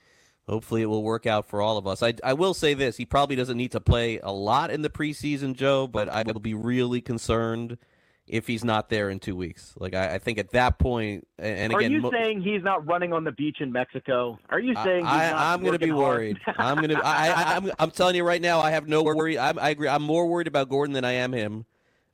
Hopefully, 0.47 0.83
it 0.83 0.85
will 0.85 1.01
work 1.01 1.25
out 1.25 1.47
for 1.47 1.63
all 1.63 1.79
of 1.79 1.87
us. 1.87 2.03
I, 2.03 2.13
I 2.23 2.33
will 2.33 2.53
say 2.53 2.75
this: 2.75 2.97
he 2.97 3.05
probably 3.05 3.35
doesn't 3.35 3.57
need 3.57 3.71
to 3.71 3.81
play 3.81 4.19
a 4.19 4.31
lot 4.31 4.69
in 4.69 4.83
the 4.83 4.89
preseason, 4.91 5.55
Joe, 5.55 5.87
but 5.87 6.09
I 6.09 6.21
will 6.21 6.39
be 6.39 6.53
really 6.53 7.01
concerned 7.01 7.79
if 8.27 8.47
he's 8.47 8.63
not 8.63 8.89
there 8.89 9.09
in 9.09 9.19
two 9.19 9.35
weeks. 9.35 9.73
Like 9.77 9.93
I, 9.93 10.15
I 10.15 10.17
think 10.17 10.37
at 10.37 10.51
that 10.51 10.79
point, 10.79 11.27
and, 11.37 11.59
and 11.59 11.73
Are 11.73 11.79
again, 11.79 11.91
you 11.91 12.01
mo- 12.01 12.11
saying 12.11 12.41
he's 12.41 12.63
not 12.63 12.85
running 12.87 13.13
on 13.13 13.23
the 13.23 13.31
beach 13.31 13.57
in 13.59 13.71
Mexico? 13.71 14.39
Are 14.49 14.59
you 14.59 14.73
saying 14.83 15.05
he's 15.05 15.13
I, 15.13 15.53
I'm 15.53 15.61
going 15.61 15.73
to 15.73 15.85
be 15.85 15.91
worried. 15.91 16.39
I'm 16.57 16.77
going 16.77 16.89
to. 16.89 17.05
I, 17.05 17.27
I, 17.27 17.55
I'm. 17.55 17.71
I'm 17.77 17.91
telling 17.91 18.15
you 18.15 18.23
right 18.23 18.41
now. 18.41 18.59
I 18.59 18.71
have 18.71 18.87
no 18.87 19.03
worry. 19.03 19.37
I'm, 19.37 19.59
I 19.59 19.69
agree. 19.69 19.87
I'm 19.87 20.03
more 20.03 20.27
worried 20.27 20.47
about 20.47 20.69
Gordon 20.69 20.93
than 20.93 21.05
I 21.05 21.13
am 21.13 21.33
him. 21.33 21.65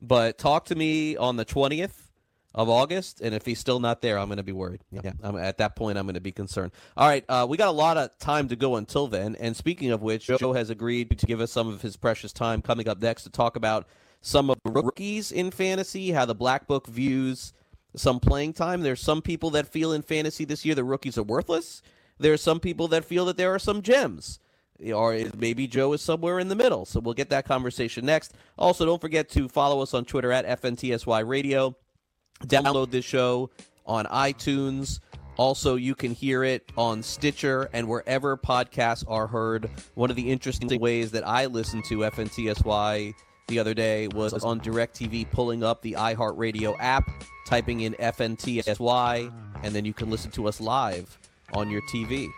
But 0.02 0.38
talk 0.38 0.66
to 0.66 0.76
me 0.76 1.16
on 1.16 1.36
the 1.36 1.46
20th 1.46 1.94
of 2.54 2.70
August, 2.70 3.22
and 3.22 3.34
if 3.34 3.46
he's 3.46 3.60
still 3.60 3.80
not 3.80 4.02
there, 4.02 4.18
I'm 4.18 4.28
going 4.28 4.38
to 4.38 4.44
be 4.44 4.52
worried. 4.52 4.82
Yeah. 4.92 5.14
I'm, 5.24 5.38
at 5.38 5.60
that 5.60 5.76
point, 5.76 5.98
I'm 5.98 6.06
going 6.06 6.16
to 6.16 6.22
be 6.22 6.32
concerned. 6.32 6.72
All 6.98 7.08
right. 7.08 7.24
Uh, 7.30 7.46
we 7.48 7.56
got 7.56 7.70
a 7.70 7.72
lot 7.72 7.98
of 7.98 8.18
time 8.18 8.48
to 8.50 8.56
go 8.56 8.76
until 8.76 9.08
then. 9.08 9.36
And 9.40 9.56
speaking 9.56 9.92
of 9.92 10.02
which, 10.02 10.26
Joe 10.26 10.54
has 10.54 10.70
agreed 10.70 11.18
to 11.18 11.26
give 11.26 11.40
us 11.40 11.52
some 11.52 11.70
of 11.70 11.82
his 11.82 11.96
precious 11.96 12.34
time 12.34 12.62
coming 12.62 12.90
up 12.90 13.02
next 13.02 13.24
to 13.24 13.30
talk 13.30 13.56
about 13.56 13.88
some 14.22 14.50
of 14.50 14.58
the 14.64 14.72
rookies 14.72 15.32
in 15.32 15.52
fantasy, 15.52 16.12
how 16.12 16.26
the 16.26 16.36
Black 16.36 16.68
Book 16.68 16.88
views 16.88 17.54
some 17.96 18.20
playing 18.20 18.54
time. 18.54 18.82
There's 18.82 19.02
some 19.02 19.22
people 19.22 19.50
that 19.52 19.68
feel 19.68 19.92
in 19.92 20.02
fantasy 20.02 20.46
this 20.46 20.64
year 20.66 20.76
the 20.76 20.84
rookies 20.84 21.18
are 21.18 21.24
worthless. 21.24 21.82
There 22.20 22.34
are 22.34 22.38
some 22.38 22.60
people 22.60 22.88
that 22.90 23.04
feel 23.04 23.26
that 23.26 23.38
there 23.38 23.54
are 23.54 23.60
some 23.60 23.82
gems. 23.82 24.40
or 24.94 25.20
maybe 25.38 25.68
Joe 25.68 25.94
is 25.94 26.02
somewhere 26.02 26.40
in 26.40 26.48
the 26.48 26.56
middle. 26.56 26.86
So 26.86 27.00
we'll 27.00 27.14
get 27.14 27.30
that 27.30 27.46
conversation 27.46 28.06
next. 28.06 28.34
Also, 28.58 28.86
don't 28.86 29.02
forget 29.02 29.30
to 29.30 29.48
follow 29.48 29.82
us 29.82 29.94
on 29.94 30.06
Twitter 30.06 30.32
at 30.32 30.62
FNTSY 30.62 31.28
Radio. 31.28 31.76
Download 32.46 32.90
this 32.90 33.06
show 33.06 33.50
on 33.86 34.06
iTunes. 34.06 35.00
Also, 35.38 35.76
you 35.76 35.96
can 35.96 36.12
hear 36.12 36.44
it 36.44 36.72
on 36.78 37.02
Stitcher 37.02 37.70
and 37.74 37.88
wherever 37.88 38.38
podcasts 38.38 39.04
are 39.08 39.28
heard. 39.28 39.70
One 39.96 40.10
of 40.10 40.16
the 40.16 40.30
interesting 40.30 40.80
ways 40.80 41.12
that 41.12 41.28
I 41.28 41.48
listen 41.48 41.82
to 41.84 42.00
FNTSY 42.00 43.14
the 43.52 43.60
other 43.60 43.74
day 43.74 44.08
was 44.08 44.34
on 44.46 44.62
DirecTV 44.62 45.30
pulling 45.30 45.62
up 45.62 45.82
the 45.82 45.94
iHeartRadio 45.94 46.76
app, 46.80 47.12
typing 47.46 47.82
in 47.82 47.94
FNTSY, 47.96 49.32
and 49.62 49.76
then 49.76 49.84
you 49.84 49.94
can 49.94 50.10
listen 50.10 50.32
to 50.32 50.48
us 50.48 50.62
live 50.62 51.20
on 51.54 51.70
your 51.70 51.82
TV. 51.94 52.30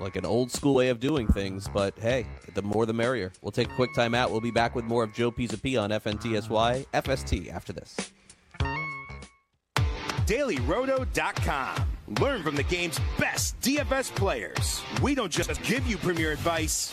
Like 0.00 0.16
an 0.16 0.26
old 0.26 0.50
school 0.50 0.74
way 0.74 0.88
of 0.88 0.98
doing 0.98 1.28
things, 1.28 1.68
but 1.72 1.96
hey, 1.98 2.26
the 2.54 2.62
more 2.62 2.84
the 2.84 2.92
merrier. 2.92 3.32
We'll 3.40 3.52
take 3.52 3.70
a 3.70 3.74
quick 3.76 3.94
time 3.94 4.12
out. 4.12 4.30
We'll 4.32 4.40
be 4.40 4.50
back 4.50 4.74
with 4.74 4.84
more 4.84 5.04
of 5.04 5.14
Joe 5.14 5.30
Pisapia 5.30 5.82
on 5.82 5.90
FNTSY 5.90 6.86
FST 6.92 7.52
after 7.52 7.72
this. 7.72 7.96
DailyRoto.com. 10.26 11.76
Learn 12.20 12.42
from 12.42 12.56
the 12.56 12.64
game's 12.64 13.00
best 13.18 13.58
DFS 13.60 14.14
players. 14.14 14.82
We 15.00 15.14
don't 15.14 15.30
just 15.30 15.62
give 15.62 15.86
you 15.86 15.96
premier 15.96 16.32
advice, 16.32 16.92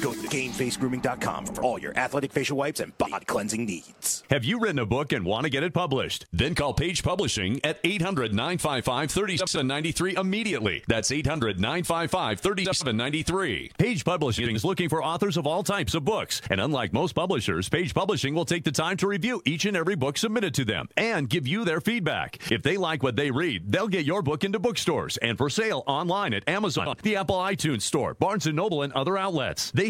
Go 0.00 0.12
to 0.12 0.18
GameFaceGrooming.com 0.28 1.46
for 1.46 1.62
all 1.62 1.78
your 1.78 1.96
athletic 1.98 2.32
facial 2.32 2.56
wipes 2.56 2.80
and 2.80 2.96
body 2.96 3.24
cleansing 3.26 3.66
needs. 3.66 4.24
Have 4.30 4.44
you 4.44 4.58
written 4.58 4.78
a 4.78 4.86
book 4.86 5.12
and 5.12 5.24
want 5.24 5.44
to 5.44 5.50
get 5.50 5.62
it 5.62 5.74
published? 5.74 6.26
Then 6.32 6.54
call 6.54 6.72
Page 6.72 7.02
Publishing 7.02 7.60
at 7.64 7.78
800 7.84 8.32
955 8.32 9.10
3793 9.10 10.16
immediately. 10.16 10.82
That's 10.88 11.10
800 11.10 11.60
955 11.60 12.40
3793. 12.40 13.72
Page 13.76 14.04
Publishing 14.04 14.54
is 14.54 14.64
looking 14.64 14.88
for 14.88 15.04
authors 15.04 15.36
of 15.36 15.46
all 15.46 15.62
types 15.62 15.94
of 15.94 16.04
books. 16.04 16.40
And 16.48 16.60
unlike 16.60 16.92
most 16.92 17.12
publishers, 17.12 17.68
Page 17.68 17.92
Publishing 17.92 18.34
will 18.34 18.44
take 18.46 18.64
the 18.64 18.72
time 18.72 18.96
to 18.98 19.06
review 19.06 19.42
each 19.44 19.66
and 19.66 19.76
every 19.76 19.96
book 19.96 20.16
submitted 20.16 20.54
to 20.54 20.64
them 20.64 20.88
and 20.96 21.28
give 21.28 21.46
you 21.46 21.64
their 21.64 21.80
feedback. 21.80 22.50
If 22.50 22.62
they 22.62 22.78
like 22.78 23.02
what 23.02 23.16
they 23.16 23.30
read, 23.30 23.70
they'll 23.70 23.88
get 23.88 24.06
your 24.06 24.22
book 24.22 24.44
into 24.44 24.58
bookstores 24.58 25.18
and 25.18 25.36
for 25.36 25.50
sale 25.50 25.84
online 25.86 26.32
at 26.32 26.48
Amazon, 26.48 26.96
the 27.02 27.16
Apple 27.16 27.36
iTunes 27.36 27.82
Store, 27.82 28.14
Barnes 28.14 28.46
& 28.46 28.52
Noble, 28.52 28.82
and 28.82 28.92
other 28.94 29.18
outlets. 29.18 29.70
They 29.72 29.89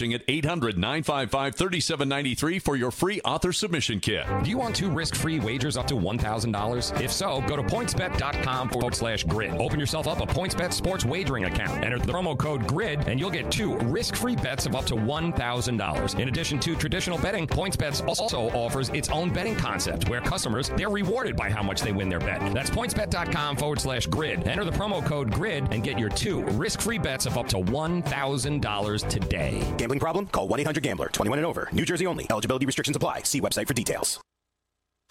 at 0.00 0.22
800 0.26 0.78
955 0.78 1.54
3793 1.54 2.58
for 2.58 2.74
your 2.76 2.90
free 2.90 3.20
author 3.20 3.52
submission 3.52 4.00
kit. 4.00 4.24
Do 4.42 4.48
you 4.48 4.56
want 4.56 4.74
two 4.74 4.90
risk 4.90 5.14
free 5.14 5.38
wagers 5.38 5.76
up 5.76 5.86
to 5.88 5.94
$1,000? 5.94 7.00
If 7.00 7.12
so, 7.12 7.42
go 7.42 7.54
to 7.56 7.62
pointsbet.com 7.62 8.70
forward 8.70 8.94
slash 8.94 9.24
grid. 9.24 9.52
Open 9.52 9.78
yourself 9.78 10.08
up 10.08 10.20
a 10.20 10.26
PointsBet 10.26 10.72
sports 10.72 11.04
wagering 11.04 11.44
account. 11.44 11.84
Enter 11.84 11.98
the 11.98 12.10
promo 12.10 12.36
code 12.36 12.66
GRID 12.66 13.06
and 13.08 13.20
you'll 13.20 13.30
get 13.30 13.50
two 13.50 13.76
risk 13.80 14.16
free 14.16 14.36
bets 14.36 14.64
of 14.64 14.74
up 14.74 14.86
to 14.86 14.94
$1,000. 14.94 16.18
In 16.18 16.28
addition 16.28 16.58
to 16.60 16.74
traditional 16.74 17.18
betting, 17.18 17.46
PointsBet 17.46 18.08
also 18.08 18.48
offers 18.50 18.88
its 18.90 19.10
own 19.10 19.30
betting 19.30 19.54
concept 19.54 20.08
where 20.08 20.22
customers, 20.22 20.70
they're 20.70 20.88
rewarded 20.88 21.36
by 21.36 21.50
how 21.50 21.62
much 21.62 21.82
they 21.82 21.92
win 21.92 22.08
their 22.08 22.20
bet. 22.20 22.40
That's 22.54 22.70
pointsbet.com 22.70 23.56
forward 23.56 23.80
slash 23.80 24.06
grid. 24.06 24.48
Enter 24.48 24.64
the 24.64 24.70
promo 24.70 25.04
code 25.04 25.30
GRID 25.30 25.68
and 25.72 25.82
get 25.82 25.98
your 25.98 26.08
two 26.08 26.42
risk 26.44 26.80
free 26.80 26.98
bets 26.98 27.26
of 27.26 27.36
up 27.36 27.48
to 27.48 27.56
$1,000 27.56 29.08
today. 29.08 29.74
Gambling 29.90 29.98
problem? 30.00 30.26
Call 30.26 30.46
1 30.46 30.60
800 30.60 30.82
Gambler. 30.84 31.08
21 31.08 31.38
and 31.40 31.46
over. 31.46 31.68
New 31.72 31.84
Jersey 31.84 32.06
only. 32.06 32.24
Eligibility 32.30 32.64
restrictions 32.64 32.96
apply. 32.96 33.22
See 33.22 33.40
website 33.40 33.66
for 33.66 33.74
details. 33.74 34.20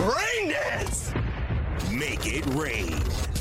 Rain 0.01 0.49
dance! 0.49 1.11
Make 1.91 2.25
it 2.25 2.45
rain. 2.53 2.97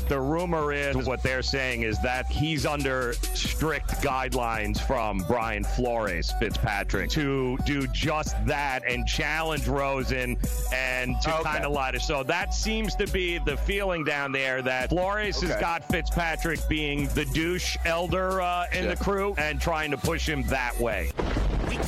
The 0.09 0.19
rumor 0.19 0.73
is 0.73 1.05
what 1.05 1.21
they're 1.21 1.43
saying 1.43 1.83
is 1.83 2.01
that 2.01 2.25
he's 2.25 2.65
under 2.65 3.13
strict 3.35 3.89
guidelines 4.01 4.81
from 4.81 5.19
Brian 5.27 5.63
Flores 5.63 6.33
Fitzpatrick 6.39 7.11
to 7.11 7.57
do 7.63 7.85
just 7.87 8.35
that 8.47 8.81
and 8.87 9.05
challenge 9.07 9.67
Rosen 9.67 10.35
and 10.73 11.15
to 11.21 11.35
Okay. 11.35 11.43
kind 11.43 11.63
of 11.63 11.71
lie 11.71 11.91
to. 11.91 11.99
So 11.99 12.23
that 12.23 12.55
seems 12.55 12.95
to 12.95 13.05
be 13.05 13.37
the 13.37 13.55
feeling 13.55 14.03
down 14.03 14.31
there 14.31 14.63
that 14.63 14.89
Flores 14.89 15.39
has 15.41 15.55
got 15.57 15.87
Fitzpatrick 15.87 16.59
being 16.67 17.07
the 17.09 17.25
douche 17.25 17.77
elder 17.85 18.41
uh, 18.41 18.65
in 18.73 18.87
the 18.87 18.95
crew 18.95 19.35
and 19.37 19.61
trying 19.61 19.91
to 19.91 19.97
push 19.97 20.27
him 20.27 20.41
that 20.47 20.77
way. 20.79 21.11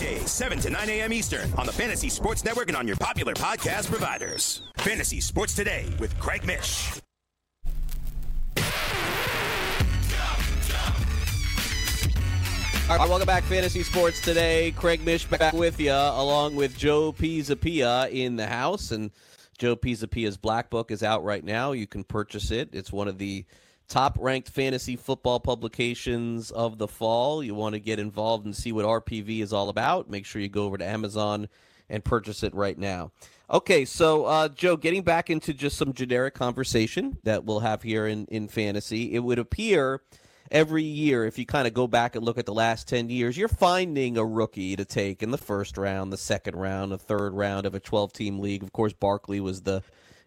Weekdays, 0.01 0.31
7 0.31 0.59
to 0.61 0.69
9 0.71 0.89
a.m. 0.89 1.13
Eastern 1.13 1.53
on 1.53 1.65
the 1.65 1.71
Fantasy 1.71 2.09
Sports 2.09 2.43
Network 2.43 2.69
and 2.69 2.77
on 2.77 2.87
your 2.87 2.95
popular 2.97 3.33
podcast 3.33 3.87
providers. 3.87 4.63
Fantasy 4.77 5.21
Sports 5.21 5.53
Today 5.53 5.85
with 5.99 6.17
Craig 6.19 6.43
Mish. 6.43 6.99
All 12.89 12.97
right, 12.97 13.07
welcome 13.07 13.27
back, 13.27 13.43
Fantasy 13.43 13.83
Sports 13.83 14.19
today. 14.21 14.71
Craig 14.75 15.05
Mish 15.05 15.25
back 15.25 15.53
with 15.53 15.79
you, 15.79 15.91
along 15.91 16.55
with 16.55 16.75
Joe 16.77 17.13
Pisapia 17.13 18.09
in 18.11 18.35
the 18.35 18.47
house. 18.47 18.91
And 18.91 19.11
Joe 19.59 19.75
Pisapia's 19.75 20.35
Black 20.35 20.69
Book 20.69 20.91
is 20.91 21.03
out 21.03 21.23
right 21.23 21.43
now. 21.43 21.73
You 21.73 21.85
can 21.85 22.03
purchase 22.03 22.49
it. 22.49 22.69
It's 22.73 22.91
one 22.91 23.07
of 23.07 23.17
the 23.17 23.45
top-ranked 23.91 24.49
fantasy 24.49 24.95
football 24.95 25.39
publications 25.39 26.49
of 26.49 26.77
the 26.77 26.87
fall. 26.87 27.43
You 27.43 27.53
want 27.53 27.73
to 27.73 27.79
get 27.79 27.99
involved 27.99 28.45
and 28.45 28.55
see 28.55 28.71
what 28.71 28.85
RPV 28.85 29.41
is 29.41 29.51
all 29.51 29.67
about? 29.67 30.09
Make 30.09 30.25
sure 30.25 30.41
you 30.41 30.47
go 30.47 30.63
over 30.63 30.77
to 30.77 30.85
Amazon 30.85 31.49
and 31.89 32.03
purchase 32.03 32.41
it 32.41 32.55
right 32.55 32.77
now. 32.77 33.11
Okay, 33.49 33.83
so 33.83 34.23
uh, 34.23 34.47
Joe, 34.47 34.77
getting 34.77 35.03
back 35.03 35.29
into 35.29 35.53
just 35.53 35.77
some 35.77 35.91
generic 35.91 36.33
conversation 36.33 37.17
that 37.23 37.43
we'll 37.43 37.59
have 37.59 37.83
here 37.83 38.07
in, 38.07 38.25
in 38.27 38.47
fantasy, 38.47 39.13
it 39.13 39.19
would 39.19 39.39
appear 39.39 40.01
every 40.49 40.83
year, 40.83 41.25
if 41.25 41.37
you 41.37 41.45
kind 41.45 41.67
of 41.67 41.73
go 41.73 41.85
back 41.85 42.15
and 42.15 42.23
look 42.23 42.37
at 42.37 42.45
the 42.45 42.53
last 42.53 42.87
10 42.87 43.09
years, 43.09 43.37
you're 43.37 43.49
finding 43.49 44.17
a 44.17 44.25
rookie 44.25 44.77
to 44.77 44.85
take 44.85 45.21
in 45.21 45.31
the 45.31 45.37
first 45.37 45.77
round, 45.77 46.13
the 46.13 46.17
second 46.17 46.55
round, 46.55 46.93
the 46.93 46.97
third 46.97 47.33
round 47.33 47.65
of 47.65 47.75
a 47.75 47.79
12 47.79 48.13
team 48.13 48.39
league. 48.39 48.63
Of 48.63 48.71
course, 48.71 48.93
Barkley 48.93 49.41
was 49.41 49.63
the 49.63 49.83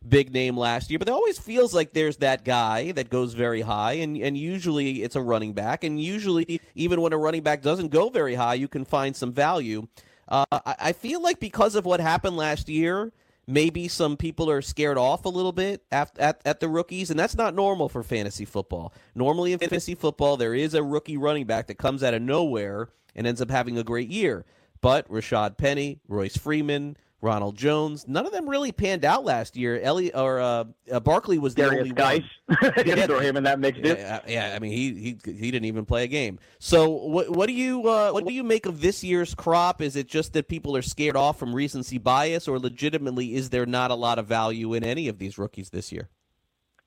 big 0.09 0.32
name 0.32 0.57
last 0.57 0.90
year, 0.90 0.98
but 0.98 1.09
it 1.09 1.12
always 1.12 1.38
feels 1.38 1.74
like 1.74 1.92
there's 1.92 2.18
that 2.18 2.44
guy 2.44 2.92
that 2.92 3.11
goes 3.11 3.34
very 3.34 3.62
high, 3.62 3.94
and, 3.94 4.16
and 4.16 4.36
usually 4.36 5.02
it's 5.02 5.16
a 5.16 5.22
running 5.22 5.52
back. 5.52 5.84
And 5.84 6.00
usually, 6.00 6.61
even 6.74 7.00
when 7.00 7.12
a 7.12 7.18
running 7.18 7.42
back 7.42 7.62
doesn't 7.62 7.88
go 7.88 8.11
very 8.11 8.34
high, 8.34 8.55
you 8.55 8.68
can 8.68 8.84
find 8.84 9.16
some 9.16 9.32
value. 9.32 9.86
Uh, 10.28 10.44
I, 10.52 10.76
I 10.78 10.92
feel 10.92 11.22
like 11.22 11.40
because 11.40 11.74
of 11.74 11.84
what 11.84 12.00
happened 12.00 12.36
last 12.36 12.68
year, 12.68 13.12
maybe 13.46 13.88
some 13.88 14.16
people 14.16 14.50
are 14.50 14.62
scared 14.62 14.98
off 14.98 15.24
a 15.24 15.28
little 15.28 15.52
bit 15.52 15.82
at, 15.92 16.18
at, 16.18 16.40
at 16.44 16.61
the 16.61 16.68
rookies, 16.68 17.11
and 17.11 17.18
that's 17.18 17.36
not 17.36 17.55
normal 17.55 17.88
for 17.88 18.02
fantasy 18.02 18.44
football. 18.44 18.92
Normally 19.14 19.52
in 19.52 19.59
fantasy 19.59 19.94
football, 19.94 20.36
there 20.36 20.55
is 20.55 20.74
a 20.74 20.82
rookie 20.82 21.16
running 21.16 21.46
back 21.46 21.66
that 21.68 21.78
comes 21.78 22.02
out 22.02 22.14
of 22.14 22.22
nowhere 22.22 22.88
and 23.14 23.26
ends 23.26 23.40
up 23.40 23.50
having 23.50 23.78
a 23.78 23.84
great 23.84 24.09
year. 24.09 24.44
But 24.80 25.09
Rashad 25.09 25.57
Penny, 25.57 26.00
Royce 26.09 26.36
Freeman, 26.36 26.96
Ronald 27.25 27.57
Jones. 27.57 28.07
None 28.07 28.27
of 28.27 28.33
them 28.33 28.49
really 28.49 28.70
panned 28.70 29.05
out 29.05 29.25
last 29.25 29.57
year. 29.57 29.81
Ellie 29.81 30.14
or 30.14 30.39
uh, 30.39 30.64
uh, 30.93 31.01
Barkley 31.01 31.39
was 31.39 31.55
the 31.55 31.62
Darius 31.62 31.81
only 31.83 31.95
Geis. 31.95 32.22
one. 32.47 32.72
Just 32.85 33.07
throw 33.07 33.18
him 33.18 33.37
in 33.37 33.45
that 33.45 33.59
mix. 33.59 33.79
Yeah, 33.83 34.20
yeah, 34.29 34.53
I 34.55 34.59
mean 34.59 34.72
he 34.72 34.95
he 35.25 35.33
he 35.33 35.51
didn't 35.51 35.64
even 35.64 35.85
play 35.85 36.05
a 36.05 36.07
game. 36.07 36.39
So 36.59 36.91
what 36.91 37.31
what 37.31 37.47
do 37.47 37.55
you 37.55 37.89
uh, 37.89 38.11
what 38.12 38.27
do 38.27 38.33
you 38.33 38.45
make 38.45 38.66
of 38.66 38.81
this 38.81 39.03
year's 39.03 39.35
crop? 39.35 39.83
Is 39.83 39.97
it 39.97 40.07
just 40.07 40.35
that 40.35 40.49
people 40.49 40.77
are 40.77 40.83
scared 40.83 41.16
off 41.16 41.39
from 41.39 41.55
recency 41.55 41.99
bias, 41.99 42.47
or 42.47 42.59
legitimately 42.59 43.35
is 43.35 43.51
there 43.51 43.66
not 43.66 43.91
a 43.91 43.95
lot 43.95 44.18
of 44.18 44.27
value 44.27 44.75
in 44.75 44.85
any 44.85 45.09
of 45.09 45.18
these 45.18 45.39
rookies 45.39 45.70
this 45.70 45.91
year? 45.91 46.11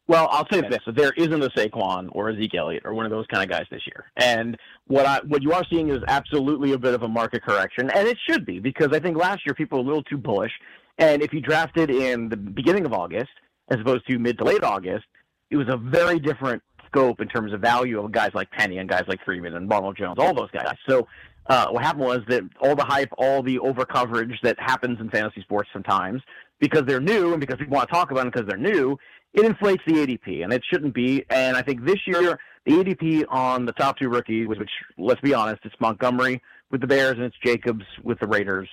Well, 0.07 0.29
I'll 0.31 0.47
say 0.49 0.61
this: 0.61 0.79
there 0.87 1.11
isn't 1.17 1.43
a 1.43 1.49
Saquon 1.49 2.07
or 2.13 2.29
a 2.29 2.35
Zeke 2.35 2.55
Elliott 2.55 2.83
or 2.85 2.93
one 2.93 3.05
of 3.05 3.11
those 3.11 3.25
kind 3.27 3.43
of 3.43 3.49
guys 3.49 3.65
this 3.69 3.85
year. 3.85 4.05
And 4.15 4.57
what 4.87 5.05
I 5.05 5.19
what 5.27 5.43
you 5.43 5.51
are 5.51 5.63
seeing 5.69 5.89
is 5.89 5.99
absolutely 6.07 6.71
a 6.73 6.77
bit 6.77 6.93
of 6.93 7.03
a 7.03 7.07
market 7.07 7.43
correction, 7.43 7.89
and 7.89 8.07
it 8.07 8.17
should 8.27 8.45
be 8.45 8.59
because 8.59 8.89
I 8.93 8.99
think 8.99 9.17
last 9.17 9.45
year 9.45 9.53
people 9.53 9.79
were 9.79 9.83
a 9.83 9.87
little 9.87 10.03
too 10.03 10.17
bullish. 10.17 10.53
And 10.97 11.21
if 11.21 11.33
you 11.33 11.41
drafted 11.41 11.91
in 11.91 12.29
the 12.29 12.37
beginning 12.37 12.85
of 12.85 12.93
August 12.93 13.31
as 13.69 13.79
opposed 13.79 14.07
to 14.07 14.17
mid 14.17 14.37
to 14.39 14.45
late 14.45 14.63
August, 14.63 15.05
it 15.51 15.57
was 15.57 15.67
a 15.69 15.77
very 15.77 16.19
different 16.19 16.63
scope 16.87 17.19
in 17.19 17.27
terms 17.27 17.53
of 17.53 17.59
value 17.59 17.99
of 17.99 18.11
guys 18.11 18.31
like 18.33 18.49
Penny 18.51 18.77
and 18.77 18.89
guys 18.89 19.03
like 19.07 19.19
Freeman 19.25 19.55
and 19.55 19.69
Ronald 19.69 19.97
Jones, 19.97 20.15
all 20.19 20.33
those 20.33 20.49
guys. 20.51 20.73
So 20.87 21.07
uh, 21.47 21.67
what 21.67 21.83
happened 21.83 22.05
was 22.05 22.21
that 22.29 22.43
all 22.61 22.75
the 22.75 22.83
hype, 22.83 23.09
all 23.17 23.43
the 23.43 23.59
over 23.59 23.85
coverage 23.85 24.39
that 24.41 24.59
happens 24.59 24.99
in 24.99 25.09
fantasy 25.09 25.41
sports 25.41 25.69
sometimes 25.73 26.21
because 26.59 26.83
they're 26.85 26.99
new 26.99 27.31
and 27.31 27.39
because 27.39 27.57
people 27.57 27.75
want 27.75 27.89
to 27.89 27.93
talk 27.93 28.11
about 28.11 28.21
them 28.21 28.31
because 28.31 28.47
they're 28.47 28.57
new, 28.57 28.97
it 29.33 29.45
inflates 29.45 29.83
the 29.85 29.93
ADP, 29.93 30.43
and 30.43 30.51
it 30.51 30.63
shouldn't 30.71 30.93
be. 30.93 31.23
And 31.29 31.55
I 31.55 31.61
think 31.61 31.85
this 31.85 31.99
year 32.07 32.39
the 32.65 32.73
ADP 32.73 33.25
on 33.29 33.65
the 33.65 33.71
top 33.73 33.97
two 33.97 34.09
rookies, 34.09 34.47
which 34.47 34.69
let's 34.97 35.21
be 35.21 35.33
honest, 35.33 35.61
it's 35.63 35.75
Montgomery 35.79 36.41
with 36.69 36.81
the 36.81 36.87
Bears 36.87 37.13
and 37.13 37.23
it's 37.23 37.35
Jacobs 37.43 37.85
with 38.03 38.19
the 38.19 38.27
Raiders. 38.27 38.69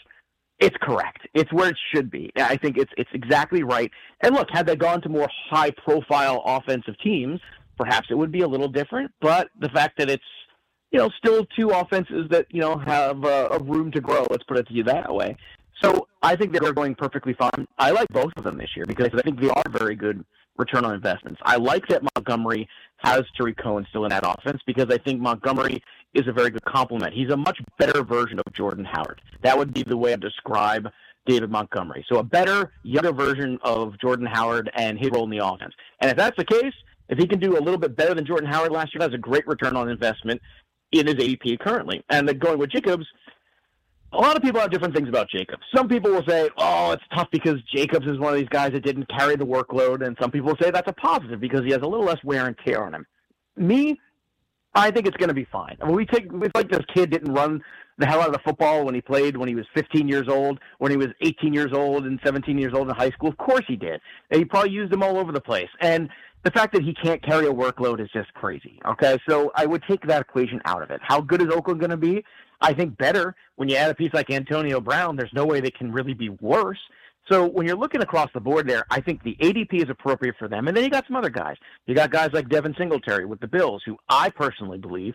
It's 0.59 0.77
correct. 0.81 1.27
It's 1.35 1.53
where 1.53 1.69
it 1.69 1.77
should 1.93 2.11
be. 2.11 2.31
I 2.37 2.57
think 2.57 2.77
it's 2.77 2.93
it's 2.97 3.11
exactly 3.13 3.63
right. 3.63 3.91
And 4.23 4.35
look, 4.35 4.49
had 4.51 4.67
they 4.67 4.77
gone 4.77 5.03
to 5.03 5.09
more 5.09 5.29
high 5.51 5.71
profile 5.71 6.43
offensive 6.45 6.95
teams, 7.03 7.41
perhaps 7.77 8.09
it 8.11 8.15
would 8.15 8.33
be 8.33 8.43
a 8.43 8.49
little 8.49 8.69
different. 8.69 9.13
But 9.21 9.49
the 9.61 9.69
fact 9.69 9.99
that 9.99 10.09
it's 10.09 10.25
you 10.91 10.99
know 10.99 11.11
still 11.19 11.45
two 11.57 11.71
offenses 11.71 12.29
that 12.31 12.47
you 12.51 12.61
know 12.61 12.79
have 12.79 13.25
uh, 13.25 13.49
a 13.51 13.63
room 13.63 13.91
to 13.93 14.01
grow. 14.01 14.27
Let's 14.31 14.45
put 14.45 14.59
it 14.59 14.69
to 14.69 14.75
you 14.75 14.85
that 14.85 15.13
way. 15.13 15.37
So 15.85 16.09
I 16.23 16.35
think 16.35 16.53
they're 16.53 16.73
going 16.73 16.95
perfectly 16.95 17.35
fine. 17.35 17.69
I 17.79 17.91
like 17.91 18.09
both 18.09 18.33
of 18.37 18.45
them 18.45 18.57
this 18.57 18.71
year 18.75 18.87
because 18.87 19.11
I 19.15 19.21
think 19.21 19.39
they 19.39 19.51
are 19.51 19.63
very 19.69 19.95
good 19.95 20.25
return 20.57 20.85
on 20.85 20.95
investments. 20.95 21.41
I 21.45 21.57
like 21.57 21.87
that 21.89 22.03
Montgomery 22.17 22.67
has 22.99 23.23
Tarik 23.37 23.59
Cohen 23.59 23.85
still 23.91 24.05
in 24.05 24.11
that 24.11 24.25
offense 24.25 24.63
because 24.67 24.87
I 24.89 24.97
think 24.99 25.21
Montgomery 25.21 25.83
is 26.15 26.27
a 26.27 26.33
very 26.33 26.49
good 26.49 26.65
complement. 26.65 27.13
He's 27.13 27.29
a 27.31 27.37
much 27.37 27.59
better 27.77 28.03
version 28.03 28.39
of 28.39 28.51
Jordan 28.55 28.87
Howard. 28.87 29.21
That 29.43 29.59
would 29.59 29.75
be 29.75 29.83
the 29.83 29.97
way 29.97 30.15
I 30.15 30.17
describe 30.17 30.89
David 31.27 31.51
Montgomery. 31.51 32.05
So 32.09 32.19
a 32.19 32.23
better, 32.23 32.73
younger 32.83 33.13
version 33.13 33.59
of 33.63 33.99
Jordan 33.99 34.27
Howard 34.27 34.71
and 34.75 34.99
his 34.99 35.11
role 35.11 35.25
in 35.25 35.31
the 35.31 35.45
offense. 35.45 35.75
And 36.01 36.11
if 36.11 36.17
that's 36.17 36.37
the 36.37 36.45
case, 36.45 36.73
if 37.11 37.19
he 37.19 37.27
can 37.27 37.41
do 37.41 37.59
a 37.59 37.61
little 37.61 37.79
bit 37.79 37.95
better 37.95 38.15
than 38.15 38.25
Jordan 38.25 38.49
Howard 38.49 38.73
last 38.73 38.95
year, 38.95 39.01
that's 39.01 39.15
a 39.15 39.19
great 39.19 39.47
return 39.47 39.77
on 39.77 39.91
investment 39.91 40.41
in 40.93 41.07
his 41.07 41.17
ADP 41.17 41.59
currently. 41.59 42.03
And 42.09 42.27
then 42.27 42.39
going 42.39 42.59
with 42.59 42.71
Jacobs, 42.71 43.07
a 44.15 44.21
lot 44.21 44.37
of 44.37 44.43
people 44.43 44.61
have 44.61 44.71
different 44.71 44.95
things 44.95 45.09
about 45.09 45.29
Jacobs. 45.29 45.63
Some 45.75 45.89
people 45.89 46.11
will 46.11 46.25
say, 46.27 46.49
oh, 46.59 46.93
it's 46.93 47.03
tough 47.15 47.29
because 47.31 47.57
Jacobs 47.75 48.07
is 48.07 48.19
one 48.19 48.33
of 48.33 48.39
these 48.39 48.49
guys 48.49 48.73
that 48.73 48.85
didn't 48.85 49.09
carry 49.09 49.37
the 49.37 49.47
workload. 49.47 50.07
And 50.07 50.17
some 50.21 50.31
people 50.31 50.55
say 50.61 50.71
that's 50.71 50.89
a 50.89 50.93
positive 50.93 51.41
because 51.41 51.63
he 51.65 51.73
has 51.73 51.83
a 51.83 51.87
little 51.87 52.07
less 52.07 52.23
wear 52.25 52.47
and 52.47 52.57
tear 52.65 52.85
on 52.85 52.95
him. 52.95 53.07
Me, 53.57 53.99
I 54.75 54.91
think 54.91 55.07
it's 55.07 55.17
going 55.17 55.29
to 55.29 55.35
be 55.35 55.47
fine. 55.51 55.77
I 55.81 55.87
mean, 55.87 55.97
we 55.97 56.07
take, 56.07 56.31
we 56.33 56.49
like 56.55 56.71
this 56.71 56.85
kid 56.95 57.11
didn't 57.11 57.33
run 57.33 57.63
the 57.99 58.07
hell 58.07 58.21
out 58.21 58.29
of 58.29 58.33
the 58.33 58.41
football 58.45 58.85
when 58.85 58.95
he 58.95 59.01
played 59.01 59.37
when 59.37 59.49
he 59.49 59.55
was 59.55 59.67
15 59.75 60.09
years 60.09 60.29
old, 60.29 60.59
when 60.79 60.91
he 60.91 60.97
was 60.97 61.09
18 61.21 61.53
years 61.53 61.73
old 61.73 62.07
and 62.07 62.19
17 62.25 62.59
years 62.59 62.73
old 62.75 62.89
in 62.89 62.95
high 62.95 63.11
school. 63.11 63.29
Of 63.29 63.37
course 63.37 63.65
he 63.69 63.77
did. 63.77 64.01
And 64.31 64.39
he 64.39 64.45
probably 64.45 64.71
used 64.71 64.93
them 64.93 65.03
all 65.03 65.17
over 65.17 65.31
the 65.31 65.41
place. 65.41 65.69
And 65.81 66.09
the 66.43 66.51
fact 66.51 66.73
that 66.75 66.83
he 66.83 66.93
can't 66.93 67.23
carry 67.23 67.47
a 67.47 67.53
workload 67.53 68.01
is 68.01 68.11
just 68.13 68.33
crazy. 68.35 68.81
Okay, 68.85 69.19
so 69.29 69.53
I 69.55 69.65
would 69.65 69.83
take 69.89 70.07
that 70.07 70.23
equation 70.23 70.61
out 70.65 70.83
of 70.83 70.91
it. 70.91 71.01
How 71.03 71.21
good 71.21 71.41
is 71.41 71.49
Oakland 71.49 71.81
going 71.81 71.91
to 71.91 71.97
be? 71.97 72.25
I 72.61 72.73
think 72.73 72.97
better 72.97 73.35
when 73.57 73.69
you 73.69 73.77
add 73.77 73.91
a 73.91 73.95
piece 73.95 74.13
like 74.15 74.31
Antonio 74.31 74.81
Brown. 74.81 75.17
There's 75.17 75.33
no 75.33 75.45
way 75.45 75.61
they 75.61 75.71
can 75.71 75.93
really 75.93 76.15
be 76.15 76.29
worse. 76.29 76.79
So 77.31 77.47
when 77.47 77.67
you're 77.67 77.77
looking 77.77 78.03
across 78.03 78.31
the 78.35 78.41
board 78.41 78.69
there, 78.69 78.85
I 78.91 79.01
think 79.01 79.23
the 79.23 79.37
ADP 79.41 79.83
is 79.83 79.89
appropriate 79.89 80.37
for 80.39 80.47
them. 80.47 80.69
And 80.69 80.77
then 80.77 80.85
you 80.85 80.91
got 80.91 81.07
some 81.07 81.17
other 81.17 81.31
guys. 81.31 81.57
You 81.87 81.95
got 81.95 82.11
guys 82.11 82.31
like 82.33 82.49
Devin 82.49 82.75
Singletary 82.77 83.25
with 83.25 83.41
the 83.41 83.47
Bills, 83.47 83.83
who 83.87 83.97
I 84.09 84.29
personally 84.31 84.79
believe 84.79 85.15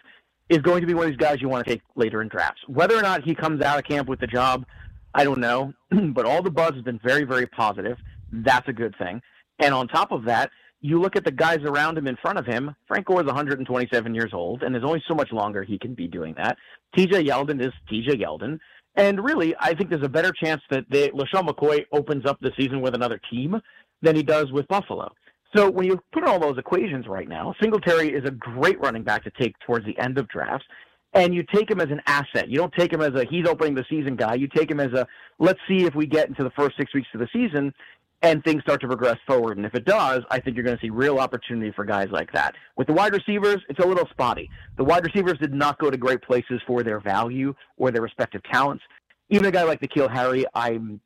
is 0.50 0.58
going 0.60 0.82
to 0.82 0.88
be 0.88 0.96
one 0.96 1.06
of 1.06 1.12
these 1.12 1.18
guys 1.18 1.42
you 1.42 1.48
want 1.48 1.66
to 1.66 1.72
take 1.72 1.84
later 1.96 2.22
in 2.24 2.28
drafts. 2.28 2.62
Whether 2.68 2.98
or 2.98 3.04
not 3.04 3.24
he 3.24 3.36
comes 3.36 3.62
out 3.62 3.78
of 3.78 3.86
camp 3.86 4.08
with 4.08 4.20
the 4.20 4.28
job, 4.28 4.66
I 5.14 5.24
don't 5.24 5.40
know. 5.40 5.74
but 5.92 6.26
all 6.26 6.42
the 6.42 6.50
buzz 6.50 6.74
has 6.74 6.82
been 6.82 7.00
very, 7.04 7.24
very 7.24 7.46
positive. 7.46 7.98
That's 8.32 8.68
a 8.68 8.74
good 8.74 8.96
thing. 8.98 9.22
And 9.60 9.74
on 9.74 9.88
top 9.88 10.12
of 10.12 10.26
that, 10.26 10.50
you 10.82 11.00
look 11.00 11.16
at 11.16 11.26
the 11.26 11.32
guys 11.32 11.60
around 11.64 11.98
him 11.98 12.08
in 12.08 12.16
front 12.18 12.40
of 12.40 12.46
him. 12.46 12.76
Frank 12.88 13.06
Gore 13.06 13.22
is 13.22 13.28
127 13.28 14.16
years 14.16 14.32
old, 14.34 14.64
and 14.64 14.74
there's 14.74 14.86
only 14.86 15.04
so 15.08 15.14
much 15.14 15.32
longer 15.32 15.64
he 15.64 15.78
can 15.78 15.94
be 15.94 16.08
doing 16.08 16.34
that. 16.38 16.58
TJ 16.98 17.28
Yeldon 17.28 17.62
is 17.62 17.74
TJ 17.92 18.22
Yeldon. 18.22 18.60
And 18.96 19.24
really, 19.24 19.56
I 19.60 19.74
think 19.74 19.90
there's 19.90 20.04
a 20.04 20.10
better 20.10 20.32
chance 20.32 20.62
that 20.72 20.86
they, 20.90 21.10
LeSean 21.10 21.48
McCoy 21.48 21.86
opens 21.92 22.26
up 22.26 22.40
the 22.42 22.52
season 22.58 22.82
with 22.82 22.96
another 22.96 23.20
team 23.30 23.60
than 24.02 24.16
he 24.16 24.24
does 24.24 24.52
with 24.52 24.68
Buffalo. 24.68 25.12
So 25.56 25.70
when 25.70 25.86
you 25.86 26.00
put 26.12 26.26
all 26.26 26.40
those 26.40 26.58
equations 26.58 27.08
right 27.08 27.28
now, 27.28 27.54
Singletary 27.62 28.14
is 28.14 28.24
a 28.26 28.32
great 28.32 28.80
running 28.80 29.04
back 29.04 29.24
to 29.24 29.32
take 29.32 29.56
towards 29.66 29.86
the 29.86 29.98
end 29.98 30.18
of 30.18 30.28
drafts. 30.28 30.66
And 31.14 31.34
you 31.34 31.44
take 31.54 31.72
him 31.72 31.82
as 31.82 31.90
an 31.90 32.02
asset. 32.06 32.50
You 32.50 32.58
don't 32.58 32.74
take 32.78 32.94
him 32.94 33.02
as 33.02 33.16
a 33.16 33.26
he's 33.26 33.48
opening 33.48 33.74
the 33.74 33.86
season 33.90 34.16
guy. 34.16 34.36
You 34.36 34.48
take 34.48 34.70
him 34.70 34.80
as 34.80 34.94
a 34.94 35.08
let's 35.40 35.60
see 35.68 35.86
if 35.86 35.96
we 35.96 36.06
get 36.06 36.30
into 36.30 36.44
the 36.44 36.52
first 36.52 36.78
six 36.78 36.94
weeks 36.94 37.08
of 37.16 37.20
the 37.20 37.28
season 37.34 37.74
and 38.22 38.44
things 38.44 38.62
start 38.64 38.82
to 38.82 38.88
progress 38.88 39.18
forward. 39.26 39.58
And 39.58 39.66
if 39.66 39.74
it 39.74 39.86
does, 39.86 40.24
I 40.30 40.40
think 40.40 40.56
you're 40.56 40.66
going 40.66 40.78
to 40.78 40.82
see 40.82 40.90
real 40.90 41.20
opportunity 41.20 41.72
for 41.72 41.86
guys 41.86 42.10
like 42.12 42.32
that. 42.34 42.54
With 42.76 42.88
the 42.88 42.94
wide 42.94 43.14
receivers, 43.14 43.58
it's 43.70 43.80
a 43.80 43.88
little 43.88 44.08
spotty. 44.10 44.50
The 44.78 44.84
wide 44.84 45.06
receivers 45.06 45.38
did 45.38 45.54
not 45.54 45.80
go 45.80 45.90
to 45.90 45.98
great 45.98 46.22
places 46.22 46.62
for 46.68 46.84
their 46.84 47.00
value 47.00 47.54
or 47.78 47.92
their 47.92 48.02
respective 48.02 48.42
talents. 48.44 48.84
Even 49.30 49.46
a 49.46 49.52
guy 49.52 49.64
like 49.64 49.80
N'Keal 49.80 50.12
Harry, 50.12 50.46
I'm 50.54 51.00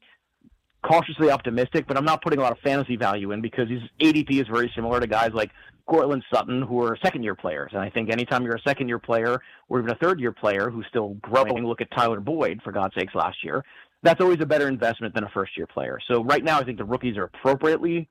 cautiously 0.83 1.29
optimistic, 1.29 1.85
but 1.87 1.97
I'm 1.97 2.05
not 2.05 2.21
putting 2.21 2.39
a 2.39 2.41
lot 2.41 2.51
of 2.51 2.59
fantasy 2.59 2.97
value 2.97 3.31
in 3.31 3.41
because 3.41 3.69
his 3.69 3.81
ADP 4.01 4.41
is 4.41 4.47
very 4.47 4.71
similar 4.75 4.99
to 4.99 5.07
guys 5.07 5.31
like 5.33 5.51
Courtland 5.85 6.23
Sutton, 6.33 6.61
who 6.61 6.81
are 6.81 6.97
second 7.03 7.23
year 7.23 7.35
players. 7.35 7.71
And 7.73 7.81
I 7.81 7.89
think 7.89 8.09
anytime 8.09 8.43
you're 8.43 8.55
a 8.55 8.61
second 8.61 8.87
year 8.87 8.99
player 8.99 9.41
or 9.69 9.79
even 9.79 9.91
a 9.91 9.95
third 9.95 10.19
year 10.19 10.31
player 10.31 10.69
who's 10.69 10.85
still 10.89 11.15
growing, 11.21 11.65
look 11.65 11.81
at 11.81 11.91
Tyler 11.91 12.19
Boyd, 12.19 12.61
for 12.63 12.71
God's 12.71 12.95
sakes, 12.95 13.13
last 13.15 13.43
year, 13.43 13.63
that's 14.03 14.21
always 14.21 14.39
a 14.41 14.45
better 14.45 14.67
investment 14.67 15.15
than 15.15 15.23
a 15.23 15.29
first 15.29 15.57
year 15.57 15.65
player. 15.67 15.97
So 16.07 16.23
right 16.23 16.43
now, 16.43 16.59
I 16.59 16.63
think 16.63 16.77
the 16.77 16.85
rookies 16.85 17.17
are 17.17 17.23
appropriately 17.23 18.09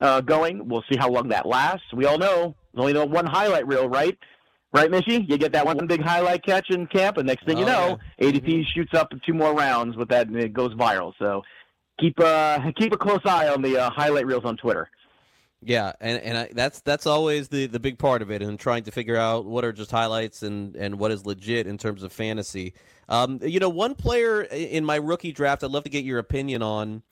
uh, 0.00 0.20
going. 0.20 0.68
We'll 0.68 0.84
see 0.90 0.96
how 0.98 1.08
long 1.10 1.28
that 1.28 1.46
lasts. 1.46 1.86
We 1.94 2.06
all 2.06 2.18
know 2.18 2.56
only 2.76 2.92
the 2.92 3.06
one 3.06 3.26
highlight 3.26 3.66
reel, 3.66 3.88
right? 3.88 4.18
Right, 4.72 4.90
Mishy? 4.90 5.28
You 5.28 5.38
get 5.38 5.52
that 5.52 5.64
one 5.64 5.86
big 5.86 6.02
highlight 6.02 6.44
catch 6.44 6.68
in 6.70 6.88
camp, 6.88 7.16
and 7.16 7.28
next 7.28 7.46
thing 7.46 7.58
you 7.58 7.64
Oh, 7.64 7.68
know, 7.68 7.98
ADP 8.20 8.64
shoots 8.74 8.92
up 8.92 9.12
two 9.24 9.32
more 9.32 9.54
rounds 9.54 9.96
with 9.96 10.08
that, 10.08 10.26
and 10.26 10.36
it 10.36 10.52
goes 10.52 10.74
viral. 10.74 11.12
So 11.20 11.42
keep 12.00 12.18
uh, 12.18 12.58
keep 12.76 12.92
a 12.92 12.96
close 12.96 13.20
eye 13.24 13.48
on 13.48 13.62
the 13.62 13.78
uh, 13.78 13.90
highlight 13.90 14.26
reels 14.26 14.44
on 14.44 14.56
Twitter. 14.56 14.88
Yeah, 15.62 15.92
and 16.00 16.20
and 16.22 16.36
I, 16.36 16.48
that's 16.52 16.80
that's 16.80 17.06
always 17.06 17.48
the 17.48 17.66
the 17.66 17.78
big 17.78 17.98
part 17.98 18.20
of 18.20 18.32
it, 18.32 18.42
and 18.42 18.58
trying 18.58 18.82
to 18.84 18.90
figure 18.90 19.16
out 19.16 19.46
what 19.46 19.64
are 19.64 19.72
just 19.72 19.92
highlights 19.92 20.42
and 20.42 20.74
and 20.74 20.98
what 20.98 21.12
is 21.12 21.24
legit 21.24 21.68
in 21.68 21.78
terms 21.78 22.02
of 22.02 22.12
fantasy. 22.12 22.74
Um, 23.08 23.40
you 23.42 23.60
know, 23.60 23.68
one 23.68 23.94
player 23.94 24.42
in 24.42 24.84
my 24.84 24.96
rookie 24.96 25.32
draft, 25.32 25.62
I'd 25.64 25.70
love 25.70 25.84
to 25.84 25.90
get 25.90 26.04
your 26.04 26.18
opinion 26.18 26.62
on, 26.62 27.02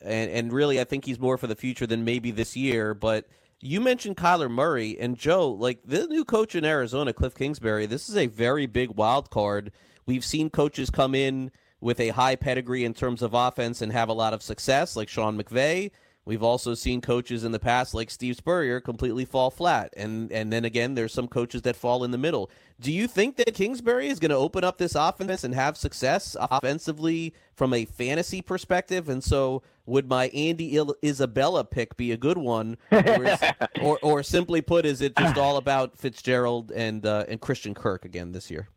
and 0.00 0.30
and 0.30 0.52
really, 0.52 0.80
I 0.80 0.84
think 0.84 1.04
he's 1.04 1.18
more 1.18 1.36
for 1.36 1.46
the 1.46 1.56
future 1.56 1.86
than 1.86 2.04
maybe 2.04 2.30
this 2.30 2.56
year. 2.56 2.94
But 2.94 3.26
you 3.60 3.80
mentioned 3.80 4.16
Kyler 4.16 4.50
Murray 4.50 4.98
and 4.98 5.16
Joe, 5.16 5.50
like 5.50 5.80
the 5.84 6.06
new 6.06 6.24
coach 6.24 6.54
in 6.54 6.64
Arizona, 6.64 7.12
Cliff 7.12 7.34
Kingsbury. 7.34 7.86
This 7.86 8.08
is 8.08 8.16
a 8.16 8.26
very 8.26 8.66
big 8.66 8.90
wild 8.90 9.30
card. 9.30 9.72
We've 10.04 10.24
seen 10.24 10.50
coaches 10.50 10.90
come 10.90 11.14
in 11.14 11.52
with 11.80 12.00
a 12.00 12.08
high 12.10 12.36
pedigree 12.36 12.84
in 12.84 12.94
terms 12.94 13.22
of 13.22 13.34
offense 13.34 13.82
and 13.82 13.92
have 13.92 14.08
a 14.08 14.12
lot 14.12 14.32
of 14.34 14.42
success, 14.42 14.96
like 14.96 15.08
Sean 15.08 15.40
McVay. 15.40 15.90
We've 16.24 16.42
also 16.42 16.74
seen 16.74 17.00
coaches 17.00 17.42
in 17.42 17.50
the 17.50 17.58
past, 17.58 17.94
like 17.94 18.08
Steve 18.08 18.36
Spurrier, 18.36 18.80
completely 18.80 19.24
fall 19.24 19.50
flat, 19.50 19.92
and 19.96 20.30
and 20.30 20.52
then 20.52 20.64
again, 20.64 20.94
there's 20.94 21.12
some 21.12 21.26
coaches 21.26 21.62
that 21.62 21.74
fall 21.74 22.04
in 22.04 22.12
the 22.12 22.18
middle. 22.18 22.48
Do 22.78 22.92
you 22.92 23.08
think 23.08 23.36
that 23.36 23.54
Kingsbury 23.54 24.08
is 24.08 24.20
going 24.20 24.30
to 24.30 24.36
open 24.36 24.62
up 24.62 24.78
this 24.78 24.94
offense 24.94 25.42
and 25.42 25.52
have 25.54 25.76
success 25.76 26.36
offensively 26.40 27.34
from 27.54 27.74
a 27.74 27.86
fantasy 27.86 28.40
perspective? 28.40 29.08
And 29.08 29.22
so, 29.22 29.62
would 29.84 30.08
my 30.08 30.28
Andy 30.28 30.76
Il- 30.76 30.94
Isabella 31.02 31.64
pick 31.64 31.96
be 31.96 32.12
a 32.12 32.16
good 32.16 32.38
one, 32.38 32.76
or, 32.92 33.24
is, 33.24 33.40
or 33.82 33.98
or 34.02 34.22
simply 34.22 34.60
put, 34.60 34.86
is 34.86 35.00
it 35.00 35.16
just 35.16 35.36
all 35.36 35.56
about 35.56 35.98
Fitzgerald 35.98 36.70
and 36.70 37.04
uh, 37.04 37.24
and 37.26 37.40
Christian 37.40 37.74
Kirk 37.74 38.04
again 38.04 38.30
this 38.30 38.48
year? 38.48 38.68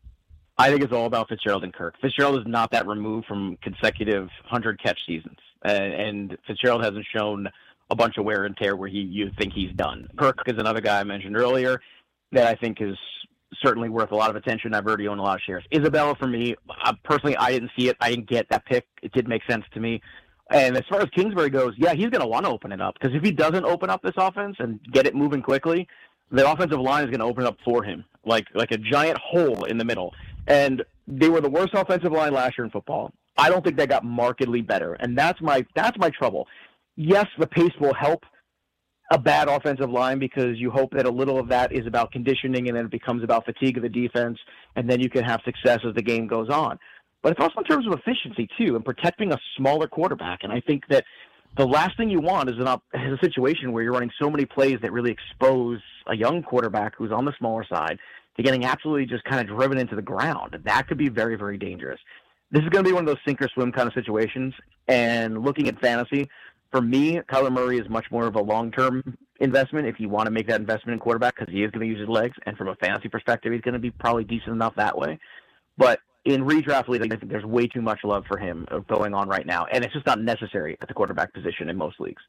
I 0.58 0.70
think 0.70 0.82
it's 0.82 0.92
all 0.92 1.06
about 1.06 1.28
Fitzgerald 1.28 1.62
and 1.62 1.72
Kirk. 1.72 1.94
Fitzgerald 2.00 2.40
is 2.40 2.46
not 2.46 2.72
that 2.72 2.88
removed 2.88 3.26
from 3.26 3.56
consecutive 3.62 4.28
hundred 4.44 4.82
catch 4.82 4.98
seasons, 5.06 5.38
and, 5.70 6.38
Fitzgerald 6.46 6.84
hasn't 6.84 7.06
shown 7.14 7.48
a 7.90 7.96
bunch 7.96 8.16
of 8.18 8.24
wear 8.24 8.44
and 8.44 8.56
tear 8.56 8.76
where 8.76 8.88
he 8.88 8.98
you 8.98 9.30
think 9.38 9.52
he's 9.52 9.72
done. 9.74 10.08
Kirk 10.18 10.38
is 10.46 10.54
another 10.58 10.80
guy 10.80 11.00
I 11.00 11.04
mentioned 11.04 11.36
earlier 11.36 11.80
that 12.32 12.46
I 12.46 12.54
think 12.54 12.80
is 12.80 12.96
certainly 13.62 13.88
worth 13.88 14.10
a 14.10 14.16
lot 14.16 14.30
of 14.30 14.36
attention. 14.36 14.74
I've 14.74 14.86
already 14.86 15.06
owned 15.06 15.20
a 15.20 15.22
lot 15.22 15.36
of 15.36 15.42
shares. 15.46 15.64
Isabella 15.72 16.16
for 16.16 16.26
me, 16.26 16.56
uh, 16.84 16.92
personally, 17.04 17.36
I 17.36 17.52
didn't 17.52 17.70
see 17.78 17.88
it. 17.88 17.96
I 18.00 18.10
didn't 18.10 18.28
get 18.28 18.48
that 18.50 18.64
pick. 18.64 18.86
It 19.02 19.12
did 19.12 19.28
make 19.28 19.42
sense 19.48 19.64
to 19.74 19.80
me. 19.80 20.00
And 20.50 20.76
as 20.76 20.84
far 20.88 21.00
as 21.00 21.08
Kingsbury 21.14 21.50
goes, 21.50 21.74
yeah, 21.76 21.92
he's 21.94 22.08
going 22.08 22.20
to 22.20 22.26
want 22.26 22.44
to 22.44 22.52
open 22.52 22.72
it 22.72 22.80
up 22.80 22.94
because 23.00 23.16
if 23.16 23.22
he 23.22 23.32
doesn't 23.32 23.64
open 23.64 23.90
up 23.90 24.02
this 24.02 24.14
offense 24.16 24.56
and 24.58 24.80
get 24.92 25.06
it 25.06 25.14
moving 25.14 25.42
quickly, 25.42 25.88
the 26.30 26.48
offensive 26.48 26.80
line 26.80 27.04
is 27.04 27.10
going 27.10 27.20
to 27.20 27.26
open 27.26 27.44
up 27.44 27.56
for 27.64 27.82
him 27.82 28.04
like 28.24 28.46
like 28.54 28.72
a 28.72 28.78
giant 28.78 29.18
hole 29.18 29.64
in 29.64 29.78
the 29.78 29.84
middle. 29.84 30.12
And 30.46 30.84
they 31.08 31.28
were 31.28 31.40
the 31.40 31.50
worst 31.50 31.74
offensive 31.74 32.12
line 32.12 32.32
last 32.32 32.58
year 32.58 32.64
in 32.64 32.70
football. 32.70 33.12
I 33.36 33.50
don't 33.50 33.64
think 33.64 33.76
they 33.76 33.86
got 33.86 34.04
markedly 34.04 34.62
better, 34.62 34.94
and 34.94 35.16
that's 35.16 35.40
my 35.40 35.66
that's 35.74 35.96
my 35.98 36.10
trouble. 36.10 36.46
Yes, 36.96 37.26
the 37.38 37.46
pace 37.46 37.72
will 37.80 37.94
help 37.94 38.24
a 39.12 39.18
bad 39.18 39.48
offensive 39.48 39.90
line 39.90 40.18
because 40.18 40.58
you 40.58 40.70
hope 40.70 40.90
that 40.92 41.06
a 41.06 41.10
little 41.10 41.38
of 41.38 41.48
that 41.48 41.72
is 41.72 41.86
about 41.86 42.10
conditioning 42.10 42.66
and 42.66 42.76
then 42.76 42.86
it 42.86 42.90
becomes 42.90 43.22
about 43.22 43.44
fatigue 43.44 43.76
of 43.76 43.82
the 43.82 43.88
defense, 43.88 44.38
and 44.74 44.88
then 44.90 45.00
you 45.00 45.08
can 45.08 45.24
have 45.24 45.40
success 45.44 45.80
as 45.86 45.94
the 45.94 46.02
game 46.02 46.26
goes 46.26 46.48
on. 46.48 46.78
But 47.22 47.32
it's 47.32 47.40
also 47.40 47.58
in 47.58 47.64
terms 47.64 47.86
of 47.86 47.92
efficiency 47.92 48.48
too, 48.58 48.76
and 48.76 48.84
protecting 48.84 49.32
a 49.32 49.38
smaller 49.56 49.86
quarterback. 49.86 50.40
And 50.42 50.52
I 50.52 50.60
think 50.60 50.84
that 50.88 51.04
the 51.56 51.66
last 51.66 51.96
thing 51.96 52.10
you 52.10 52.20
want 52.20 52.50
is, 52.50 52.56
an 52.58 52.68
op- 52.68 52.84
is 52.94 53.18
a 53.20 53.24
situation 53.24 53.72
where 53.72 53.82
you're 53.82 53.92
running 53.92 54.12
so 54.20 54.30
many 54.30 54.44
plays 54.44 54.78
that 54.82 54.92
really 54.92 55.10
expose 55.10 55.80
a 56.06 56.16
young 56.16 56.42
quarterback 56.42 56.94
who's 56.96 57.12
on 57.12 57.24
the 57.24 57.32
smaller 57.38 57.64
side 57.68 57.98
to 58.36 58.42
getting 58.42 58.64
absolutely 58.64 59.06
just 59.06 59.24
kind 59.24 59.40
of 59.40 59.56
driven 59.56 59.78
into 59.78 59.96
the 59.96 60.02
ground. 60.02 60.56
That 60.64 60.86
could 60.86 60.98
be 60.98 61.08
very, 61.08 61.36
very 61.36 61.58
dangerous. 61.58 61.98
This 62.50 62.62
is 62.62 62.68
going 62.68 62.84
to 62.84 62.88
be 62.88 62.92
one 62.92 63.02
of 63.02 63.06
those 63.06 63.22
sink 63.26 63.42
or 63.42 63.48
swim 63.48 63.72
kind 63.72 63.88
of 63.88 63.94
situations. 63.94 64.54
And 64.88 65.42
looking 65.42 65.68
at 65.68 65.80
fantasy, 65.80 66.28
for 66.70 66.80
me, 66.80 67.20
Kyler 67.30 67.52
Murray 67.52 67.78
is 67.78 67.88
much 67.88 68.06
more 68.10 68.26
of 68.26 68.36
a 68.36 68.42
long 68.42 68.70
term 68.70 69.16
investment 69.40 69.86
if 69.86 69.98
you 69.98 70.08
want 70.08 70.26
to 70.26 70.30
make 70.30 70.48
that 70.48 70.60
investment 70.60 70.94
in 70.94 70.98
quarterback 71.00 71.36
because 71.36 71.52
he 71.52 71.62
is 71.62 71.70
going 71.70 71.86
to 71.86 71.92
use 71.92 72.00
his 72.00 72.08
legs. 72.08 72.36
And 72.46 72.56
from 72.56 72.68
a 72.68 72.76
fantasy 72.76 73.08
perspective, 73.08 73.52
he's 73.52 73.62
going 73.62 73.74
to 73.74 73.80
be 73.80 73.90
probably 73.90 74.24
decent 74.24 74.52
enough 74.52 74.74
that 74.76 74.96
way. 74.96 75.18
But 75.76 76.00
in 76.24 76.44
redraft 76.44 76.88
leagues, 76.88 77.04
I 77.04 77.08
think 77.08 77.30
there's 77.30 77.44
way 77.44 77.66
too 77.68 77.82
much 77.82 78.00
love 78.02 78.24
for 78.26 78.36
him 78.38 78.66
going 78.88 79.14
on 79.14 79.28
right 79.28 79.46
now, 79.46 79.66
and 79.66 79.84
it's 79.84 79.92
just 79.92 80.06
not 80.06 80.20
necessary 80.20 80.76
at 80.80 80.88
the 80.88 80.94
quarterback 80.94 81.32
position 81.32 81.70
in 81.70 81.76
most 81.76 82.00
leagues. 82.00 82.22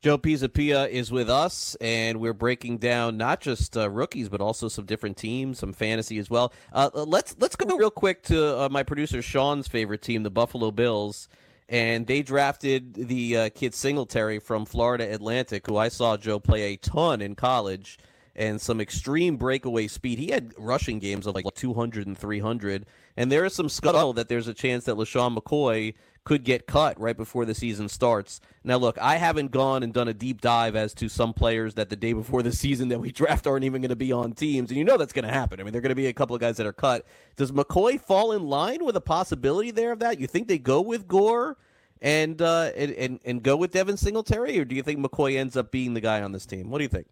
Joe 0.00 0.18
Pisapia 0.18 0.88
is 0.88 1.10
with 1.12 1.30
us, 1.30 1.76
and 1.80 2.20
we're 2.20 2.32
breaking 2.32 2.78
down 2.78 3.16
not 3.16 3.40
just 3.40 3.76
uh, 3.76 3.88
rookies, 3.90 4.28
but 4.28 4.40
also 4.40 4.68
some 4.68 4.84
different 4.84 5.16
teams, 5.16 5.58
some 5.58 5.72
fantasy 5.72 6.18
as 6.18 6.30
well. 6.30 6.52
Uh, 6.72 6.90
let's 6.94 7.36
let's 7.38 7.56
go 7.56 7.76
real 7.76 7.90
quick 7.90 8.22
to 8.24 8.60
uh, 8.60 8.68
my 8.68 8.82
producer 8.82 9.22
Sean's 9.22 9.68
favorite 9.68 10.02
team, 10.02 10.22
the 10.22 10.30
Buffalo 10.30 10.70
Bills, 10.70 11.28
and 11.68 12.06
they 12.06 12.22
drafted 12.22 12.94
the 12.94 13.36
uh, 13.36 13.48
kid 13.50 13.74
Singletary 13.74 14.38
from 14.38 14.64
Florida 14.64 15.12
Atlantic, 15.12 15.66
who 15.66 15.76
I 15.76 15.88
saw 15.88 16.16
Joe 16.16 16.38
play 16.38 16.72
a 16.72 16.76
ton 16.76 17.20
in 17.20 17.34
college 17.34 17.98
and 18.34 18.60
some 18.60 18.80
extreme 18.80 19.36
breakaway 19.36 19.86
speed. 19.86 20.18
He 20.18 20.28
had 20.28 20.54
rushing 20.56 20.98
games 20.98 21.26
of 21.26 21.34
like 21.34 21.44
200 21.54 22.06
and 22.06 22.16
300. 22.16 22.86
And 23.16 23.30
there 23.30 23.44
is 23.44 23.54
some 23.54 23.68
scuttle 23.68 24.12
that 24.14 24.28
there's 24.28 24.48
a 24.48 24.54
chance 24.54 24.84
that 24.84 24.96
LeSean 24.96 25.36
McCoy 25.36 25.94
could 26.24 26.44
get 26.44 26.66
cut 26.66 26.98
right 27.00 27.16
before 27.16 27.44
the 27.44 27.54
season 27.54 27.88
starts. 27.88 28.40
Now, 28.62 28.76
look, 28.76 28.96
I 28.98 29.16
haven't 29.16 29.50
gone 29.50 29.82
and 29.82 29.92
done 29.92 30.08
a 30.08 30.14
deep 30.14 30.40
dive 30.40 30.76
as 30.76 30.94
to 30.94 31.08
some 31.08 31.32
players 31.32 31.74
that 31.74 31.90
the 31.90 31.96
day 31.96 32.12
before 32.12 32.42
the 32.42 32.52
season 32.52 32.88
that 32.88 33.00
we 33.00 33.10
draft 33.10 33.46
aren't 33.46 33.64
even 33.64 33.82
going 33.82 33.90
to 33.90 33.96
be 33.96 34.12
on 34.12 34.32
teams. 34.32 34.70
And 34.70 34.78
you 34.78 34.84
know 34.84 34.96
that's 34.96 35.12
going 35.12 35.26
to 35.26 35.32
happen. 35.32 35.60
I 35.60 35.64
mean, 35.64 35.72
there 35.72 35.80
are 35.80 35.82
going 35.82 35.90
to 35.90 35.96
be 35.96 36.06
a 36.06 36.12
couple 36.12 36.36
of 36.36 36.40
guys 36.40 36.56
that 36.58 36.66
are 36.66 36.72
cut. 36.72 37.06
Does 37.36 37.52
McCoy 37.52 38.00
fall 38.00 38.32
in 38.32 38.44
line 38.44 38.84
with 38.84 38.96
a 38.96 39.00
possibility 39.00 39.70
there 39.70 39.92
of 39.92 39.98
that? 39.98 40.20
You 40.20 40.26
think 40.26 40.48
they 40.48 40.58
go 40.58 40.80
with 40.80 41.08
Gore? 41.08 41.56
And, 42.04 42.42
uh, 42.42 42.72
and 42.76 42.90
and 42.94 43.20
and 43.24 43.42
go 43.44 43.56
with 43.56 43.70
Devin 43.70 43.96
Singletary, 43.96 44.58
or 44.58 44.64
do 44.64 44.74
you 44.74 44.82
think 44.82 44.98
McCoy 44.98 45.36
ends 45.36 45.56
up 45.56 45.70
being 45.70 45.94
the 45.94 46.00
guy 46.00 46.20
on 46.20 46.32
this 46.32 46.44
team? 46.44 46.68
What 46.68 46.78
do 46.78 46.82
you 46.82 46.88
think? 46.88 47.06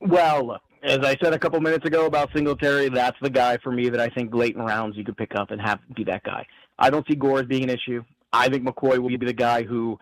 Well, 0.00 0.60
as 0.82 0.98
I 0.98 1.16
said 1.22 1.32
a 1.32 1.38
couple 1.38 1.60
minutes 1.60 1.86
ago 1.86 2.06
about 2.06 2.30
Singletary, 2.34 2.88
that's 2.88 3.16
the 3.20 3.30
guy 3.30 3.58
for 3.58 3.72
me 3.72 3.88
that 3.88 4.00
I 4.00 4.08
think 4.08 4.34
late 4.34 4.56
in 4.56 4.62
rounds 4.62 4.96
you 4.96 5.04
could 5.04 5.16
pick 5.16 5.34
up 5.34 5.50
and 5.50 5.60
have 5.60 5.80
be 5.94 6.04
that 6.04 6.22
guy. 6.22 6.46
I 6.78 6.90
don't 6.90 7.06
see 7.08 7.16
Gore 7.16 7.40
as 7.40 7.46
being 7.46 7.64
an 7.64 7.70
issue. 7.70 8.04
I 8.32 8.48
think 8.48 8.66
McCoy 8.66 8.98
will 8.98 9.08
be 9.08 9.16
the 9.16 9.32
guy 9.32 9.62
who 9.62 9.98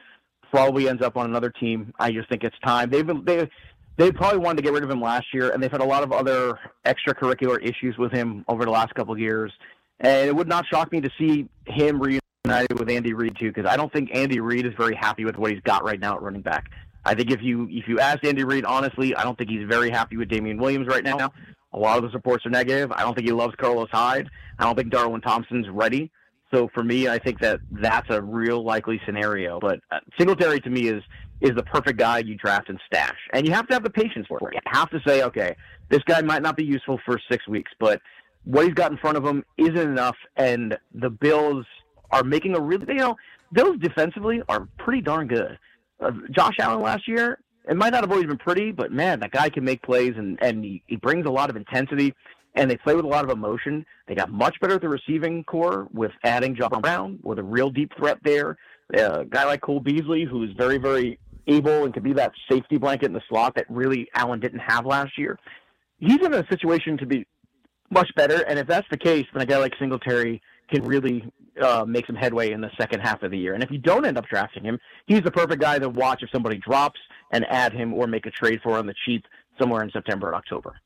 probably 0.50 0.88
ends 0.88 1.02
up 1.02 1.16
on 1.16 1.26
another 1.26 1.50
team. 1.50 1.92
I 1.98 2.12
just 2.12 2.28
think 2.28 2.44
it's 2.44 2.56
time. 2.64 2.90
They've 2.90 3.06
been, 3.06 3.24
they 3.24 3.48
they 3.96 4.12
probably 4.12 4.38
wanted 4.38 4.58
to 4.58 4.62
get 4.62 4.72
rid 4.72 4.84
of 4.84 4.90
him 4.90 5.00
last 5.00 5.26
year, 5.32 5.50
and 5.50 5.62
they've 5.62 5.70
had 5.70 5.80
a 5.80 5.86
lot 5.86 6.02
of 6.02 6.12
other 6.12 6.58
extracurricular 6.84 7.62
issues 7.62 7.96
with 7.96 8.12
him 8.12 8.44
over 8.48 8.64
the 8.64 8.70
last 8.70 8.94
couple 8.94 9.14
of 9.14 9.18
years. 9.18 9.52
And 10.00 10.28
it 10.28 10.36
would 10.36 10.48
not 10.48 10.66
shock 10.66 10.92
me 10.92 11.00
to 11.00 11.10
see 11.18 11.48
him 11.66 12.00
reunited 12.00 12.78
with 12.78 12.90
Andy 12.90 13.14
Reid 13.14 13.36
too, 13.38 13.50
because 13.50 13.64
I 13.64 13.76
don't 13.76 13.90
think 13.92 14.10
Andy 14.12 14.40
Reid 14.40 14.66
is 14.66 14.74
very 14.76 14.94
happy 14.94 15.24
with 15.24 15.36
what 15.36 15.50
he's 15.50 15.62
got 15.62 15.82
right 15.84 15.98
now 15.98 16.16
at 16.16 16.22
running 16.22 16.42
back. 16.42 16.70
I 17.06 17.14
think 17.14 17.30
if 17.30 17.40
you 17.40 17.68
if 17.70 17.86
you 17.86 18.00
ask 18.00 18.24
Andy 18.24 18.44
Reid 18.44 18.64
honestly, 18.64 19.14
I 19.14 19.22
don't 19.22 19.38
think 19.38 19.50
he's 19.50 19.66
very 19.66 19.90
happy 19.90 20.16
with 20.16 20.28
Damien 20.28 20.58
Williams 20.58 20.88
right 20.88 21.04
now. 21.04 21.32
A 21.72 21.78
lot 21.78 21.98
of 21.98 22.04
the 22.04 22.10
reports 22.10 22.44
are 22.46 22.50
negative. 22.50 22.90
I 22.92 23.02
don't 23.02 23.14
think 23.14 23.26
he 23.26 23.32
loves 23.32 23.54
Carlos 23.56 23.88
Hyde. 23.92 24.28
I 24.58 24.64
don't 24.64 24.76
think 24.76 24.90
Darwin 24.90 25.20
Thompson's 25.20 25.68
ready. 25.68 26.10
So 26.52 26.68
for 26.74 26.82
me, 26.82 27.08
I 27.08 27.18
think 27.18 27.40
that 27.40 27.60
that's 27.70 28.08
a 28.10 28.22
real 28.22 28.64
likely 28.64 29.00
scenario. 29.04 29.60
But 29.60 29.80
uh, 29.90 29.98
Singletary 30.18 30.60
to 30.60 30.70
me 30.70 30.88
is 30.88 31.02
is 31.40 31.50
the 31.54 31.62
perfect 31.62 31.98
guy 31.98 32.18
you 32.18 32.34
draft 32.34 32.68
and 32.70 32.80
stash, 32.86 33.18
and 33.32 33.46
you 33.46 33.52
have 33.52 33.68
to 33.68 33.74
have 33.74 33.82
the 33.82 33.90
patience 33.90 34.26
for 34.26 34.38
it. 34.38 34.54
You 34.54 34.60
have 34.66 34.90
to 34.90 35.00
say, 35.06 35.22
okay, 35.22 35.54
this 35.90 36.02
guy 36.06 36.22
might 36.22 36.42
not 36.42 36.56
be 36.56 36.64
useful 36.64 36.98
for 37.04 37.20
six 37.30 37.46
weeks, 37.46 37.70
but 37.78 38.00
what 38.44 38.64
he's 38.64 38.74
got 38.74 38.90
in 38.90 38.96
front 38.96 39.16
of 39.16 39.24
him 39.24 39.44
isn't 39.58 39.76
enough, 39.76 40.16
and 40.36 40.78
the 40.94 41.10
Bills 41.10 41.66
are 42.10 42.24
making 42.24 42.56
a 42.56 42.60
really, 42.60 42.86
you 42.88 42.94
know, 42.94 43.16
Bills 43.52 43.76
defensively 43.80 44.40
are 44.48 44.66
pretty 44.78 45.02
darn 45.02 45.28
good. 45.28 45.58
Uh, 46.00 46.10
Josh 46.30 46.56
Allen 46.58 46.82
last 46.82 47.08
year, 47.08 47.38
it 47.68 47.76
might 47.76 47.90
not 47.90 48.02
have 48.02 48.10
always 48.10 48.26
been 48.26 48.38
pretty, 48.38 48.70
but 48.70 48.92
man, 48.92 49.20
that 49.20 49.32
guy 49.32 49.48
can 49.48 49.64
make 49.64 49.82
plays 49.82 50.14
and 50.16 50.38
and 50.42 50.64
he, 50.64 50.82
he 50.86 50.96
brings 50.96 51.26
a 51.26 51.30
lot 51.30 51.50
of 51.50 51.56
intensity 51.56 52.14
and 52.56 52.70
they 52.70 52.76
play 52.76 52.94
with 52.94 53.04
a 53.04 53.08
lot 53.08 53.24
of 53.24 53.30
emotion. 53.30 53.84
They 54.08 54.14
got 54.14 54.30
much 54.30 54.58
better 54.60 54.74
at 54.74 54.80
the 54.80 54.88
receiving 54.88 55.44
corps 55.44 55.88
with 55.92 56.12
adding 56.24 56.56
John 56.56 56.80
Brown 56.80 57.18
with 57.22 57.38
a 57.38 57.42
real 57.42 57.70
deep 57.70 57.92
threat 57.96 58.18
there. 58.24 58.56
Uh, 58.96 59.20
a 59.20 59.24
guy 59.24 59.44
like 59.44 59.60
Cole 59.60 59.80
Beasley, 59.80 60.24
who's 60.24 60.52
very, 60.56 60.78
very 60.78 61.18
able 61.46 61.84
and 61.84 61.92
could 61.92 62.02
be 62.02 62.12
that 62.14 62.32
safety 62.50 62.78
blanket 62.78 63.06
in 63.06 63.12
the 63.12 63.22
slot 63.28 63.54
that 63.56 63.66
really 63.68 64.08
Allen 64.14 64.40
didn't 64.40 64.60
have 64.60 64.86
last 64.86 65.18
year. 65.18 65.38
He's 65.98 66.20
in 66.24 66.34
a 66.34 66.46
situation 66.48 66.96
to 66.98 67.06
be 67.06 67.26
much 67.90 68.08
better, 68.16 68.42
and 68.42 68.58
if 68.58 68.66
that's 68.66 68.86
the 68.90 68.98
case, 68.98 69.26
then 69.32 69.42
a 69.42 69.46
guy 69.46 69.58
like 69.58 69.74
Singletary 69.78 70.42
can 70.70 70.84
really 70.84 71.30
uh, 71.60 71.84
make 71.86 72.06
some 72.06 72.16
headway 72.16 72.52
in 72.52 72.60
the 72.60 72.70
second 72.78 73.00
half 73.00 73.22
of 73.22 73.30
the 73.30 73.38
year. 73.38 73.54
And 73.54 73.62
if 73.62 73.70
you 73.70 73.78
don't 73.78 74.04
end 74.04 74.18
up 74.18 74.26
drafting 74.26 74.64
him, 74.64 74.78
he's 75.06 75.22
the 75.22 75.30
perfect 75.30 75.60
guy 75.60 75.78
to 75.78 75.88
watch 75.88 76.22
if 76.22 76.30
somebody 76.30 76.58
drops 76.58 77.00
and 77.32 77.44
add 77.46 77.72
him 77.72 77.94
or 77.94 78.06
make 78.06 78.26
a 78.26 78.30
trade 78.30 78.60
for 78.62 78.78
on 78.78 78.86
the 78.86 78.94
cheap 79.04 79.24
somewhere 79.58 79.82
in 79.82 79.90
September 79.90 80.28
and 80.28 80.36
October. 80.36 80.76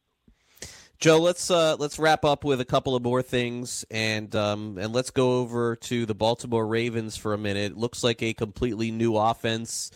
Joe, 0.98 1.18
let's 1.18 1.50
uh, 1.50 1.76
let's 1.78 1.98
wrap 1.98 2.26
up 2.26 2.44
with 2.44 2.60
a 2.60 2.64
couple 2.66 2.94
of 2.94 3.02
more 3.02 3.22
things, 3.22 3.86
and 3.90 4.36
um, 4.36 4.76
and 4.76 4.92
let's 4.92 5.10
go 5.10 5.38
over 5.38 5.74
to 5.76 6.04
the 6.04 6.14
Baltimore 6.14 6.66
Ravens 6.66 7.16
for 7.16 7.32
a 7.32 7.38
minute. 7.38 7.74
Looks 7.74 8.04
like 8.04 8.22
a 8.22 8.34
completely 8.34 8.90
new 8.90 9.16
offense. 9.16 9.90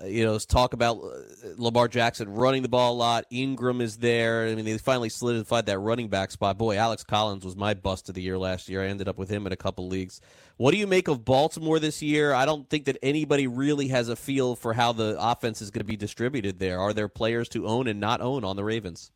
Uh, 0.00 0.06
you 0.06 0.24
know, 0.24 0.38
talk 0.38 0.72
about 0.72 0.98
uh, 0.98 1.20
Lamar 1.56 1.88
Jackson 1.88 2.28
running 2.28 2.62
the 2.62 2.68
ball 2.68 2.92
a 2.92 2.96
lot. 2.96 3.24
Ingram 3.30 3.80
is 3.80 3.96
there. 3.96 4.46
I 4.46 4.54
mean, 4.54 4.64
they 4.64 4.78
finally 4.78 5.08
solidified 5.08 5.66
that 5.66 5.78
running 5.78 6.08
back 6.08 6.30
spot. 6.30 6.58
Boy, 6.58 6.76
Alex 6.76 7.02
Collins 7.04 7.44
was 7.44 7.56
my 7.56 7.74
bust 7.74 8.08
of 8.08 8.14
the 8.14 8.22
year 8.22 8.38
last 8.38 8.68
year. 8.68 8.82
I 8.82 8.86
ended 8.86 9.08
up 9.08 9.18
with 9.18 9.30
him 9.30 9.46
in 9.46 9.52
a 9.52 9.56
couple 9.56 9.88
leagues. 9.88 10.20
What 10.56 10.72
do 10.72 10.76
you 10.76 10.86
make 10.86 11.08
of 11.08 11.24
Baltimore 11.24 11.78
this 11.78 12.02
year? 12.02 12.34
I 12.34 12.44
don't 12.44 12.68
think 12.68 12.84
that 12.84 12.98
anybody 13.02 13.46
really 13.46 13.88
has 13.88 14.08
a 14.08 14.16
feel 14.16 14.54
for 14.54 14.74
how 14.74 14.92
the 14.92 15.16
offense 15.18 15.62
is 15.62 15.70
going 15.70 15.80
to 15.80 15.84
be 15.84 15.96
distributed 15.96 16.58
there. 16.58 16.78
Are 16.78 16.92
there 16.92 17.08
players 17.08 17.48
to 17.50 17.66
own 17.66 17.86
and 17.86 17.98
not 17.98 18.20
own 18.20 18.44
on 18.44 18.56
the 18.56 18.64
Ravens? 18.64 19.10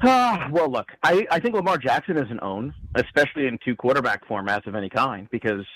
Uh, 0.00 0.48
well, 0.50 0.70
look, 0.70 0.88
I, 1.02 1.26
I 1.30 1.40
think 1.40 1.54
Lamar 1.54 1.76
Jackson 1.76 2.16
is 2.16 2.30
an 2.30 2.38
own, 2.40 2.72
especially 2.94 3.46
in 3.46 3.58
two 3.64 3.76
quarterback 3.76 4.26
formats 4.26 4.66
of 4.66 4.74
any 4.74 4.88
kind, 4.88 5.28
because 5.30 5.66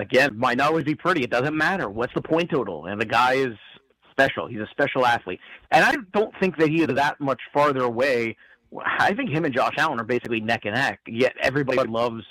again, 0.00 0.38
might 0.38 0.58
not 0.58 0.68
always 0.68 0.84
be 0.84 0.94
pretty. 0.94 1.22
It 1.22 1.30
doesn't 1.30 1.56
matter. 1.56 1.88
What's 1.88 2.14
the 2.14 2.22
point 2.22 2.50
total? 2.50 2.86
And 2.86 3.00
the 3.00 3.06
guy 3.06 3.34
is 3.34 3.54
special. 4.10 4.46
He's 4.46 4.60
a 4.60 4.68
special 4.70 5.04
athlete. 5.06 5.40
And 5.70 5.84
I 5.84 5.94
don't 6.12 6.32
think 6.40 6.56
that 6.58 6.68
he 6.68 6.82
is 6.82 6.88
that 6.94 7.20
much 7.20 7.40
farther 7.52 7.82
away. 7.82 8.36
I 8.98 9.14
think 9.14 9.30
him 9.30 9.44
and 9.44 9.54
Josh 9.54 9.74
Allen 9.78 10.00
are 10.00 10.04
basically 10.04 10.40
neck 10.40 10.62
and 10.64 10.74
neck. 10.74 11.00
Yet 11.06 11.34
everybody 11.40 11.88
loves 11.88 12.24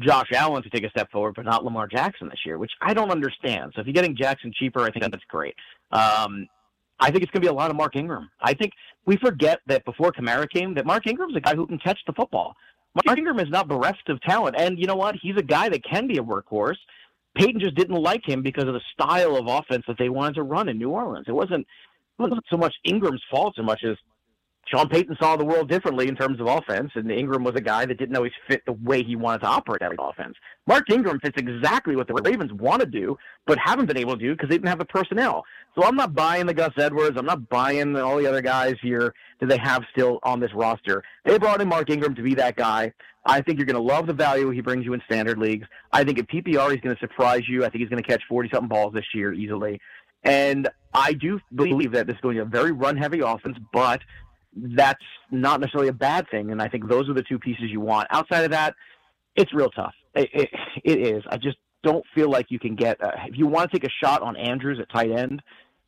Josh 0.00 0.28
Allen 0.34 0.62
to 0.62 0.70
take 0.70 0.84
a 0.84 0.90
step 0.90 1.10
forward, 1.10 1.34
but 1.36 1.44
not 1.44 1.64
Lamar 1.64 1.86
Jackson 1.86 2.28
this 2.28 2.40
year, 2.44 2.58
which 2.58 2.72
I 2.80 2.94
don't 2.94 3.10
understand. 3.10 3.72
So 3.74 3.80
if 3.80 3.86
you're 3.86 3.94
getting 3.94 4.16
Jackson 4.16 4.52
cheaper, 4.54 4.80
I 4.80 4.90
think 4.90 5.04
that's 5.10 5.24
great. 5.28 5.54
Um, 5.92 6.46
I 6.98 7.10
think 7.10 7.22
it's 7.22 7.32
going 7.32 7.42
to 7.42 7.46
be 7.46 7.48
a 7.48 7.52
lot 7.52 7.70
of 7.70 7.76
Mark 7.76 7.96
Ingram. 7.96 8.30
I 8.40 8.54
think 8.54 8.72
we 9.06 9.16
forget 9.16 9.60
that 9.66 9.84
before 9.84 10.12
Kamara 10.12 10.48
came, 10.48 10.74
that 10.74 10.86
Mark 10.86 11.06
Ingram's 11.06 11.36
a 11.36 11.40
guy 11.40 11.54
who 11.54 11.66
can 11.66 11.78
catch 11.78 11.98
the 12.06 12.12
football. 12.12 12.54
Mark 13.06 13.18
Ingram 13.18 13.38
is 13.38 13.48
not 13.48 13.68
bereft 13.68 14.08
of 14.08 14.20
talent, 14.22 14.56
and 14.58 14.78
you 14.78 14.86
know 14.86 14.96
what? 14.96 15.14
He's 15.20 15.36
a 15.36 15.42
guy 15.42 15.68
that 15.68 15.84
can 15.84 16.06
be 16.06 16.18
a 16.18 16.22
workhorse. 16.22 16.76
Payton 17.36 17.60
just 17.60 17.76
didn't 17.76 17.96
like 17.96 18.26
him 18.26 18.42
because 18.42 18.64
of 18.64 18.74
the 18.74 18.80
style 18.92 19.36
of 19.36 19.46
offense 19.46 19.84
that 19.86 19.98
they 19.98 20.08
wanted 20.08 20.34
to 20.34 20.42
run 20.42 20.68
in 20.68 20.78
New 20.78 20.90
Orleans. 20.90 21.26
It 21.28 21.32
wasn't 21.32 21.66
it 22.18 22.22
wasn't 22.22 22.44
so 22.50 22.56
much 22.56 22.74
Ingram's 22.84 23.22
fault 23.30 23.54
so 23.56 23.62
much 23.62 23.82
as 23.84 23.96
Sean 24.70 24.88
Payton 24.88 25.16
saw 25.20 25.36
the 25.36 25.44
world 25.44 25.68
differently 25.68 26.06
in 26.06 26.14
terms 26.14 26.40
of 26.40 26.46
offense, 26.46 26.92
and 26.94 27.10
Ingram 27.10 27.42
was 27.42 27.56
a 27.56 27.60
guy 27.60 27.86
that 27.86 27.98
didn't 27.98 28.16
always 28.16 28.32
fit 28.46 28.62
the 28.66 28.72
way 28.72 29.02
he 29.02 29.16
wanted 29.16 29.40
to 29.40 29.46
operate 29.46 29.82
every 29.82 29.96
offense. 29.98 30.36
Mark 30.66 30.88
Ingram 30.90 31.18
fits 31.18 31.36
exactly 31.36 31.96
what 31.96 32.06
the 32.06 32.14
Ravens 32.14 32.52
want 32.52 32.80
to 32.80 32.86
do, 32.86 33.18
but 33.46 33.58
haven't 33.58 33.86
been 33.86 33.96
able 33.96 34.16
to 34.16 34.20
do 34.20 34.32
because 34.32 34.48
they 34.48 34.54
didn't 34.54 34.68
have 34.68 34.78
the 34.78 34.84
personnel. 34.84 35.44
So 35.74 35.84
I'm 35.84 35.96
not 35.96 36.14
buying 36.14 36.46
the 36.46 36.54
Gus 36.54 36.72
Edwards. 36.76 37.16
I'm 37.18 37.26
not 37.26 37.48
buying 37.48 37.96
all 37.96 38.18
the 38.18 38.26
other 38.26 38.42
guys 38.42 38.76
here 38.80 39.12
that 39.40 39.46
they 39.46 39.58
have 39.58 39.82
still 39.90 40.20
on 40.22 40.38
this 40.38 40.54
roster. 40.54 41.02
They 41.24 41.36
brought 41.38 41.60
in 41.60 41.68
Mark 41.68 41.90
Ingram 41.90 42.14
to 42.14 42.22
be 42.22 42.34
that 42.36 42.54
guy. 42.54 42.92
I 43.26 43.40
think 43.40 43.58
you're 43.58 43.66
going 43.66 43.74
to 43.74 43.82
love 43.82 44.06
the 44.06 44.14
value 44.14 44.50
he 44.50 44.60
brings 44.60 44.84
you 44.84 44.94
in 44.94 45.02
standard 45.04 45.38
leagues. 45.38 45.66
I 45.92 46.04
think 46.04 46.18
in 46.18 46.26
PPR 46.26 46.70
he's 46.70 46.80
going 46.80 46.94
to 46.94 47.00
surprise 47.00 47.42
you. 47.48 47.64
I 47.64 47.70
think 47.70 47.80
he's 47.80 47.90
going 47.90 48.02
to 48.02 48.08
catch 48.08 48.22
40 48.28 48.50
something 48.52 48.68
balls 48.68 48.94
this 48.94 49.04
year 49.14 49.32
easily. 49.32 49.80
And 50.22 50.68
I 50.94 51.12
do 51.12 51.40
believe 51.54 51.92
that 51.92 52.06
this 52.06 52.14
is 52.14 52.20
going 52.20 52.36
to 52.36 52.44
be 52.44 52.48
a 52.48 52.50
very 52.50 52.72
run 52.72 52.96
heavy 52.96 53.20
offense, 53.20 53.56
but 53.72 54.00
that's 54.56 55.02
not 55.30 55.60
necessarily 55.60 55.88
a 55.88 55.94
bad 55.94 56.28
thing. 56.30 56.50
And 56.50 56.60
I 56.60 56.68
think 56.68 56.88
those 56.88 57.08
are 57.08 57.14
the 57.14 57.22
two 57.22 57.38
pieces 57.38 57.64
you 57.70 57.80
want. 57.80 58.08
Outside 58.10 58.44
of 58.44 58.50
that, 58.50 58.74
it's 59.36 59.54
real 59.54 59.70
tough. 59.70 59.94
It, 60.14 60.28
it, 60.32 60.50
it 60.84 61.06
is. 61.06 61.22
I 61.28 61.36
just 61.36 61.56
don't 61.82 62.04
feel 62.14 62.30
like 62.30 62.46
you 62.50 62.58
can 62.58 62.74
get, 62.74 63.02
uh, 63.02 63.12
if 63.26 63.38
you 63.38 63.46
want 63.46 63.70
to 63.70 63.78
take 63.78 63.88
a 63.88 64.04
shot 64.04 64.22
on 64.22 64.36
Andrews 64.36 64.78
at 64.80 64.90
tight 64.90 65.10
end, 65.10 65.40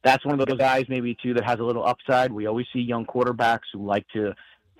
that's 0.05 0.25
one 0.25 0.41
of 0.41 0.47
those 0.47 0.59
guys 0.59 0.87
maybe 0.89 1.17
too 1.23 1.35
that 1.35 1.45
has 1.45 1.61
a 1.61 1.65
little 1.65 1.87
upside. 1.87 2.33
We 2.33 2.47
always 2.47 2.67
see 2.73 2.81
young 2.81 3.05
quarterbacks 3.07 3.71
who 3.73 3.87
like 3.87 4.07
to 4.15 4.35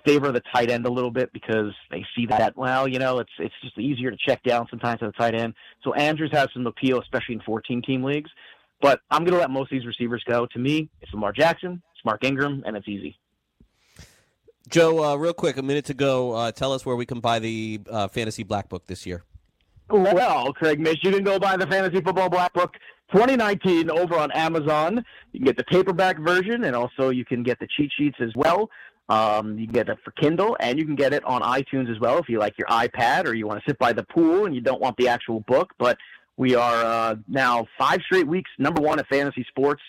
favor 0.05 0.31
the 0.31 0.41
tight 0.53 0.69
end 0.69 0.85
a 0.85 0.91
little 0.91 1.11
bit 1.11 1.31
because 1.31 1.71
they 1.89 2.05
see 2.15 2.25
that 2.25 2.57
well, 2.57 2.87
you 2.87 2.99
know, 2.99 3.19
it's 3.19 3.31
it's 3.39 3.53
just 3.61 3.77
easier 3.77 4.11
to 4.11 4.17
check 4.17 4.43
down 4.43 4.67
sometimes 4.69 5.01
at 5.01 5.07
the 5.07 5.13
tight 5.13 5.33
end. 5.33 5.53
So 5.83 5.93
Andrews 5.93 6.31
has 6.33 6.49
some 6.53 6.67
appeal, 6.67 6.99
especially 6.99 7.35
in 7.35 7.41
14 7.41 7.81
team 7.81 8.03
leagues. 8.03 8.29
But 8.81 8.99
I'm 9.09 9.23
going 9.23 9.33
to 9.33 9.39
let 9.39 9.49
most 9.49 9.71
of 9.71 9.77
these 9.77 9.85
receivers 9.85 10.21
go. 10.27 10.45
To 10.45 10.59
me, 10.59 10.89
it's 11.01 11.13
Lamar 11.13 11.31
Jackson, 11.31 11.81
it's 11.95 12.03
Mark 12.03 12.25
Ingram, 12.25 12.63
and 12.65 12.75
it's 12.75 12.87
easy. 12.87 13.17
Joe, 14.69 15.03
uh, 15.03 15.15
real 15.15 15.33
quick, 15.33 15.57
a 15.57 15.61
minute 15.61 15.85
to 15.85 15.93
go. 15.93 16.31
Uh, 16.31 16.51
tell 16.51 16.71
us 16.71 16.85
where 16.85 16.95
we 16.95 17.05
can 17.05 17.19
buy 17.19 17.39
the 17.39 17.81
uh, 17.89 18.07
Fantasy 18.07 18.43
Black 18.43 18.69
Book 18.69 18.85
this 18.87 19.05
year. 19.05 19.23
Well, 19.89 20.53
Craig 20.53 20.79
Mish, 20.79 20.97
you 21.03 21.11
can 21.11 21.23
go 21.23 21.37
buy 21.37 21.57
the 21.57 21.67
Fantasy 21.67 22.01
Football 22.01 22.29
Black 22.29 22.53
Book 22.53 22.73
2019 23.11 23.91
over 23.91 24.15
on 24.15 24.31
Amazon. 24.31 25.03
You 25.33 25.39
can 25.39 25.45
get 25.45 25.57
the 25.57 25.65
paperback 25.65 26.17
version, 26.17 26.63
and 26.63 26.75
also 26.75 27.09
you 27.09 27.25
can 27.25 27.43
get 27.43 27.59
the 27.59 27.67
cheat 27.77 27.91
sheets 27.97 28.17
as 28.21 28.31
well. 28.35 28.69
Um, 29.09 29.59
you 29.59 29.65
can 29.67 29.73
get 29.73 29.89
it 29.89 29.97
for 30.03 30.11
Kindle, 30.11 30.55
and 30.61 30.79
you 30.79 30.85
can 30.85 30.95
get 30.95 31.13
it 31.13 31.23
on 31.25 31.41
iTunes 31.41 31.91
as 31.91 31.99
well 31.99 32.17
if 32.17 32.29
you 32.29 32.39
like 32.39 32.57
your 32.57 32.67
iPad 32.67 33.25
or 33.25 33.33
you 33.33 33.45
want 33.45 33.61
to 33.61 33.69
sit 33.69 33.77
by 33.77 33.91
the 33.91 34.03
pool 34.03 34.45
and 34.45 34.55
you 34.55 34.61
don't 34.61 34.81
want 34.81 34.95
the 34.97 35.09
actual 35.09 35.41
book. 35.41 35.71
But 35.77 35.97
we 36.37 36.55
are 36.55 36.83
uh, 36.83 37.15
now 37.27 37.67
five 37.77 37.99
straight 38.05 38.27
weeks 38.27 38.49
number 38.57 38.81
one 38.81 38.97
at 38.99 39.07
fantasy 39.07 39.45
sports 39.49 39.81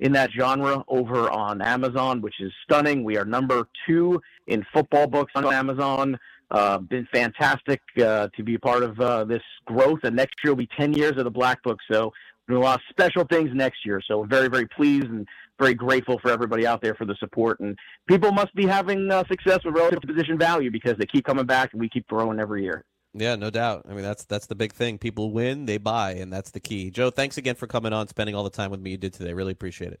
in 0.00 0.12
that 0.12 0.30
genre 0.38 0.84
over 0.88 1.30
on 1.30 1.60
Amazon, 1.60 2.20
which 2.20 2.40
is 2.40 2.52
stunning. 2.64 3.04
We 3.04 3.16
are 3.16 3.24
number 3.24 3.68
two 3.86 4.20
in 4.46 4.64
football 4.72 5.06
books 5.06 5.32
on 5.34 5.44
Amazon. 5.52 6.18
Uh, 6.50 6.78
been 6.78 7.06
fantastic 7.12 7.80
uh, 8.00 8.28
to 8.36 8.42
be 8.42 8.54
a 8.54 8.58
part 8.58 8.82
of 8.82 8.98
uh, 9.00 9.24
this 9.24 9.42
growth, 9.66 10.00
and 10.04 10.16
next 10.16 10.36
year 10.42 10.52
will 10.52 10.58
be 10.58 10.68
10 10.78 10.94
years 10.94 11.18
of 11.18 11.24
the 11.24 11.30
Black 11.30 11.62
Book. 11.62 11.78
So 11.90 12.12
doing 12.48 12.62
a 12.62 12.64
lot 12.64 12.80
of 12.80 12.82
special 12.88 13.24
things 13.24 13.50
next 13.52 13.84
year. 13.84 14.00
So 14.06 14.24
very, 14.24 14.48
very 14.48 14.66
pleased 14.66 15.06
and 15.06 15.26
very 15.58 15.74
grateful 15.74 16.18
for 16.20 16.30
everybody 16.30 16.66
out 16.66 16.80
there 16.80 16.94
for 16.94 17.04
the 17.04 17.16
support. 17.16 17.60
And 17.60 17.76
people 18.06 18.32
must 18.32 18.54
be 18.54 18.66
having 18.66 19.10
uh, 19.10 19.24
success 19.28 19.58
with 19.64 19.74
relative 19.74 20.00
position 20.00 20.38
value 20.38 20.70
because 20.70 20.96
they 20.96 21.06
keep 21.06 21.24
coming 21.24 21.46
back 21.46 21.72
and 21.72 21.80
we 21.80 21.88
keep 21.88 22.06
growing 22.06 22.40
every 22.40 22.62
year. 22.62 22.84
Yeah, 23.14 23.36
no 23.36 23.50
doubt. 23.50 23.86
I 23.88 23.94
mean, 23.94 24.02
that's 24.02 24.24
that's 24.24 24.46
the 24.46 24.54
big 24.54 24.72
thing. 24.72 24.98
People 24.98 25.32
win, 25.32 25.66
they 25.66 25.78
buy, 25.78 26.12
and 26.12 26.32
that's 26.32 26.50
the 26.50 26.60
key. 26.60 26.90
Joe, 26.90 27.10
thanks 27.10 27.38
again 27.38 27.54
for 27.54 27.66
coming 27.66 27.92
on, 27.92 28.08
spending 28.08 28.34
all 28.34 28.44
the 28.44 28.50
time 28.50 28.70
with 28.70 28.80
me 28.80 28.90
you 28.90 28.96
did 28.96 29.12
today. 29.12 29.32
Really 29.32 29.52
appreciate 29.52 29.92
it. 29.92 30.00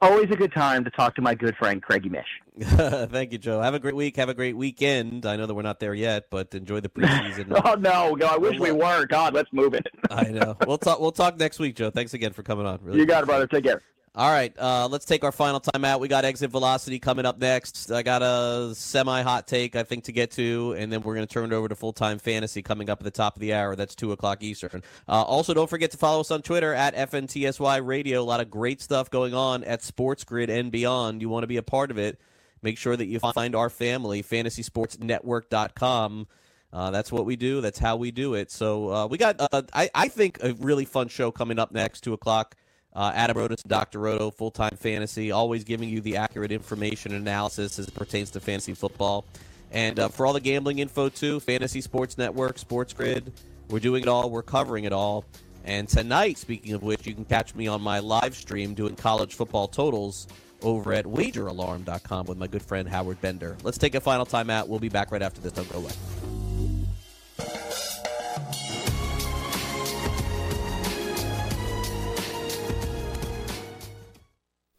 Always 0.00 0.28
a 0.32 0.36
good 0.36 0.52
time 0.52 0.82
to 0.82 0.90
talk 0.90 1.14
to 1.14 1.22
my 1.22 1.32
good 1.32 1.54
friend 1.56 1.80
Craigie 1.80 2.08
Mish. 2.08 2.26
Thank 2.60 3.30
you, 3.30 3.38
Joe. 3.38 3.60
Have 3.60 3.74
a 3.74 3.78
great 3.78 3.94
week. 3.94 4.16
Have 4.16 4.28
a 4.28 4.34
great 4.34 4.56
weekend. 4.56 5.24
I 5.24 5.36
know 5.36 5.46
that 5.46 5.54
we're 5.54 5.62
not 5.62 5.78
there 5.78 5.94
yet, 5.94 6.24
but 6.28 6.52
enjoy 6.56 6.80
the 6.80 6.88
preseason. 6.88 7.52
oh 7.64 7.74
no, 7.74 8.18
I 8.26 8.36
wish 8.36 8.58
we 8.58 8.72
were. 8.72 9.06
God, 9.06 9.32
let's 9.32 9.52
move 9.52 9.74
it. 9.74 9.86
I 10.10 10.24
know. 10.24 10.56
We'll 10.66 10.78
talk. 10.78 10.98
We'll 10.98 11.12
talk 11.12 11.38
next 11.38 11.60
week, 11.60 11.76
Joe. 11.76 11.90
Thanks 11.90 12.14
again 12.14 12.32
for 12.32 12.42
coming 12.42 12.66
on. 12.66 12.80
Really 12.82 12.98
you 12.98 13.06
got 13.06 13.22
it, 13.22 13.26
brother. 13.26 13.46
Take 13.46 13.62
care. 13.62 13.80
All 14.14 14.30
right, 14.30 14.54
uh, 14.58 14.88
let's 14.90 15.06
take 15.06 15.24
our 15.24 15.32
final 15.32 15.58
time 15.58 15.86
out. 15.86 15.98
We 15.98 16.06
got 16.06 16.26
exit 16.26 16.50
velocity 16.50 16.98
coming 16.98 17.24
up 17.24 17.38
next. 17.38 17.90
I 17.90 18.02
got 18.02 18.20
a 18.20 18.74
semi 18.74 19.22
hot 19.22 19.46
take, 19.46 19.74
I 19.74 19.84
think, 19.84 20.04
to 20.04 20.12
get 20.12 20.32
to, 20.32 20.74
and 20.76 20.92
then 20.92 21.00
we're 21.00 21.14
going 21.14 21.26
to 21.26 21.32
turn 21.32 21.50
it 21.50 21.54
over 21.54 21.66
to 21.66 21.74
full 21.74 21.94
time 21.94 22.18
fantasy 22.18 22.60
coming 22.60 22.90
up 22.90 23.00
at 23.00 23.04
the 23.04 23.10
top 23.10 23.36
of 23.36 23.40
the 23.40 23.54
hour. 23.54 23.74
That's 23.74 23.94
2 23.94 24.12
o'clock 24.12 24.42
Eastern. 24.42 24.82
Uh, 25.08 25.22
also, 25.22 25.54
don't 25.54 25.70
forget 25.70 25.92
to 25.92 25.96
follow 25.96 26.20
us 26.20 26.30
on 26.30 26.42
Twitter 26.42 26.74
at 26.74 26.94
FNTSY 26.94 27.86
Radio. 27.86 28.20
A 28.20 28.22
lot 28.22 28.40
of 28.40 28.50
great 28.50 28.82
stuff 28.82 29.08
going 29.08 29.32
on 29.32 29.64
at 29.64 29.82
Sports 29.82 30.24
Grid 30.24 30.50
and 30.50 30.70
beyond. 30.70 31.22
You 31.22 31.30
want 31.30 31.44
to 31.44 31.48
be 31.48 31.56
a 31.56 31.62
part 31.62 31.90
of 31.90 31.96
it. 31.96 32.20
Make 32.60 32.76
sure 32.76 32.94
that 32.94 33.06
you 33.06 33.18
find 33.18 33.56
our 33.56 33.70
family, 33.70 34.22
fantasysportsnetwork.com. 34.22 36.26
Uh, 36.70 36.90
that's 36.90 37.10
what 37.10 37.24
we 37.24 37.36
do. 37.36 37.62
That's 37.62 37.78
how 37.78 37.96
we 37.96 38.10
do 38.10 38.34
it. 38.34 38.50
So 38.50 38.92
uh, 38.92 39.06
we 39.06 39.16
got, 39.16 39.40
uh, 39.40 39.62
I, 39.72 39.88
I 39.94 40.08
think, 40.08 40.36
a 40.42 40.52
really 40.52 40.84
fun 40.84 41.08
show 41.08 41.30
coming 41.30 41.58
up 41.58 41.72
next, 41.72 42.02
2 42.02 42.12
o'clock. 42.12 42.56
Uh, 42.94 43.10
Adam 43.14 43.36
Rotos, 43.36 43.62
Dr. 43.66 44.00
Roto, 44.00 44.30
full 44.30 44.50
time 44.50 44.76
fantasy, 44.76 45.30
always 45.30 45.64
giving 45.64 45.88
you 45.88 46.00
the 46.00 46.16
accurate 46.18 46.52
information 46.52 47.12
and 47.12 47.22
analysis 47.22 47.78
as 47.78 47.88
it 47.88 47.94
pertains 47.94 48.30
to 48.32 48.40
fantasy 48.40 48.74
football. 48.74 49.24
And 49.70 49.98
uh, 49.98 50.08
for 50.08 50.26
all 50.26 50.34
the 50.34 50.40
gambling 50.40 50.80
info, 50.80 51.08
too, 51.08 51.40
Fantasy 51.40 51.80
Sports 51.80 52.18
Network, 52.18 52.58
Sports 52.58 52.92
Grid, 52.92 53.32
we're 53.70 53.80
doing 53.80 54.02
it 54.02 54.08
all, 54.08 54.28
we're 54.28 54.42
covering 54.42 54.84
it 54.84 54.92
all. 54.92 55.24
And 55.64 55.88
tonight, 55.88 56.36
speaking 56.36 56.74
of 56.74 56.82
which, 56.82 57.06
you 57.06 57.14
can 57.14 57.24
catch 57.24 57.54
me 57.54 57.68
on 57.68 57.80
my 57.80 58.00
live 58.00 58.34
stream 58.34 58.74
doing 58.74 58.96
college 58.96 59.34
football 59.34 59.68
totals 59.68 60.26
over 60.60 60.92
at 60.92 61.04
wageralarm.com 61.04 62.26
with 62.26 62.38
my 62.38 62.46
good 62.46 62.62
friend 62.62 62.88
Howard 62.88 63.20
Bender. 63.20 63.56
Let's 63.62 63.78
take 63.78 63.94
a 63.94 64.00
final 64.00 64.26
timeout. 64.26 64.68
We'll 64.68 64.80
be 64.80 64.88
back 64.88 65.10
right 65.10 65.22
after 65.22 65.40
this. 65.40 65.52
Don't 65.52 65.70
go 65.72 65.78
away. 65.78 65.92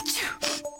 Achoo! 0.00 0.79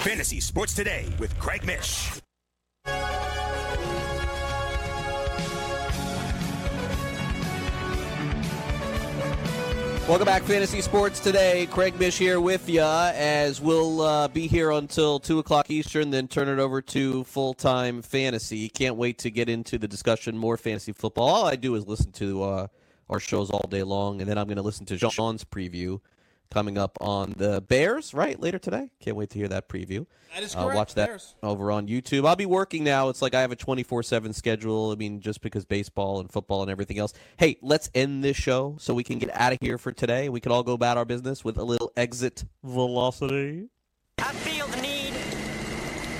Fantasy 0.00 0.40
Sports 0.40 0.72
Today 0.72 1.06
with 1.18 1.38
Craig 1.38 1.62
Mish. 1.66 2.10
Welcome 10.08 10.24
back, 10.24 10.42
Fantasy 10.44 10.80
Sports 10.80 11.20
Today. 11.20 11.66
Craig 11.70 12.00
Mish 12.00 12.16
here 12.16 12.40
with 12.40 12.66
you 12.66 12.80
as 12.80 13.60
we'll 13.60 14.00
uh, 14.00 14.28
be 14.28 14.46
here 14.46 14.70
until 14.70 15.20
2 15.20 15.38
o'clock 15.38 15.70
Eastern, 15.70 16.08
then 16.08 16.28
turn 16.28 16.48
it 16.48 16.58
over 16.58 16.80
to 16.80 17.22
full 17.24 17.52
time 17.52 18.00
fantasy. 18.00 18.70
Can't 18.70 18.96
wait 18.96 19.18
to 19.18 19.30
get 19.30 19.50
into 19.50 19.76
the 19.76 19.86
discussion, 19.86 20.34
more 20.34 20.56
fantasy 20.56 20.92
football. 20.92 21.28
All 21.28 21.44
I 21.44 21.56
do 21.56 21.74
is 21.74 21.86
listen 21.86 22.10
to 22.12 22.42
uh, 22.42 22.66
our 23.10 23.20
shows 23.20 23.50
all 23.50 23.68
day 23.68 23.82
long, 23.82 24.22
and 24.22 24.30
then 24.30 24.38
I'm 24.38 24.46
going 24.46 24.56
to 24.56 24.62
listen 24.62 24.86
to 24.86 24.96
Sean's 24.96 25.44
preview 25.44 26.00
coming 26.50 26.76
up 26.76 26.98
on 27.00 27.34
the 27.36 27.60
Bears, 27.60 28.12
right? 28.12 28.38
Later 28.40 28.58
today. 28.58 28.90
Can't 29.00 29.16
wait 29.16 29.30
to 29.30 29.38
hear 29.38 29.48
that 29.48 29.68
preview. 29.68 30.06
That 30.34 30.42
is 30.42 30.54
Uh, 30.54 30.64
correct. 30.64 30.76
watch 30.76 30.94
that 30.94 31.06
Bears. 31.08 31.34
over 31.42 31.70
on 31.72 31.86
YouTube. 31.88 32.26
I'll 32.26 32.36
be 32.36 32.46
working 32.46 32.84
now. 32.84 33.08
It's 33.08 33.22
like 33.22 33.34
I 33.34 33.40
have 33.40 33.52
a 33.52 33.56
24 33.56 34.02
7 34.02 34.32
schedule. 34.32 34.90
I 34.90 34.94
mean, 34.96 35.20
just 35.20 35.40
because 35.40 35.64
baseball 35.64 36.20
and 36.20 36.30
football 36.30 36.62
and 36.62 36.70
everything 36.70 36.98
else. 36.98 37.12
Hey, 37.36 37.56
let's 37.62 37.90
end 37.94 38.22
this 38.24 38.36
show 38.36 38.76
so 38.78 38.94
we 38.94 39.04
can 39.04 39.18
get 39.18 39.30
out 39.34 39.52
of 39.52 39.58
here 39.60 39.78
for 39.78 39.92
today. 39.92 40.28
We 40.28 40.40
can 40.40 40.52
all 40.52 40.62
go 40.62 40.72
about 40.72 40.96
our 40.98 41.04
business 41.04 41.44
with 41.44 41.56
a 41.58 41.64
little 41.64 41.92
exit 41.96 42.44
velocity. 42.64 43.68
I 44.18 44.32
feel 44.32 44.66
the 44.66 44.82
need, 44.82 45.14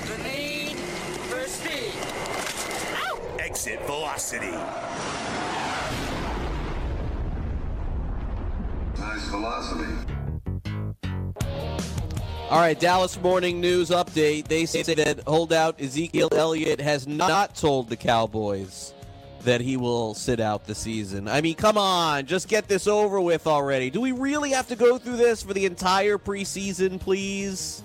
the 0.07 0.19
need 0.23 0.77
for 1.29 1.47
speed. 1.47 1.93
Exit 3.41 3.81
velocity. 3.87 4.51
Nice 8.99 9.29
velocity. 9.29 9.87
All 12.51 12.59
right, 12.59 12.79
Dallas 12.79 13.17
Morning 13.23 13.61
News 13.61 13.91
update. 13.91 14.49
They 14.49 14.67
say 14.67 14.83
that 14.83 15.21
holdout 15.21 15.81
Ezekiel 15.81 16.31
Elliott 16.33 16.81
has 16.81 17.07
not 17.07 17.55
told 17.55 17.89
the 17.89 17.97
Cowboys 17.97 18.93
that 19.45 19.61
he 19.61 19.77
will 19.77 20.15
sit 20.15 20.41
out 20.41 20.67
the 20.67 20.75
season. 20.75 21.29
I 21.29 21.43
mean, 21.43 21.55
come 21.55 21.79
on, 21.79 22.27
just 22.27 22.49
get 22.49 22.67
this 22.67 22.89
over 22.89 23.21
with 23.21 23.47
already. 23.47 23.89
Do 23.89 24.01
we 24.01 24.11
really 24.11 24.51
have 24.51 24.67
to 24.67 24.75
go 24.75 24.99
through 24.99 25.19
this 25.19 25.45
for 25.45 25.55
the 25.55 25.65
entire 25.65 26.19
preseason, 26.19 26.99
please? 26.99 27.85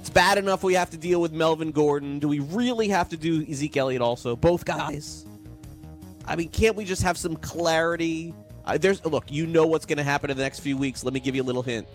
It's 0.00 0.10
bad 0.10 0.36
enough 0.36 0.62
we 0.62 0.74
have 0.74 0.90
to 0.90 0.98
deal 0.98 1.22
with 1.22 1.32
Melvin 1.32 1.70
Gordon. 1.70 2.18
Do 2.18 2.28
we 2.28 2.40
really 2.40 2.88
have 2.88 3.08
to 3.08 3.16
do 3.16 3.42
Ezekiel 3.50 3.86
Elliott 3.86 4.02
also? 4.02 4.36
Both 4.36 4.66
guys? 4.66 5.24
I 6.26 6.36
mean, 6.36 6.50
can't 6.50 6.76
we 6.76 6.84
just 6.84 7.00
have 7.04 7.16
some 7.16 7.36
clarity? 7.36 8.34
Uh, 8.66 8.76
there's 8.76 9.02
look, 9.06 9.32
you 9.32 9.46
know 9.46 9.66
what's 9.66 9.86
going 9.86 9.96
to 9.96 10.04
happen 10.04 10.30
in 10.30 10.36
the 10.36 10.42
next 10.42 10.60
few 10.60 10.76
weeks. 10.76 11.04
Let 11.04 11.14
me 11.14 11.20
give 11.20 11.34
you 11.34 11.42
a 11.42 11.48
little 11.48 11.62
hint. 11.62 11.88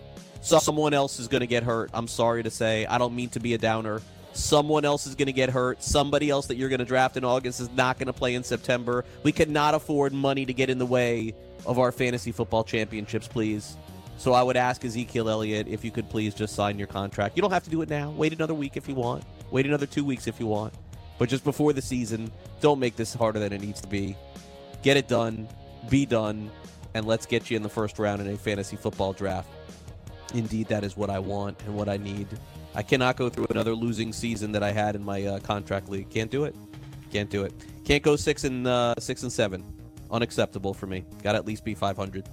Someone 0.44 0.92
else 0.92 1.18
is 1.18 1.26
going 1.26 1.40
to 1.40 1.46
get 1.46 1.62
hurt. 1.62 1.88
I'm 1.94 2.06
sorry 2.06 2.42
to 2.42 2.50
say. 2.50 2.84
I 2.84 2.98
don't 2.98 3.16
mean 3.16 3.30
to 3.30 3.40
be 3.40 3.54
a 3.54 3.58
downer. 3.58 4.02
Someone 4.34 4.84
else 4.84 5.06
is 5.06 5.14
going 5.14 5.26
to 5.26 5.32
get 5.32 5.48
hurt. 5.48 5.82
Somebody 5.82 6.28
else 6.28 6.48
that 6.48 6.56
you're 6.56 6.68
going 6.68 6.80
to 6.80 6.84
draft 6.84 7.16
in 7.16 7.24
August 7.24 7.60
is 7.60 7.70
not 7.70 7.98
going 7.98 8.08
to 8.08 8.12
play 8.12 8.34
in 8.34 8.44
September. 8.44 9.06
We 9.22 9.32
cannot 9.32 9.74
afford 9.74 10.12
money 10.12 10.44
to 10.44 10.52
get 10.52 10.68
in 10.68 10.76
the 10.76 10.84
way 10.84 11.34
of 11.64 11.78
our 11.78 11.90
fantasy 11.92 12.30
football 12.30 12.62
championships, 12.62 13.26
please. 13.26 13.78
So 14.18 14.34
I 14.34 14.42
would 14.42 14.58
ask 14.58 14.84
Ezekiel 14.84 15.30
Elliott 15.30 15.66
if 15.66 15.82
you 15.82 15.90
could 15.90 16.10
please 16.10 16.34
just 16.34 16.54
sign 16.54 16.78
your 16.78 16.88
contract. 16.88 17.36
You 17.36 17.40
don't 17.40 17.50
have 17.50 17.64
to 17.64 17.70
do 17.70 17.80
it 17.80 17.88
now. 17.88 18.10
Wait 18.10 18.34
another 18.34 18.54
week 18.54 18.76
if 18.76 18.86
you 18.86 18.94
want. 18.94 19.24
Wait 19.50 19.64
another 19.64 19.86
two 19.86 20.04
weeks 20.04 20.26
if 20.26 20.38
you 20.38 20.46
want. 20.46 20.74
But 21.18 21.30
just 21.30 21.44
before 21.44 21.72
the 21.72 21.82
season, 21.82 22.30
don't 22.60 22.78
make 22.78 22.96
this 22.96 23.14
harder 23.14 23.38
than 23.38 23.54
it 23.54 23.62
needs 23.62 23.80
to 23.80 23.88
be. 23.88 24.14
Get 24.82 24.98
it 24.98 25.08
done, 25.08 25.48
be 25.88 26.04
done, 26.04 26.50
and 26.92 27.06
let's 27.06 27.24
get 27.24 27.50
you 27.50 27.56
in 27.56 27.62
the 27.62 27.68
first 27.70 27.98
round 27.98 28.20
in 28.20 28.28
a 28.28 28.36
fantasy 28.36 28.76
football 28.76 29.14
draft. 29.14 29.48
Indeed, 30.34 30.68
that 30.68 30.84
is 30.84 30.96
what 30.96 31.10
I 31.10 31.20
want 31.20 31.60
and 31.62 31.74
what 31.76 31.88
I 31.88 31.96
need. 31.96 32.26
I 32.74 32.82
cannot 32.82 33.16
go 33.16 33.28
through 33.30 33.46
another 33.50 33.74
losing 33.74 34.12
season 34.12 34.50
that 34.52 34.64
I 34.64 34.72
had 34.72 34.96
in 34.96 35.04
my 35.04 35.24
uh, 35.24 35.38
contract 35.38 35.88
league. 35.88 36.10
Can't 36.10 36.30
do 36.30 36.44
it. 36.44 36.56
Can't 37.12 37.30
do 37.30 37.44
it. 37.44 37.54
Can't 37.84 38.02
go 38.02 38.16
six 38.16 38.42
and 38.42 38.66
uh, 38.66 38.94
six 38.98 39.22
and 39.22 39.32
seven. 39.32 39.64
Unacceptable 40.10 40.74
for 40.74 40.86
me. 40.86 41.04
Got 41.22 41.32
to 41.32 41.38
at 41.38 41.46
least 41.46 41.64
be 41.64 41.74
500. 41.74 42.28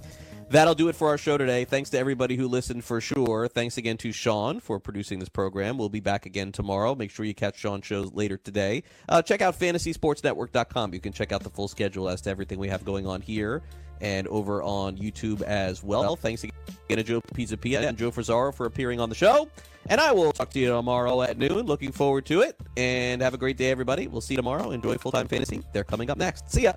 That'll 0.50 0.74
do 0.74 0.88
it 0.88 0.96
for 0.96 1.08
our 1.08 1.16
show 1.16 1.38
today. 1.38 1.64
Thanks 1.64 1.88
to 1.90 1.98
everybody 1.98 2.36
who 2.36 2.46
listened 2.46 2.84
for 2.84 3.00
sure. 3.00 3.48
Thanks 3.48 3.78
again 3.78 3.96
to 3.98 4.12
Sean 4.12 4.60
for 4.60 4.78
producing 4.78 5.18
this 5.18 5.30
program. 5.30 5.78
We'll 5.78 5.88
be 5.88 6.00
back 6.00 6.26
again 6.26 6.52
tomorrow. 6.52 6.94
Make 6.94 7.10
sure 7.10 7.24
you 7.24 7.34
catch 7.34 7.56
Sean's 7.56 7.86
shows 7.86 8.12
later 8.12 8.36
today. 8.36 8.82
Uh, 9.08 9.22
check 9.22 9.40
out 9.40 9.58
fantasysportsnetwork.com. 9.58 10.92
You 10.92 11.00
can 11.00 11.12
check 11.12 11.32
out 11.32 11.42
the 11.42 11.48
full 11.48 11.68
schedule 11.68 12.08
as 12.08 12.20
to 12.22 12.30
everything 12.30 12.58
we 12.58 12.68
have 12.68 12.84
going 12.84 13.06
on 13.06 13.22
here 13.22 13.62
and 14.00 14.26
over 14.28 14.62
on 14.62 14.96
YouTube 14.96 15.42
as 15.42 15.82
well. 15.82 16.16
Thanks 16.16 16.44
again 16.44 16.52
to 16.88 17.02
Joe 17.02 17.20
Pisapia 17.20 17.86
and 17.86 17.96
Joe 17.96 18.10
Frisaro 18.10 18.52
for 18.54 18.66
appearing 18.66 19.00
on 19.00 19.08
the 19.08 19.14
show. 19.14 19.48
And 19.88 20.00
I 20.00 20.12
will 20.12 20.32
talk 20.32 20.50
to 20.50 20.58
you 20.58 20.68
tomorrow 20.68 21.22
at 21.22 21.38
noon. 21.38 21.66
Looking 21.66 21.92
forward 21.92 22.26
to 22.26 22.42
it. 22.42 22.56
And 22.76 23.20
have 23.20 23.34
a 23.34 23.38
great 23.38 23.56
day, 23.56 23.70
everybody. 23.70 24.06
We'll 24.06 24.20
see 24.20 24.34
you 24.34 24.38
tomorrow. 24.38 24.70
Enjoy 24.70 24.96
full 24.96 25.12
time 25.12 25.28
fantasy. 25.28 25.62
They're 25.72 25.84
coming 25.84 26.10
up 26.10 26.18
next. 26.18 26.50
See 26.50 26.62
ya. 26.62 26.72